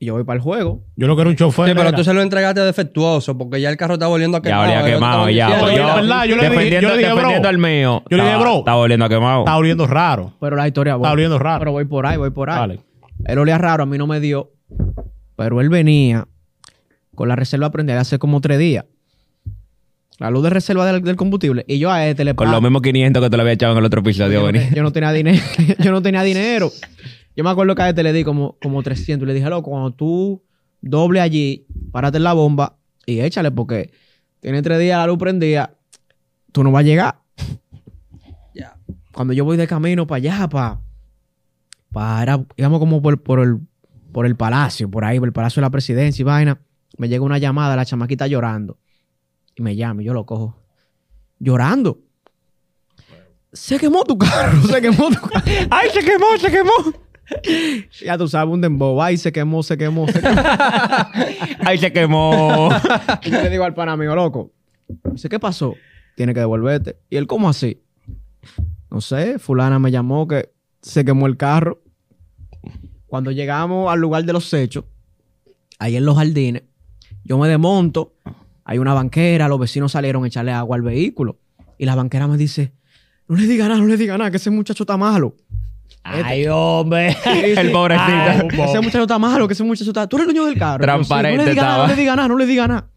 Y 0.02 0.08
yo 0.08 0.16
voy 0.16 0.24
para 0.24 0.38
el 0.38 0.42
juego. 0.42 0.84
Yo 0.96 1.06
lo 1.06 1.16
que 1.16 1.22
era 1.22 1.30
un 1.30 1.36
chofer. 1.36 1.68
Sí, 1.68 1.74
pero 1.76 1.94
tú 1.94 2.04
se 2.04 2.12
lo 2.12 2.24
entregaste 2.24 2.60
defectuoso 2.62 3.38
porque 3.38 3.62
ya 3.62 3.70
el 3.70 3.78
carro 3.78 3.94
está 3.94 4.08
volviendo 4.08 4.38
a 4.38 4.40
Ya 4.42 4.44
quemar. 4.50 4.68
olía 4.68 4.84
quemado, 4.96 5.30
ya. 5.30 5.50
Yo, 5.50 5.68
es 5.70 5.76
verdad, 5.96 6.26
yo 6.26 6.36
le 6.38 6.42
dije- 6.42 6.50
defendiendo, 6.50 6.88
yo 6.90 6.96
le 6.96 6.98
dije, 6.98 7.10
bro. 7.12 7.16
defendiendo 7.18 7.50
al 7.50 7.58
mío. 7.60 8.04
Yo 8.10 8.18
le 8.18 8.24
dije, 8.24 8.38
bro. 8.38 8.58
Estaba 8.60 8.78
oliendo 8.78 9.06
a 9.06 9.10
quemado. 9.10 9.40
Está 9.42 9.58
oliendo 9.58 9.86
raro. 9.86 10.34
Pero 10.42 10.56
la 10.56 10.68
historia 10.68 10.96
Está 10.96 11.12
oliendo 11.12 11.38
raro. 11.38 11.60
Pero 11.60 11.72
voy 11.74 11.86
por 11.86 12.08
ahí, 12.08 12.18
voy 12.18 12.32
por 12.32 12.50
ahí. 12.50 12.58
Dale. 12.58 12.80
Él 13.26 13.38
olía 13.38 13.60
raro, 13.60 13.84
a 13.84 13.86
mí 13.86 13.96
no 14.00 14.08
me 14.08 14.20
dio. 14.20 14.50
Pero 15.36 15.62
él 15.62 15.70
venía 15.70 16.28
con 17.14 17.28
la 17.30 17.36
reserva 17.36 17.70
prendida 17.70 18.00
hace 18.00 18.18
como 18.18 18.42
tres 18.42 18.58
días. 18.58 18.86
La 20.18 20.32
luz 20.32 20.42
de 20.44 20.50
reserva 20.50 20.86
del, 20.92 21.04
del 21.04 21.16
combustible. 21.16 21.64
Y 21.68 21.78
yo 21.78 21.92
a 21.92 22.08
este 22.08 22.26
le 22.26 22.34
Con 22.36 22.48
pa- 22.48 22.54
los 22.54 22.62
mismos 22.64 22.82
500 22.82 23.22
que 23.24 23.30
te 23.30 23.38
lo 23.38 23.42
había 23.42 23.54
echado 23.54 23.74
en 23.74 23.78
el 23.80 23.86
otro 23.86 24.02
episodio, 24.02 24.42
yo, 24.42 24.52
no, 24.52 24.60
yo 24.76 24.82
no 24.84 24.92
tenía 24.92 25.12
dinero. 25.12 25.40
yo 25.80 25.92
no 25.92 26.02
tenía 26.02 26.24
dinero. 26.24 26.72
Yo 27.36 27.44
me 27.44 27.50
acuerdo 27.50 27.76
que 27.76 27.82
a 27.82 27.89
este 27.89 28.04
le 28.04 28.13
di 28.13 28.24
como, 28.24 28.58
como 28.62 28.84
300. 28.84 29.26
Y 29.26 29.28
le 29.28 29.34
dije, 29.34 29.50
loco, 29.50 29.72
cuando 29.72 29.91
tú 29.91 30.44
doble 30.82 31.22
allí, 31.22 31.65
párate 31.91 32.17
en 32.17 32.24
la 32.24 32.34
bomba 32.34 32.78
y 33.06 33.20
échale 33.20 33.52
porque 33.52 33.91
tiene 34.39 34.62
tres 34.62 34.80
días 34.80 35.00
la 35.00 35.08
luz 35.08 35.17
prendida. 35.17 35.76
Tú 36.52 36.63
no 36.63 36.72
vas 36.72 36.82
a 36.82 36.84
llegar. 36.84 37.22
Ya. 38.54 38.76
Cuando 39.13 39.34
yo 39.34 39.46
voy 39.46 39.56
de 39.56 39.65
camino 39.67 40.06
para 40.06 40.17
allá, 40.17 40.50
para... 40.50 40.82
Para, 41.94 42.46
íbamos 42.56 42.80
como 42.80 43.02
por, 43.02 43.22
por 43.22 43.39
el, 43.39 43.60
por 44.12 44.26
el 44.26 44.36
palacio, 44.36 44.89
por 44.89 45.04
ahí, 45.04 45.20
por 45.20 45.28
el 45.28 45.34
palacio 45.34 45.60
de 45.60 45.65
la 45.65 45.70
presidencia 45.70 46.22
y 46.22 46.26
vaina. 46.26 46.62
Me 46.98 47.10
llega 47.10 47.24
una 47.24 47.38
llamada, 47.38 47.76
la 47.76 47.86
chamaquita 47.86 48.28
llorando. 48.28 48.78
Y 49.56 49.62
me 49.62 49.76
llama 49.76 50.02
y 50.02 50.06
yo 50.06 50.13
lo 50.13 50.26
cojo. 50.26 50.56
Llorando. 51.39 52.00
Se 53.54 53.78
quemó 53.78 54.04
tu 54.04 54.17
carro, 54.17 54.62
se 54.63 54.82
quemó 54.82 55.10
tu 55.10 55.20
carro. 55.28 55.46
¡Ay, 55.70 55.89
se 55.94 56.00
quemó, 56.00 56.38
se 56.39 56.50
quemó! 56.52 56.72
Ya 58.06 58.17
tú 58.17 58.28
sabes, 58.28 58.54
un 58.54 58.62
dembow. 58.62 59.02
Ay, 59.02 59.17
se 59.17 59.32
quemó, 59.32 59.63
se 59.63 59.78
quemó, 59.78 60.08
se 60.08 60.22
quemó. 60.22 60.41
¡Ay, 61.65 61.78
se 61.78 61.91
quemó! 61.91 62.70
y 63.24 63.32
yo 63.32 63.41
le 63.41 63.50
digo 63.50 63.63
al 63.63 63.74
pana 63.74 63.96
mío, 63.98 64.15
loco. 64.15 64.52
Dice, 65.12 65.30
¿qué 65.30 65.39
pasó? 65.39 65.76
Tiene 66.15 66.34
que 66.34 66.39
devolverte. 66.41 66.98
Y 67.10 67.17
él, 67.17 67.28
¿cómo 67.28 67.50
así? 67.50 67.82
No 68.89 69.02
sé, 69.02 69.39
fulana 69.39 69.80
me 69.80 69.91
llamó 69.91 70.28
que 70.28 70.52
se 70.82 71.06
quemó 71.06 71.28
el 71.28 71.38
carro. 71.38 71.82
Cuando 73.08 73.32
llegamos 73.32 73.91
al 73.91 74.00
lugar 74.00 74.24
de 74.24 74.34
los 74.34 74.54
hechos, 74.54 74.86
ahí 75.80 75.96
en 75.96 76.06
los 76.06 76.17
jardines, 76.17 76.63
yo 77.24 77.38
me 77.38 77.48
desmonto, 77.48 78.13
hay 78.63 78.78
una 78.78 78.94
banquera, 78.94 79.48
los 79.48 79.60
vecinos 79.60 79.91
salieron 79.91 80.24
a 80.24 80.28
echarle 80.28 80.52
agua 80.52 80.76
al 80.76 80.82
vehículo. 80.82 81.38
Y 81.78 81.86
la 81.86 81.96
banquera 81.96 82.28
me 82.28 82.38
dice, 82.38 82.74
no 83.28 83.36
le 83.36 83.48
diga 83.48 83.67
nada, 83.67 83.80
no 83.80 83.88
le 83.88 83.98
diga 83.98 84.17
nada, 84.17 84.32
que 84.32 84.38
ese 84.38 84.50
muchacho 84.50 84.84
está 84.84 84.98
malo. 84.98 85.36
Ay, 86.04 86.47
hombre. 86.47 87.15
el 87.25 87.71
pobrecito. 87.71 88.63
Ese 88.63 88.80
muchacho 88.82 89.01
está 89.04 89.19
malo, 89.19 89.47
que 89.47 89.54
ese 89.54 89.63
muchacho 89.63 89.91
está... 89.91 90.08
Tú 90.08 90.17
eres 90.17 90.27
el 90.27 90.34
dueño 90.34 90.49
del 90.49 90.58
carro. 90.58 90.82
Transparente 90.82 91.38
no 91.38 91.43
le 91.43 91.49
diga 91.51 91.63
nada, 91.63 91.77
no 91.77 91.88
le 91.88 91.95
diga 91.95 92.15
nada, 92.15 92.27
no 92.27 92.38
le 92.38 92.45
diga 92.45 92.67
nada. 92.67 92.88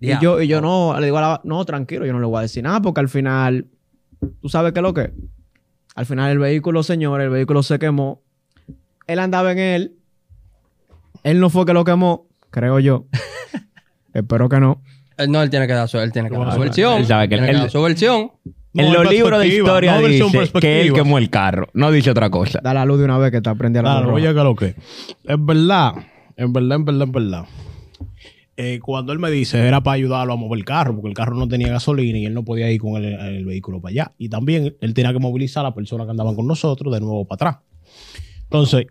Y 0.00 0.18
yo, 0.20 0.40
y 0.42 0.48
yo 0.48 0.60
no, 0.60 0.98
le 0.98 1.06
digo 1.06 1.18
a 1.18 1.20
la, 1.20 1.40
no, 1.44 1.64
tranquilo, 1.64 2.04
yo 2.04 2.12
no 2.12 2.20
le 2.20 2.26
voy 2.26 2.38
a 2.38 2.42
decir 2.42 2.62
nada 2.62 2.82
porque 2.82 3.00
al 3.00 3.08
final, 3.08 3.66
¿tú 4.42 4.48
sabes 4.48 4.72
qué 4.72 4.80
es 4.80 4.82
lo 4.82 4.92
que? 4.92 5.02
es? 5.02 5.10
Al 5.94 6.06
final 6.06 6.30
el 6.30 6.38
vehículo, 6.38 6.82
señor, 6.82 7.20
el 7.20 7.30
vehículo 7.30 7.62
se 7.62 7.78
quemó. 7.78 8.20
Él 9.06 9.18
andaba 9.18 9.52
en 9.52 9.58
él. 9.58 9.94
Él 11.22 11.40
no 11.40 11.48
fue 11.48 11.64
que 11.64 11.72
lo 11.72 11.84
quemó, 11.84 12.26
creo 12.50 12.80
yo. 12.80 13.06
Espero 14.12 14.48
que 14.48 14.60
no. 14.60 14.82
Él 15.16 15.30
no, 15.30 15.40
él 15.42 15.48
tiene 15.50 15.66
que 15.66 15.72
dar 15.72 15.88
su, 15.88 15.98
él 15.98 16.12
tiene 16.12 16.28
que 16.28 16.36
dar 16.36 16.52
su 16.52 16.60
versión. 16.60 16.98
él 16.98 17.06
sabe 17.06 17.28
que 17.28 17.36
tiene 17.36 17.50
él- 17.50 17.58
dar 17.58 17.70
su 17.70 17.80
versión. 17.80 18.32
En 18.74 18.92
los 18.92 19.08
libros 19.10 19.40
de 19.40 19.48
historia 19.48 20.00
no 20.00 20.06
dice 20.06 20.50
que 20.60 20.82
él 20.82 20.92
quemó 20.92 21.18
el 21.18 21.30
carro. 21.30 21.68
No 21.74 21.90
dice 21.90 22.10
otra 22.10 22.30
cosa. 22.30 22.60
Da 22.62 22.74
la 22.74 22.84
luz 22.84 22.98
de 22.98 23.04
una 23.04 23.18
vez 23.18 23.30
que 23.30 23.38
está 23.38 23.54
prendida 23.54 23.82
la 23.82 23.98
Claro, 23.98 24.14
oye, 24.14 24.28
que 24.28 24.34
lo 24.34 24.56
que. 24.56 24.74
Es 25.24 25.36
verdad, 25.38 25.94
en 26.36 26.52
verdad, 26.52 26.76
en 26.76 26.84
verdad, 26.84 27.02
en 27.02 27.12
verdad. 27.12 27.44
Eh, 28.56 28.78
cuando 28.80 29.12
él 29.12 29.18
me 29.18 29.30
dice, 29.30 29.58
era 29.66 29.82
para 29.82 29.94
ayudarlo 29.94 30.32
a 30.32 30.36
mover 30.36 30.58
el 30.58 30.64
carro, 30.64 30.94
porque 30.94 31.08
el 31.08 31.14
carro 31.14 31.34
no 31.34 31.48
tenía 31.48 31.72
gasolina 31.72 32.18
y 32.18 32.26
él 32.26 32.34
no 32.34 32.44
podía 32.44 32.70
ir 32.70 32.80
con 32.80 33.02
el, 33.02 33.14
el 33.14 33.44
vehículo 33.44 33.80
para 33.80 33.90
allá. 33.90 34.12
Y 34.18 34.28
también 34.28 34.76
él 34.80 34.94
tenía 34.94 35.12
que 35.12 35.18
movilizar 35.18 35.62
a 35.62 35.68
las 35.68 35.74
personas 35.74 36.06
que 36.06 36.12
andaban 36.12 36.34
con 36.34 36.46
nosotros 36.46 36.92
de 36.92 37.00
nuevo 37.00 37.24
para 37.24 37.50
atrás. 37.50 37.64
Entonces, 38.44 38.86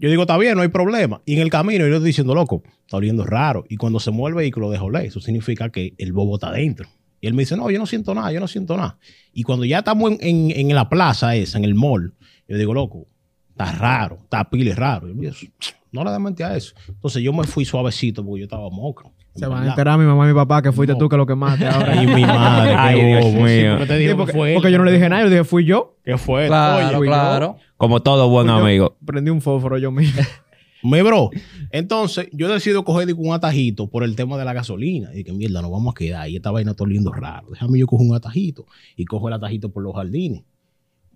yo 0.00 0.08
digo, 0.08 0.22
está 0.22 0.36
bien, 0.38 0.54
no 0.54 0.62
hay 0.62 0.68
problema. 0.68 1.20
Y 1.26 1.34
en 1.34 1.40
el 1.40 1.50
camino 1.50 1.86
yo 1.86 1.94
estoy 1.94 2.08
diciendo, 2.08 2.34
loco, 2.34 2.62
está 2.82 2.96
oliendo 2.96 3.24
raro. 3.24 3.64
Y 3.68 3.76
cuando 3.76 3.98
se 4.00 4.10
mueve 4.10 4.34
el 4.34 4.36
vehículo 4.42 4.70
de 4.70 4.78
eso 5.04 5.20
significa 5.20 5.70
que 5.70 5.94
el 5.98 6.12
bobo 6.12 6.36
está 6.36 6.48
adentro. 6.48 6.88
Y 7.20 7.26
él 7.26 7.34
me 7.34 7.42
dice, 7.42 7.56
no, 7.56 7.68
yo 7.70 7.78
no 7.78 7.86
siento 7.86 8.14
nada, 8.14 8.30
yo 8.32 8.40
no 8.40 8.46
siento 8.48 8.76
nada. 8.76 8.96
Y 9.32 9.42
cuando 9.42 9.64
ya 9.64 9.78
estamos 9.78 10.12
en, 10.12 10.18
en- 10.20 10.50
en 10.70 10.74
la 10.74 10.88
plaza 10.88 11.34
esa, 11.36 11.58
en 11.58 11.64
el 11.64 11.74
mall, 11.74 12.14
yo 12.48 12.56
digo, 12.56 12.72
loco, 12.74 13.06
está 13.50 13.72
raro, 13.72 14.18
está 14.22 14.48
pile 14.48 14.74
raro. 14.74 15.08
Y 15.08 15.10
él 15.10 15.16
me 15.16 15.26
dice, 15.26 15.50
no 15.92 16.04
le 16.04 16.10
des 16.10 16.20
mente 16.20 16.44
a 16.44 16.56
eso. 16.56 16.74
Entonces 16.88 17.22
yo 17.22 17.32
me 17.32 17.44
fui 17.44 17.64
suavecito 17.64 18.24
porque 18.24 18.40
yo 18.40 18.44
estaba 18.44 18.68
mocro. 18.70 19.12
Se 19.34 19.46
van 19.46 19.62
a 19.64 19.68
enterar 19.68 19.96
mi 19.98 20.04
mamá 20.04 20.24
y 20.24 20.28
mi 20.28 20.34
papá 20.34 20.60
que 20.62 20.72
fuiste 20.72 20.94
No. 20.94 20.98
tú 20.98 21.08
que 21.08 21.16
lo 21.16 21.24
quemaste 21.24 21.64
ahora. 21.64 21.92
Ay, 21.96 22.06
mi 22.08 22.22
madre, 22.22 22.70
qué 22.72 22.76
Ay, 22.76 23.04
Dios. 23.04 23.24
Sí, 23.24 23.30
mío. 23.36 23.44
pero 23.74 23.86
te 23.86 23.92
Sí, 23.94 23.98
digo 24.00 24.10
que 24.12 24.16
porque, 24.16 24.32
fue 24.32 24.48
él. 24.50 24.54
porque 24.56 24.72
yo 24.72 24.78
no 24.78 24.84
le 24.84 24.90
dije 24.92 25.08
nada, 25.08 25.22
yo 25.22 25.28
le 25.28 25.34
dije, 25.36 25.44
fui 25.44 25.64
yo. 25.64 25.96
¿Qué 26.04 26.18
fue? 26.18 26.46
Claro, 26.48 26.98
Oye, 26.98 27.06
claro. 27.08 27.56
Como 27.76 28.00
todo 28.02 28.28
buen 28.28 28.48
Fui 28.48 28.56
yo. 28.56 28.62
amigo. 28.64 28.96
Prendí 29.06 29.30
un 29.30 29.40
fósforo 29.40 29.78
yo 29.78 29.92
mismo. 29.92 30.20
Me 30.82 31.02
bro. 31.02 31.30
Entonces, 31.70 32.28
yo 32.32 32.48
decido 32.48 32.84
coger 32.84 33.06
digo, 33.06 33.22
un 33.22 33.34
atajito 33.34 33.88
por 33.88 34.04
el 34.04 34.16
tema 34.16 34.38
de 34.38 34.44
la 34.44 34.52
gasolina. 34.52 35.10
Y 35.14 35.24
que 35.24 35.32
mierda, 35.32 35.62
nos 35.62 35.70
vamos 35.70 35.92
a 35.92 35.98
quedar. 35.98 36.28
Y 36.28 36.36
esta 36.36 36.50
vaina 36.50 36.72
está 36.72 36.84
oliendo 36.84 37.12
raro. 37.12 37.48
Déjame 37.50 37.78
yo 37.78 37.86
cojo 37.86 38.04
un 38.04 38.14
atajito. 38.14 38.66
Y 38.96 39.04
cojo 39.04 39.28
el 39.28 39.34
atajito 39.34 39.70
por 39.70 39.82
los 39.82 39.94
jardines. 39.94 40.42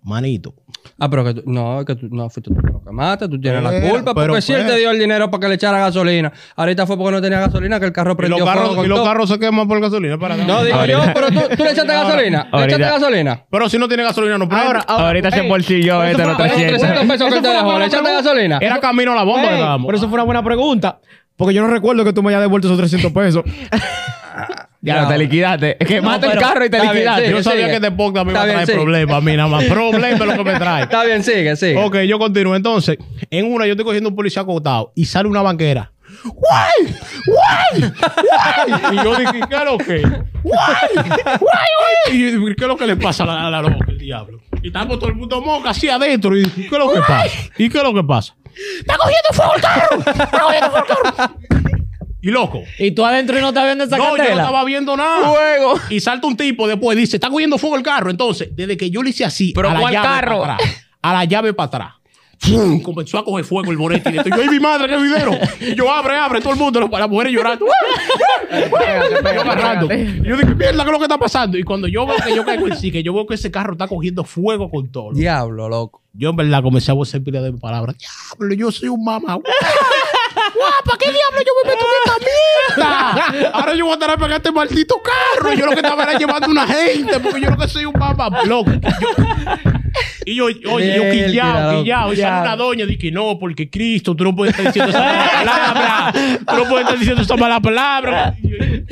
Manito. 0.03 0.53
Ah, 0.99 1.09
pero 1.09 1.23
que 1.23 1.33
tú, 1.35 1.43
no, 1.45 1.79
es 1.79 1.85
que 1.85 1.95
tú 1.95 2.07
no 2.11 2.29
fuiste 2.29 2.51
tú 2.53 2.59
que 2.61 2.67
lo 2.71 2.83
quemaste, 2.83 3.29
tú 3.29 3.39
tienes 3.39 3.63
la 3.63 3.79
culpa, 3.89 4.13
pero 4.13 4.27
porque 4.33 4.41
si 4.41 4.51
él 4.51 4.63
pues- 4.63 4.73
te 4.73 4.79
dio 4.79 4.91
el 4.91 4.99
dinero 4.99 5.31
para 5.31 5.41
que 5.41 5.47
le 5.47 5.55
echara 5.55 5.79
gasolina. 5.79 6.31
Ahorita 6.57 6.85
fue 6.85 6.97
porque 6.97 7.11
no 7.13 7.21
tenía 7.21 7.39
gasolina 7.39 7.79
que 7.79 7.85
el 7.85 7.93
carro 7.93 8.11
Y 8.11 8.15
prendió 8.15 8.39
los, 8.39 8.49
fuego 8.49 8.69
carros, 8.69 8.85
y 8.85 8.89
los 8.89 9.01
carros 9.01 9.29
se 9.29 9.39
queman 9.39 9.67
por 9.67 9.79
gasolina. 9.79 10.17
Para 10.17 10.35
acá. 10.35 10.43
No, 10.45 10.63
digo 10.63 10.85
yo, 10.85 10.99
pero 11.13 11.27
tú, 11.27 11.39
tú 11.55 11.63
le 11.63 11.71
echaste 11.71 11.93
gasolina. 11.93 12.47
¿Le 12.51 12.65
echaste 12.65 12.83
gasolina? 12.83 13.45
Pero 13.49 13.69
si 13.69 13.77
no 13.79 13.87
tiene 13.87 14.03
gasolina, 14.03 14.37
no 14.37 14.49
prende. 14.49 14.79
Ahorita 14.87 15.31
se 15.31 15.39
embolsilló 15.39 16.03
este 16.03 16.23
los 16.25 16.35
Pero 16.35 16.45
esos 16.47 16.57
300 16.57 16.81
300. 16.81 17.05
pesos 17.07 17.29
que 17.29 17.35
él 17.37 17.41
te 17.43 17.49
dejó, 17.49 17.79
¿le 17.79 17.85
echaste 17.85 18.11
gasolina? 18.11 18.57
Era 18.61 18.79
camino 18.81 19.13
a 19.13 19.15
la 19.15 19.23
bomba 19.23 19.41
que 19.43 19.47
Ey, 19.47 19.53
estábamos. 19.55 19.85
pero 19.87 19.97
eso 19.97 20.07
fue 20.07 20.15
una 20.15 20.23
buena 20.23 20.43
pregunta. 20.43 20.99
Porque 21.37 21.53
yo 21.53 21.61
no 21.61 21.67
recuerdo 21.69 22.03
que 22.03 22.13
tú 22.13 22.21
me 22.21 22.29
hayas 22.29 22.41
devuelto 22.41 22.67
esos 22.67 22.77
300 22.77 23.11
pesos. 23.11 23.43
Ya, 24.81 25.07
te 25.07 25.17
liquidaste. 25.17 25.77
Quemaste 25.77 26.25
el 26.27 26.31
pero- 26.33 26.41
carro 26.41 26.65
y 26.65 26.69
te 26.69 26.79
bien, 26.81 26.93
liquidaste. 26.93 27.29
Yo 27.31 27.43
sabía 27.43 27.59
sigue. 27.67 27.69
que 27.69 27.75
este 27.75 27.91
podcast 27.91 28.25
me 28.25 28.31
iba 28.33 28.41
a 28.41 28.45
bien, 28.45 28.55
traer 28.55 28.67
sigue. 28.67 28.79
problemas 28.79 29.15
a 29.15 29.21
mí 29.21 29.37
nada 29.37 29.49
más. 29.49 29.63
Problemas 29.65 30.21
es 30.21 30.25
lo 30.27 30.33
que 30.33 30.51
me 30.51 30.59
trae. 30.59 30.83
Está 30.83 31.03
bien, 31.05 31.23
sigue, 31.23 31.55
sigue. 31.55 31.77
Ok, 31.83 31.97
yo 32.01 32.19
continúo. 32.19 32.55
Entonces, 32.55 32.97
en 33.29 33.51
una 33.53 33.65
yo 33.65 33.71
estoy 33.73 33.85
cogiendo 33.85 34.09
un 34.09 34.15
policía 34.15 34.41
acotado 34.41 34.91
y 34.95 35.05
sale 35.05 35.29
una 35.29 35.41
banquera. 35.41 35.91
¡Guay! 36.25 36.95
¡Guay! 37.25 37.91
¡Guay! 37.91 38.81
Y 38.91 39.03
yo 39.03 39.15
dije, 39.15 39.39
¿qué 39.49 39.55
es 39.55 39.65
lo 39.65 39.77
que? 39.77 39.99
¡Guay! 40.01 40.15
¡Guay! 40.43 41.37
¡Guay! 41.39 42.11
Y 42.11 42.19
yo 42.31 42.39
dije, 42.39 42.55
¿qué 42.55 42.63
es 42.63 42.67
lo 42.67 42.77
que 42.77 42.87
le 42.87 42.95
pasa 42.97 43.23
a 43.23 43.25
la, 43.27 43.47
a 43.47 43.49
la 43.49 43.61
loca, 43.61 43.85
el 43.87 43.97
diablo? 43.97 44.39
Y 44.61 44.67
estamos 44.67 44.99
todo 44.99 45.09
el 45.09 45.15
mundo 45.15 45.41
moca 45.41 45.71
así 45.71 45.89
adentro. 45.89 46.37
Y 46.37 46.43
dije, 46.43 46.69
¿qué 46.69 46.75
es 46.75 46.79
lo 46.79 46.93
que 46.93 46.99
pasa? 46.99 47.29
¿Y 47.57 47.69
qué 47.69 47.77
es 47.77 47.83
lo 47.83 47.93
que 47.93 48.03
pasa? 48.03 48.35
¡Está 48.79 48.95
cogiendo 48.97 49.29
fuego 49.31 49.53
el 49.55 49.61
carro! 49.61 49.97
¡Está 49.99 50.39
cogiendo 50.39 50.69
fuego 50.71 50.85
el 50.87 51.13
carro! 51.15 51.33
Y 52.23 52.31
loco. 52.31 52.63
Y 52.79 52.91
tú 52.91 53.05
adentro 53.05 53.37
y 53.37 53.41
no 53.41 53.49
estás 53.49 53.65
viendo 53.65 53.83
esa 53.83 53.97
No, 53.97 54.15
yo 54.15 54.23
no 54.23 54.29
estaba 54.29 54.63
viendo 54.63 54.95
nada. 54.95 55.29
Fuego. 55.29 55.73
Y 55.89 55.99
salta 55.99 56.25
un 56.25 56.37
tipo 56.37 56.65
después, 56.69 56.97
dice, 56.97 57.17
está 57.17 57.29
cogiendo 57.29 57.57
fuego 57.57 57.75
el 57.75 57.83
carro. 57.83 58.09
Entonces, 58.09 58.47
desde 58.55 58.77
que 58.77 58.89
yo 58.89 59.03
le 59.03 59.09
hice 59.09 59.25
así, 59.25 59.51
¿Pero 59.53 59.69
a 59.69 59.73
la 59.73 59.81
llave 59.91 60.07
carro? 60.07 60.39
para 60.39 60.53
atrás, 60.55 60.85
a 61.01 61.13
la 61.13 61.25
llave 61.25 61.53
para 61.53 61.67
atrás. 61.67 61.93
¡fum! 62.43 62.81
Comenzó 62.81 63.17
a 63.17 63.25
coger 63.25 63.45
fuego 63.45 63.71
el 63.71 63.77
bonete. 63.77 64.09
Y 64.09 64.13
yo, 64.13 64.21
¡ay, 64.41 64.49
mi 64.49 64.59
madre, 64.59 64.87
qué 64.87 64.97
video! 64.97 65.37
Y 65.59 65.75
yo, 65.75 65.91
abre, 65.91 66.15
abre, 66.15 66.39
todo 66.39 66.53
el 66.53 66.59
mundo, 66.59 66.79
las 66.79 66.89
las 66.89 67.09
mujeres 67.09 67.33
llorando. 67.33 67.65
Yo 68.53 69.41
agarrando. 69.41 69.93
Y 69.93 70.27
yo 70.27 70.37
dije, 70.37 70.53
mierda, 70.53 70.83
¿qué 70.83 70.89
es 70.89 70.91
lo 70.91 70.99
que 70.99 71.05
está 71.05 71.17
pasando? 71.17 71.57
Y 71.57 71.63
cuando 71.63 71.87
yo 71.87 72.05
veo 72.05 72.17
que 72.23 72.35
yo 72.35 72.45
caigo 72.45 72.67
en 72.67 72.77
sí, 72.77 72.91
que 72.91 73.01
yo 73.01 73.11
veo 73.11 73.25
que 73.25 73.33
ese 73.33 73.49
carro 73.49 73.73
está 73.73 73.87
cogiendo 73.87 74.23
fuego 74.23 74.69
con 74.69 74.91
todo. 74.91 75.11
Diablo, 75.11 75.67
loco. 75.67 76.03
Yo 76.13 76.29
en 76.29 76.35
verdad 76.35 76.61
comencé 76.61 76.91
a 76.91 76.93
vocer 76.93 77.23
pila 77.23 77.41
de 77.41 77.51
palabras. 77.53 77.95
Diablo, 77.97 78.53
yo 78.53 78.71
soy 78.71 78.89
un 78.89 79.03
mamá. 79.03 79.39
Guapa, 80.55 80.97
¿qué 80.99 81.11
diablo 81.11 81.39
yo 81.45 81.53
me 81.63 81.69
meto 81.71 81.85
en 81.85 81.93
esta 82.05 83.25
mierda? 83.37 83.49
Ahora 83.53 83.75
yo 83.75 83.85
voy 83.85 83.91
a 83.91 83.95
estar 83.95 84.11
a 84.11 84.17
pegar 84.17 84.37
este 84.37 84.51
maldito 84.51 85.01
carro. 85.01 85.53
Y 85.53 85.57
yo 85.57 85.65
lo 85.65 85.71
que 85.71 85.79
estaba 85.81 86.03
era 86.03 86.17
llevando 86.17 86.47
una 86.49 86.67
gente, 86.67 87.19
porque 87.19 87.41
yo 87.41 87.49
lo 87.49 87.57
que 87.57 87.67
soy 87.67 87.85
un. 87.85 87.93
Yo- 87.93 88.65
y 90.25 90.35
yo, 90.35 90.45
oye, 90.45 90.95
yo 90.95 91.03
loco. 91.03 91.83
quillado. 91.83 92.13
Y 92.13 92.15
sale 92.17 92.41
una 92.41 92.55
doña, 92.55 92.85
dije, 92.85 93.11
no, 93.11 93.37
porque 93.37 93.69
Cristo, 93.69 94.15
tú 94.15 94.23
no 94.23 94.35
puedes 94.35 94.53
estar 94.57 94.65
diciendo 94.73 94.89
esa 94.91 94.99
mala 95.03 95.31
palabra. 95.43 96.13
Tú 96.47 96.55
no 96.55 96.63
puedes 96.69 96.81
estar 96.85 96.97
diciendo 96.99 97.21
esa 97.21 97.35
mala 97.35 97.59
palabra. 97.59 98.35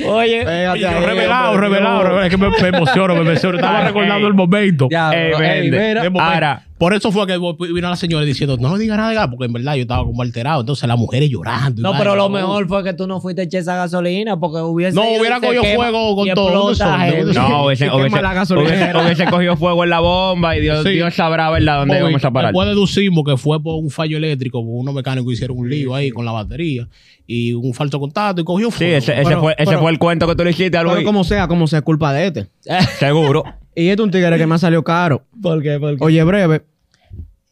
Oye, 0.06 0.40
yo, 0.78 1.00
revelado, 1.00 1.56
revelado, 1.56 2.02
revelado. 2.02 2.22
Es 2.22 2.30
que 2.30 2.36
me, 2.36 2.48
me 2.50 2.68
emociono, 2.68 3.14
me 3.14 3.20
emociono. 3.22 3.56
Estaba 3.56 3.80
recordando 3.82 4.26
el 4.28 4.34
momento. 4.34 4.88
Ey, 4.90 5.32
ey, 5.32 5.70
vende. 5.70 5.88
mira. 5.88 6.02
De 6.02 6.10
momento. 6.10 6.32
Ahora, 6.34 6.62
Por 6.82 6.94
eso 6.94 7.12
fue 7.12 7.28
que 7.28 7.38
vino 7.38 7.88
la 7.88 7.94
señora 7.94 8.24
diciendo, 8.24 8.56
no 8.58 8.76
le 8.76 8.82
diga 8.82 8.96
nada, 8.96 9.30
porque 9.30 9.44
en 9.44 9.52
verdad 9.52 9.76
yo 9.76 9.82
estaba 9.82 10.02
como 10.04 10.20
alterado. 10.20 10.62
Entonces 10.62 10.88
las 10.88 10.98
mujeres 10.98 11.30
llorando. 11.30 11.80
No, 11.80 11.96
pero 11.96 12.16
lo 12.16 12.28
mejor 12.28 12.66
fue 12.66 12.82
que 12.82 12.92
tú 12.92 13.06
no 13.06 13.20
fuiste 13.20 13.42
a 13.42 13.44
echar 13.44 13.60
esa 13.60 13.76
gasolina 13.76 14.36
porque 14.40 14.58
hubiese. 14.62 14.96
No, 14.96 15.02
hubiera 15.16 15.38
cogido 15.40 15.62
fuego 15.62 16.16
con 16.16 16.28
todo. 16.34 16.74
¿Dónde 16.74 17.34
No, 17.34 17.62
hubiese, 17.66 19.26
cogido 19.30 19.56
fuego 19.56 19.84
en 19.84 19.90
la 19.90 20.00
bomba 20.00 20.56
y 20.56 20.60
Dios, 20.60 20.82
Sí. 20.82 20.94
Dios 20.94 21.14
sabrá, 21.14 21.50
¿verdad?, 21.50 21.78
dónde 21.78 21.94
Bobby, 21.94 22.04
vamos 22.14 22.24
a 22.24 22.30
parar. 22.32 22.50
Después 22.50 22.66
deducimos 22.66 23.24
que 23.26 23.36
fue 23.36 23.62
por 23.62 23.76
un 23.76 23.88
fallo 23.88 24.16
eléctrico, 24.16 24.58
porque 24.60 24.74
unos 24.74 24.92
mecánicos 24.92 25.34
hicieron 25.34 25.58
un 25.58 25.70
lío 25.70 25.94
ahí 25.94 26.10
con 26.10 26.24
la 26.24 26.32
batería 26.32 26.88
y 27.28 27.52
un 27.52 27.72
falso 27.74 28.00
contacto 28.00 28.40
y 28.40 28.44
cogió 28.44 28.72
Sí, 28.72 28.78
fuego. 28.78 28.96
ese, 28.96 29.12
ese 29.12 29.22
Pero- 29.22 29.40
fue, 29.40 29.52
ese 29.56 29.66
pero- 29.66 29.78
fue 29.82 29.90
el 29.92 30.00
cuento 30.00 30.26
que 30.26 30.34
tú 30.34 30.42
le 30.42 30.50
hiciste 30.50 30.76
a 30.76 30.80
Pero 30.80 30.94
Luis. 30.94 31.06
como 31.06 31.22
sea, 31.22 31.46
como 31.46 31.68
sea, 31.68 31.78
es 31.78 31.84
culpa 31.84 32.12
de 32.12 32.26
este. 32.26 32.48
Seguro. 32.98 33.44
Y 33.74 33.88
este 33.88 34.02
es 34.02 34.04
un 34.04 34.10
tigre 34.10 34.36
que 34.36 34.46
me 34.46 34.54
ha 34.54 34.58
salido 34.58 34.84
caro. 34.84 35.24
¿Por 35.40 35.62
qué? 35.62 35.78
¿Por 35.80 35.96
qué? 35.96 36.04
Oye, 36.04 36.22
breve, 36.24 36.62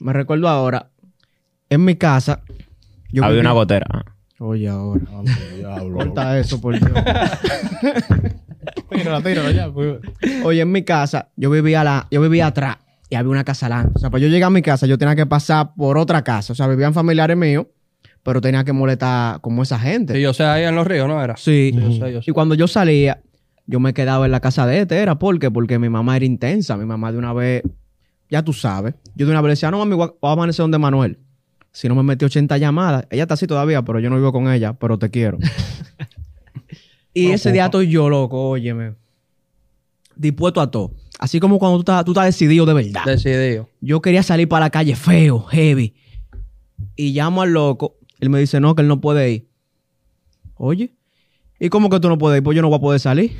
me 0.00 0.12
recuerdo 0.12 0.48
ahora, 0.48 0.90
en 1.68 1.84
mi 1.84 1.94
casa, 1.96 2.42
yo 3.12 3.22
Había 3.24 3.36
vivía- 3.36 3.40
una 3.50 3.52
gotera. 3.52 3.86
Oye, 4.38 4.68
ahora. 4.68 5.02
Ah, 5.12 5.22
diablo. 5.56 5.94
Corta 5.98 6.38
eso, 6.38 6.60
por 6.60 6.78
Dios. 6.78 6.90
Tírala, 8.90 9.22
tírala 9.22 9.50
ya. 9.50 9.70
pues. 9.72 9.98
Oye, 10.44 10.60
en 10.62 10.72
mi 10.72 10.82
casa, 10.82 11.28
yo 11.36 11.50
vivía, 11.50 11.84
la, 11.84 12.06
yo 12.10 12.20
vivía 12.20 12.46
atrás 12.46 12.76
y 13.08 13.14
había 13.16 13.30
una 13.30 13.44
casa 13.44 13.66
adelante. 13.66 13.92
O 13.96 13.98
sea, 13.98 14.10
para 14.10 14.22
yo 14.22 14.28
llegar 14.28 14.48
a 14.48 14.50
mi 14.50 14.62
casa, 14.62 14.86
yo 14.86 14.98
tenía 14.98 15.14
que 15.16 15.26
pasar 15.26 15.74
por 15.76 15.98
otra 15.98 16.22
casa. 16.22 16.52
O 16.52 16.56
sea, 16.56 16.66
vivían 16.68 16.94
familiares 16.94 17.36
míos, 17.36 17.66
pero 18.22 18.40
tenía 18.40 18.64
que 18.64 18.72
molestar 18.72 19.40
como 19.40 19.62
esa 19.62 19.78
gente. 19.78 20.14
Sí, 20.14 20.20
yo 20.22 20.32
sé, 20.32 20.44
ahí 20.44 20.64
en 20.64 20.74
los 20.74 20.86
ríos, 20.86 21.06
¿no 21.08 21.22
era? 21.22 21.36
Sí. 21.36 21.72
Yo 21.74 21.92
sé, 21.92 22.12
yo 22.12 22.22
sé. 22.22 22.30
Y 22.30 22.32
cuando 22.34 22.54
yo 22.54 22.66
salía, 22.66 23.20
yo 23.66 23.78
me 23.80 23.92
quedaba 23.94 24.26
en 24.26 24.32
la 24.32 24.40
casa 24.40 24.66
de 24.66 24.80
este. 24.80 24.96
¿Era 24.98 25.18
por 25.18 25.38
qué? 25.38 25.50
Porque 25.50 25.78
mi 25.78 25.88
mamá 25.88 26.16
era 26.16 26.24
intensa. 26.24 26.76
Mi 26.76 26.84
mamá 26.86 27.12
de 27.12 27.18
una 27.18 27.32
vez, 27.32 27.62
ya 28.30 28.42
tú 28.42 28.52
sabes, 28.52 28.94
yo 29.14 29.26
de 29.26 29.32
una 29.32 29.40
vez 29.40 29.48
le 29.48 29.52
decía, 29.52 29.70
no, 29.70 29.78
mami, 29.78 29.94
voy 29.96 30.06
a- 30.06 30.14
voy 30.20 30.30
a 30.30 30.32
amanecer 30.32 30.62
donde 30.62 30.78
Manuel. 30.78 31.18
Si 31.72 31.88
no 31.88 31.94
me 31.94 32.02
metí 32.02 32.24
80 32.24 32.58
llamadas. 32.58 33.06
Ella 33.10 33.22
está 33.22 33.34
así 33.34 33.46
todavía, 33.46 33.82
pero 33.82 34.00
yo 34.00 34.10
no 34.10 34.16
vivo 34.16 34.32
con 34.32 34.50
ella, 34.50 34.72
pero 34.72 34.98
te 34.98 35.08
quiero. 35.10 35.38
y 37.14 37.30
ese 37.30 37.52
día 37.52 37.66
estoy 37.66 37.88
yo, 37.88 38.08
loco, 38.08 38.50
óyeme. 38.50 38.94
Dispuesto 40.16 40.60
a 40.60 40.70
todo. 40.70 40.92
Así 41.18 41.38
como 41.40 41.58
cuando 41.58 41.76
tú 41.78 41.82
estás, 41.82 42.04
tú 42.04 42.12
estás 42.12 42.24
decidido 42.26 42.66
de 42.66 42.74
verdad. 42.74 43.04
Decidido. 43.04 43.68
Yo 43.80 44.00
quería 44.00 44.22
salir 44.22 44.48
para 44.48 44.66
la 44.66 44.70
calle 44.70 44.96
feo, 44.96 45.40
heavy. 45.42 45.94
Y 46.96 47.12
llamo 47.12 47.42
al 47.42 47.52
loco. 47.52 47.96
Él 48.20 48.30
me 48.30 48.38
dice, 48.40 48.60
no, 48.60 48.74
que 48.74 48.82
él 48.82 48.88
no 48.88 49.00
puede 49.00 49.30
ir. 49.30 49.48
Oye, 50.54 50.92
¿y 51.58 51.68
cómo 51.68 51.88
que 51.88 52.00
tú 52.00 52.08
no 52.08 52.18
puedes 52.18 52.38
ir? 52.38 52.42
Pues 52.44 52.54
yo 52.56 52.62
no 52.62 52.68
voy 52.68 52.78
a 52.78 52.80
poder 52.80 53.00
salir. 53.00 53.32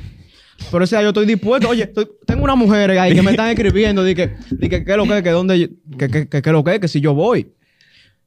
Pero 0.69 0.83
o 0.83 0.87
sea, 0.87 1.01
yo 1.01 1.07
estoy 1.09 1.25
dispuesto. 1.25 1.69
Oye, 1.69 1.83
estoy- 1.83 2.09
tengo 2.25 2.43
unas 2.43 2.57
mujeres 2.57 2.99
ahí 2.99 3.13
que 3.15 3.21
me 3.21 3.31
están 3.31 3.47
escribiendo. 3.55 4.03
Dije, 4.03 4.35
que 4.59 4.69
qué 4.83 4.91
es 4.91 4.97
lo 4.97 5.05
que, 5.05 5.23
que 5.23 5.29
dónde, 5.29 5.69
que, 5.97 6.07
que, 6.09 6.27
que, 6.29 6.41
que 6.41 6.51
lo 6.51 6.63
que, 6.63 6.79
que 6.79 6.87
si 6.87 7.01
yo 7.01 7.13
voy. 7.13 7.51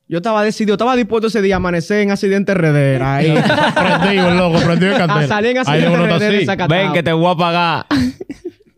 Yo 0.07 0.18
estaba 0.18 0.42
decidido, 0.44 0.75
estaba 0.75 0.97
dispuesto 0.97 1.29
ese 1.29 1.40
día 1.40 1.55
a 1.55 1.57
amanecer 1.57 2.01
en 2.03 2.11
accidente 2.11 2.53
redera. 2.55 3.16
Ahí. 3.16 3.33
Prendido, 3.75 4.29
el 4.29 4.37
loco, 4.37 4.59
prendido 4.61 4.92
de 4.92 4.99
candela. 4.99 5.20
a 5.25 5.29
salir 5.29 5.51
en 5.53 5.59
accidente 5.59 5.97
redera. 5.97 6.66
Ven 6.66 6.92
que 6.92 7.03
te 7.03 7.12
voy 7.12 7.33
a 7.33 7.37
pagar. 7.37 7.87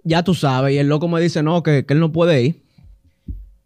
Ya 0.08 0.22
tú 0.22 0.34
sabes. 0.34 0.72
Y 0.72 0.78
el 0.78 0.86
loco 0.88 1.08
me 1.08 1.20
dice, 1.20 1.42
no, 1.42 1.64
que, 1.64 1.84
que 1.84 1.92
él 1.92 1.98
no 1.98 2.12
puede 2.12 2.40
ir. 2.40 2.62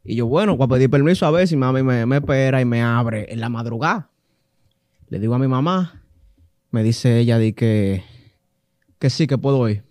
Y 0.02 0.16
yo, 0.16 0.26
bueno, 0.26 0.56
voy 0.56 0.64
a 0.64 0.68
pedir 0.68 0.88
permiso 0.88 1.26
a 1.26 1.30
ver 1.30 1.46
si 1.46 1.54
mami 1.54 1.82
me, 1.82 2.06
me 2.06 2.16
espera 2.16 2.62
y 2.62 2.64
me 2.64 2.80
abre 2.80 3.26
en 3.30 3.40
la 3.40 3.50
madrugada. 3.50 4.08
Le 5.10 5.18
digo 5.18 5.34
a 5.34 5.38
mi 5.38 5.48
mamá. 5.48 6.00
Me 6.70 6.82
dice 6.82 7.18
ella 7.18 7.36
di 7.38 7.52
que, 7.52 8.04
que 9.00 9.10
sí, 9.10 9.26
que 9.26 9.36
puedo 9.38 9.68
ir. 9.68 9.82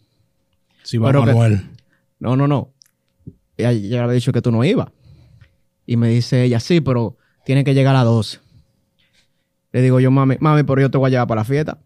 Sí, 0.84 0.98
va 0.98 1.08
Pero 1.08 1.26
que- 1.26 1.34
Manuel. 1.34 1.62
No, 2.20 2.38
no, 2.38 2.48
no. 2.48 2.70
Ella 3.58 3.74
ya 3.74 3.98
le 3.98 4.00
había 4.00 4.14
dicho 4.14 4.32
que 4.32 4.42
tú 4.42 4.52
no 4.52 4.64
ibas. 4.64 4.88
Y 5.86 5.98
me 5.98 6.08
dice 6.08 6.44
ella, 6.44 6.60
sí, 6.62 6.80
pero 6.80 7.18
tiene 7.44 7.64
que 7.66 7.74
llegar 7.74 7.96
a 7.96 8.00
las 8.00 8.06
12. 8.06 8.40
Le 9.72 9.82
digo 9.82 10.00
yo, 10.00 10.12
mami, 10.12 10.38
mami, 10.40 10.64
pero 10.64 10.82
yo 10.82 10.90
te 10.90 10.98
voy 10.98 11.10
a 11.10 11.12
llevar 11.12 11.28
para 11.28 11.42
la 11.42 11.46
fiesta. 11.46 11.78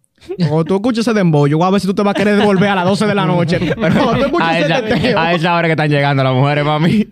O 0.51 0.63
tú 0.63 0.75
escuchas 0.75 1.07
ese 1.07 1.13
dembow, 1.13 1.47
yo 1.47 1.57
voy 1.57 1.67
a 1.67 1.71
ver 1.71 1.81
si 1.81 1.88
tú 1.88 1.93
te 1.93 2.01
vas 2.01 2.12
a 2.12 2.17
querer 2.17 2.38
devolver 2.38 2.69
a 2.69 2.75
las 2.75 2.86
12 2.86 3.07
de 3.07 3.15
la 3.15 3.25
noche. 3.25 3.59
Pero 3.81 4.12
tú 4.13 4.23
escuchas 4.25 4.47
A 4.47 4.59
ese 4.59 5.09
esa, 5.09 5.21
a 5.21 5.33
esa 5.33 5.55
hora 5.55 5.67
que 5.67 5.73
están 5.73 5.89
llegando 5.89 6.23
las 6.23 6.33
mujeres, 6.33 6.63
mami. 6.63 7.07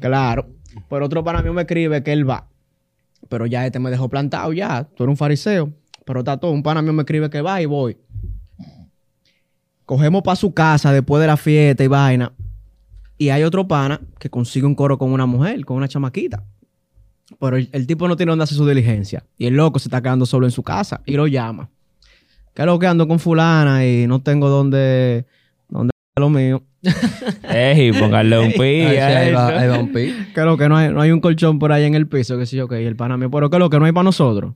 Claro. 0.00 0.48
Pero 0.88 1.06
otro 1.06 1.22
para 1.22 1.42
mí 1.42 1.50
me 1.50 1.62
escribe 1.62 2.02
que 2.02 2.12
él 2.12 2.28
va. 2.28 2.48
Pero 3.28 3.46
ya 3.46 3.64
este 3.66 3.78
me 3.78 3.90
dejó 3.90 4.08
plantado 4.08 4.52
ya. 4.52 4.84
Tú 4.96 5.04
eres 5.04 5.12
un 5.12 5.16
fariseo. 5.16 5.72
Pero 6.04 6.20
está 6.20 6.36
todo. 6.38 6.50
Un 6.52 6.62
pana 6.62 6.82
mío 6.82 6.92
me 6.92 7.02
escribe 7.02 7.30
que 7.30 7.40
va 7.40 7.60
y 7.62 7.66
voy. 7.66 7.96
Cogemos 9.86 10.22
para 10.22 10.36
su 10.36 10.52
casa 10.52 10.92
después 10.92 11.20
de 11.20 11.28
la 11.28 11.36
fiesta 11.36 11.82
y 11.82 11.86
vaina. 11.86 12.32
Y 13.18 13.30
hay 13.30 13.44
otro 13.44 13.66
pana 13.66 14.00
que 14.18 14.28
consigue 14.28 14.66
un 14.66 14.74
coro 14.74 14.98
con 14.98 15.12
una 15.12 15.26
mujer, 15.26 15.64
con 15.64 15.76
una 15.76 15.88
chamaquita. 15.88 16.44
Pero 17.40 17.56
el, 17.56 17.70
el 17.72 17.86
tipo 17.86 18.06
no 18.08 18.16
tiene 18.16 18.30
dónde 18.30 18.44
hacer 18.44 18.58
su 18.58 18.66
diligencia. 18.66 19.24
Y 19.38 19.46
el 19.46 19.54
loco 19.54 19.78
se 19.78 19.88
está 19.88 20.02
quedando 20.02 20.26
solo 20.26 20.46
en 20.46 20.52
su 20.52 20.62
casa. 20.62 21.00
Y 21.06 21.14
lo 21.14 21.26
llama. 21.26 21.70
Que 22.52 22.64
lo 22.64 22.78
que 22.78 22.86
ando 22.86 23.06
con 23.06 23.18
fulana 23.18 23.86
y 23.86 24.06
no 24.06 24.20
tengo 24.20 24.48
dónde... 24.48 25.26
dónde 25.68 25.90
lo 26.16 26.30
mío. 26.30 26.62
Ey, 27.42 27.92
póngale 27.92 28.38
un 28.38 28.52
pi. 28.52 28.58
Ahí 28.58 29.32
va, 29.32 29.50
eso. 29.50 29.58
ahí 29.58 29.68
va 29.68 29.78
un 29.78 29.92
pi. 29.92 30.12
Que 30.34 30.40
lo 30.42 30.56
que 30.56 30.68
no 30.68 30.76
hay, 30.76 30.90
no 30.90 31.00
hay 31.00 31.10
un 31.10 31.20
colchón 31.20 31.58
por 31.58 31.72
ahí 31.72 31.84
en 31.84 31.94
el 31.94 32.08
piso, 32.08 32.38
que 32.38 32.46
sí, 32.46 32.58
ok, 32.60 32.72
el 32.72 32.96
pana 32.96 33.16
mío, 33.16 33.30
pero 33.30 33.50
que 33.50 33.58
lo 33.58 33.70
que 33.70 33.78
no 33.78 33.84
hay 33.84 33.92
para 33.92 34.04
nosotros. 34.04 34.54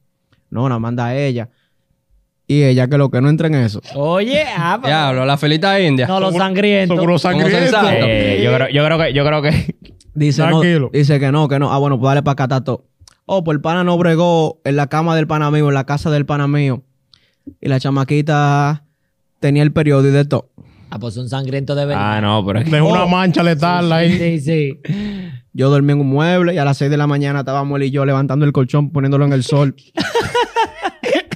No, 0.49 0.69
nada 0.69 0.79
manda 0.79 1.07
a 1.07 1.17
ella. 1.17 1.51
Y 2.51 2.65
ella 2.65 2.89
que 2.89 2.99
lo 2.99 3.13
que 3.13 3.21
no 3.21 3.29
entra 3.29 3.47
en 3.47 3.55
eso. 3.55 3.81
Oye, 3.95 4.43
ah, 4.57 4.81
Diablo, 4.85 5.25
la 5.25 5.37
felita 5.37 5.79
india. 5.81 6.09
No, 6.09 6.19
los 6.19 6.35
sangrientos. 6.35 6.97
Seguro 6.97 7.17
sangriento. 7.17 7.57
sensato. 7.57 7.87
Eh, 7.93 8.41
yo, 8.43 8.53
creo, 8.53 8.69
yo, 8.71 8.85
creo 8.85 8.99
que, 8.99 9.13
yo 9.13 9.25
creo 9.25 9.41
que. 9.41 9.77
Dice, 10.15 10.43
Tranquilo. 10.43 10.91
no, 10.93 10.99
dice 10.99 11.21
que 11.21 11.31
no, 11.31 11.47
que 11.47 11.61
no. 11.61 11.73
Ah, 11.73 11.79
bueno, 11.79 12.01
pues 12.01 12.11
dale 12.11 12.25
para 12.25 12.45
acá, 12.45 12.61
todo. 12.61 12.87
Oh, 13.25 13.45
pues 13.45 13.55
el 13.55 13.61
pana 13.61 13.85
no 13.85 13.97
bregó 13.99 14.61
en 14.65 14.75
la 14.75 14.89
cama 14.89 15.15
del 15.15 15.29
pana 15.29 15.49
mío, 15.53 15.69
en 15.69 15.75
la 15.75 15.85
casa 15.85 16.11
del 16.11 16.27
pana 16.27 16.49
mío. 16.49 16.83
Y 17.61 17.69
la 17.69 17.79
chamaquita 17.79 18.83
tenía 19.39 19.63
el 19.63 19.73
periodo 19.73 20.09
y 20.09 20.11
de 20.11 20.25
todo. 20.25 20.51
Ah, 20.91 20.99
pues 20.99 21.15
son 21.15 21.29
sangrientos 21.29 21.77
de 21.77 21.87
verdad. 21.87 22.17
Ah, 22.17 22.21
no, 22.21 22.45
pero 22.45 22.59
es 22.59 22.65
que. 22.65 22.73
Dejó 22.73 22.89
una 22.89 23.07
mancha 23.07 23.45
letal 23.45 23.93
ahí. 23.93 24.19
Sí, 24.19 24.41
sí. 24.41 24.81
Yo 25.53 25.71
dormí 25.71 25.93
en 25.93 26.01
un 26.01 26.09
mueble 26.09 26.53
y 26.53 26.59
a 26.59 26.65
las 26.65 26.79
6 26.79 26.91
de 26.91 26.97
la 26.97 27.07
mañana 27.07 27.41
estábamos 27.41 27.77
él 27.77 27.87
y 27.87 27.91
yo 27.93 28.05
levantando 28.05 28.45
el 28.45 28.51
colchón, 28.51 28.91
poniéndolo 28.91 29.25
en 29.25 29.35
el 29.35 29.45
sol. 29.45 29.77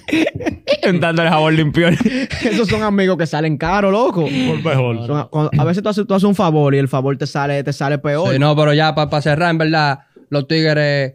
Dándole 1.00 1.28
jabón 1.28 1.56
limpio. 1.56 1.88
Esos 1.88 2.68
son 2.68 2.82
amigos 2.82 3.16
que 3.16 3.26
salen 3.26 3.56
caros, 3.56 3.92
loco. 3.92 4.22
Por 4.24 4.62
mejor. 4.62 5.06
Son- 5.06 5.28
cuando- 5.30 5.50
a 5.58 5.64
veces 5.64 5.82
tú 5.82 5.88
haces, 5.88 6.06
tú 6.06 6.14
haces 6.14 6.24
un 6.28 6.34
favor 6.34 6.74
y 6.74 6.78
el 6.78 6.88
favor 6.88 7.16
te 7.16 7.26
sale, 7.26 7.62
te 7.64 7.72
sale 7.72 7.98
peor. 7.98 8.32
Sí, 8.32 8.38
no, 8.38 8.54
pero 8.54 8.72
ya 8.74 8.94
para 8.94 9.20
cerrar, 9.22 9.50
en 9.50 9.58
verdad, 9.58 10.00
los 10.30 10.46
tigres 10.46 11.14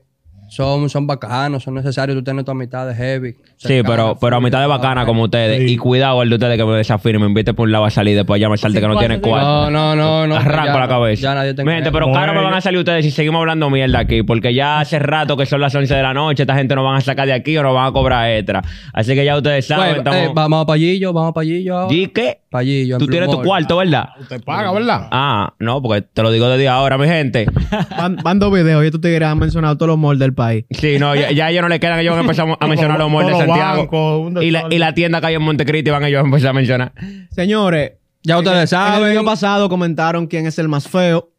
son, 0.49 0.89
son 0.89 1.07
bacanos, 1.07 1.63
son 1.63 1.75
necesarios. 1.75 2.17
Tú 2.17 2.23
tienes 2.23 2.45
tu 2.45 2.51
amistad 2.51 2.87
de 2.87 2.95
heavy. 2.95 3.35
Sí, 3.57 3.81
pero, 3.85 4.17
pero 4.19 4.37
a 4.37 4.41
mitad 4.41 4.59
de 4.61 4.67
bacana 4.67 5.05
como 5.05 5.23
ustedes. 5.23 5.59
Sí. 5.59 5.73
Y 5.73 5.77
cuidado 5.77 6.21
el 6.23 6.29
de 6.29 6.35
ustedes 6.35 6.57
que 6.57 6.65
me 6.65 6.73
desafíen 6.75 7.15
y 7.15 7.19
me 7.19 7.25
invite 7.27 7.53
por 7.53 7.65
un 7.67 7.71
lado 7.71 7.85
a 7.85 7.89
salir 7.89 8.15
después 8.15 8.39
ya 8.39 8.49
me 8.49 8.57
salte 8.57 8.79
que 8.81 8.87
no 8.87 8.97
tiene 8.97 9.19
cuarto. 9.19 9.69
No, 9.69 9.95
no, 9.95 9.95
no, 9.95 10.27
no. 10.27 10.35
Arranco 10.35 10.73
ya- 10.73 10.79
la 10.79 10.87
cabeza. 10.87 11.21
Ya 11.21 11.35
nadie 11.35 11.53
te 11.53 11.63
cree. 11.63 11.91
pero 11.91 12.11
claro 12.11 12.33
me 12.33 12.41
van 12.41 12.53
a 12.53 12.61
salir 12.61 12.79
ustedes 12.79 13.05
si 13.05 13.11
seguimos 13.11 13.39
hablando 13.39 13.69
mierda 13.69 13.99
aquí, 13.99 14.23
porque 14.23 14.53
ya 14.53 14.79
hace 14.79 14.99
rato 14.99 15.37
que 15.37 15.45
son 15.45 15.61
las 15.61 15.73
11 15.73 15.93
de 15.93 16.01
la 16.01 16.13
noche, 16.13 16.43
esta 16.43 16.55
gente 16.55 16.75
nos 16.75 16.83
van 16.83 16.97
a 16.97 17.01
sacar 17.01 17.27
de 17.27 17.33
aquí 17.33 17.57
o 17.57 17.63
nos 17.63 17.73
van 17.73 17.87
a 17.87 17.91
cobrar 17.91 18.29
extra. 18.31 18.61
Así 18.93 19.13
que 19.15 19.25
ya 19.25 19.35
ustedes 19.37 19.67
saben, 19.67 19.95
eh, 19.95 19.97
estamos... 19.97 20.33
vamos 20.33 20.63
a 20.63 20.65
Pallillo, 20.65 21.13
vamos 21.13 21.31
a 21.31 21.33
Pallillo. 21.33 21.87
¿Y 21.91 22.07
qué? 22.07 22.41
Pallillo. 22.49 22.97
Tú 22.97 23.07
tienes 23.07 23.29
tu 23.29 23.41
cuarto, 23.41 23.77
¿verdad? 23.77 24.09
Te 24.27 24.39
paga, 24.39 24.71
¿verdad? 24.71 25.07
Ah, 25.11 25.53
no, 25.59 25.81
porque 25.81 26.01
te 26.01 26.23
lo 26.23 26.31
digo 26.31 26.47
desde 26.49 26.67
ahora, 26.67 26.97
mi 26.97 27.07
gente. 27.07 27.45
Van, 27.97 28.15
van 28.17 28.39
dos 28.39 28.51
videos 28.51 28.83
y 28.83 28.87
estos 28.87 29.01
tigres 29.01 29.27
han 29.27 29.37
mencionado 29.37 29.75
todos 29.77 29.89
los 29.89 29.97
malls 29.97 30.19
del 30.19 30.33
país. 30.39 30.65
Sí, 30.71 30.97
no, 30.99 31.13
ya, 31.15 31.31
ya 31.31 31.45
a 31.45 31.51
ellos 31.51 31.61
no 31.61 31.69
le 31.69 31.79
quedan, 31.79 31.99
ellos 31.99 32.11
van 32.13 32.19
a 32.19 32.21
empezar 32.21 32.47
a 32.59 32.67
mencionar 32.67 32.97
los 32.97 33.11
malls 33.11 33.27
de 33.27 33.37
Santiago. 33.45 34.41
y, 34.41 34.51
la, 34.51 34.65
y 34.71 34.77
la 34.79 34.93
tienda 34.93 35.19
que 35.21 35.27
hay 35.27 35.35
en 35.35 35.41
Montecristi 35.43 35.91
van 35.91 36.03
ellos 36.05 36.21
a 36.21 36.25
empezar 36.25 36.49
a 36.49 36.53
mencionar. 36.53 36.93
Señores, 37.31 37.91
Ya 38.23 38.37
ustedes 38.37 38.55
en 38.55 38.61
el 38.61 38.67
saben. 38.69 39.09
video 39.09 39.25
pasado 39.25 39.69
comentaron 39.69 40.25
quién 40.27 40.45
es 40.47 40.57
el 40.57 40.67
más 40.69 40.87
feo. 40.87 41.29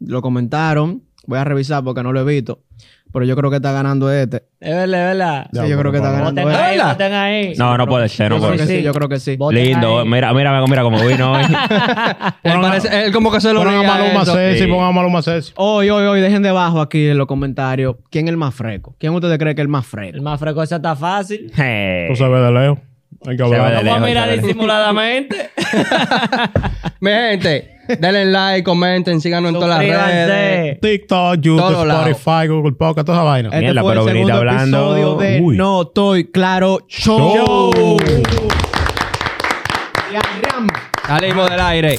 Lo 0.00 0.20
comentaron. 0.22 1.02
Voy 1.26 1.38
a 1.38 1.44
revisar 1.44 1.82
porque 1.84 2.02
no 2.02 2.12
lo 2.12 2.20
he 2.20 2.34
visto. 2.34 2.60
Pero 3.14 3.24
yo 3.26 3.36
creo 3.36 3.48
que 3.48 3.56
está 3.56 3.70
ganando 3.72 4.12
este. 4.12 4.42
Es 4.60 4.74
verdad, 4.74 5.12
es 5.12 5.16
verdad. 5.18 5.46
Sí, 5.52 5.68
yo 5.70 5.78
creo 5.78 5.90
que 5.92 5.98
está 5.98 6.10
ganando 6.10 6.42
Voten 6.42 6.48
este. 6.50 6.62
ahí, 6.62 6.78
voten 6.80 7.12
ahí. 7.14 7.54
No, 7.56 7.78
no 7.78 7.86
puede 7.86 8.08
ser, 8.08 8.28
no 8.28 8.36
Yo 8.36 8.40
puede 8.42 8.54
creo 8.56 8.66
que 8.66 8.72
ser. 8.72 8.78
sí, 8.80 8.84
yo 8.84 8.92
creo 8.92 9.08
que 9.08 9.20
sí. 9.20 9.36
Voten 9.36 9.62
Lindo, 9.64 10.00
ahí. 10.00 10.08
mira, 10.08 10.34
mira, 10.34 10.66
mira 10.66 10.82
cómo 10.82 10.98
vino 11.06 11.32
hoy. 11.32 11.42
Él, 12.42 12.52
parece- 12.60 13.04
él 13.06 13.12
como 13.12 13.30
que 13.32 13.40
se 13.40 13.52
lo 13.52 13.60
Pongan 13.62 13.76
a 13.76 13.82
Maluma 13.84 14.22
eso. 14.22 14.34
Ceci, 14.34 14.64
Sí. 14.64 14.66
pongan 14.70 14.88
a 14.88 14.92
Maluma 14.92 15.22
Ceci. 15.22 15.52
Hoy, 15.56 15.88
hoy, 15.90 16.04
hoy, 16.06 16.20
dejen 16.20 16.42
debajo 16.42 16.80
aquí 16.80 17.08
en 17.08 17.16
los 17.16 17.26
comentarios 17.28 17.96
quién 18.10 18.26
es 18.26 18.30
el 18.32 18.36
más 18.36 18.52
fresco. 18.54 18.96
¿Quién 18.98 19.14
ustedes 19.14 19.38
creen 19.38 19.54
que 19.54 19.62
es 19.62 19.64
el 19.64 19.68
más 19.68 19.84
El 19.84 19.90
fresco? 19.90 20.22
más 20.22 20.40
fresco 20.40 20.62
ese 20.64 20.74
está 20.74 20.96
fácil. 20.96 21.52
Eh, 21.56 22.06
Tú 22.10 22.16
sabes 22.16 22.42
de 22.44 22.50
lejos. 22.50 22.78
Hay 23.26 23.36
que 23.38 23.44
Se 23.44 23.48
ve 23.48 23.56
hablar. 23.56 23.70
de 23.70 23.76
Vamos 23.76 23.86
a 23.86 24.06
lejos, 24.06 24.08
mirar 24.08 24.28
se 24.28 24.36
ve. 24.36 24.42
disimuladamente. 24.42 25.50
Mi 27.00 27.10
gente, 27.10 27.73
denle 27.88 28.26
like, 28.26 28.64
comenten, 28.64 29.20
síganos 29.20 29.48
en 29.50 29.54
todas 29.54 29.68
las 29.70 29.78
redes. 29.80 30.80
TikTok, 30.80 31.36
YouTube. 31.40 31.88
Spotify, 31.90 32.46
Google 32.48 32.72
Podcast, 32.72 33.06
toda 33.06 33.18
esa 33.18 33.24
vaina. 33.24 33.48
Este 33.50 33.60
Mierda, 33.60 33.82
fue 33.82 33.92
pero 33.92 34.02
el 34.06 34.12
segundo 34.12 34.34
hablando- 34.34 34.96
episodio 34.96 35.16
de 35.16 35.40
Uy. 35.40 35.56
No 35.56 35.82
Estoy 35.82 36.24
Claro 36.30 36.78
Show. 36.88 37.72
Show. 37.74 37.98
Y. 40.12 40.16
Salimos 41.06 41.50
del 41.50 41.60
aire. 41.60 41.98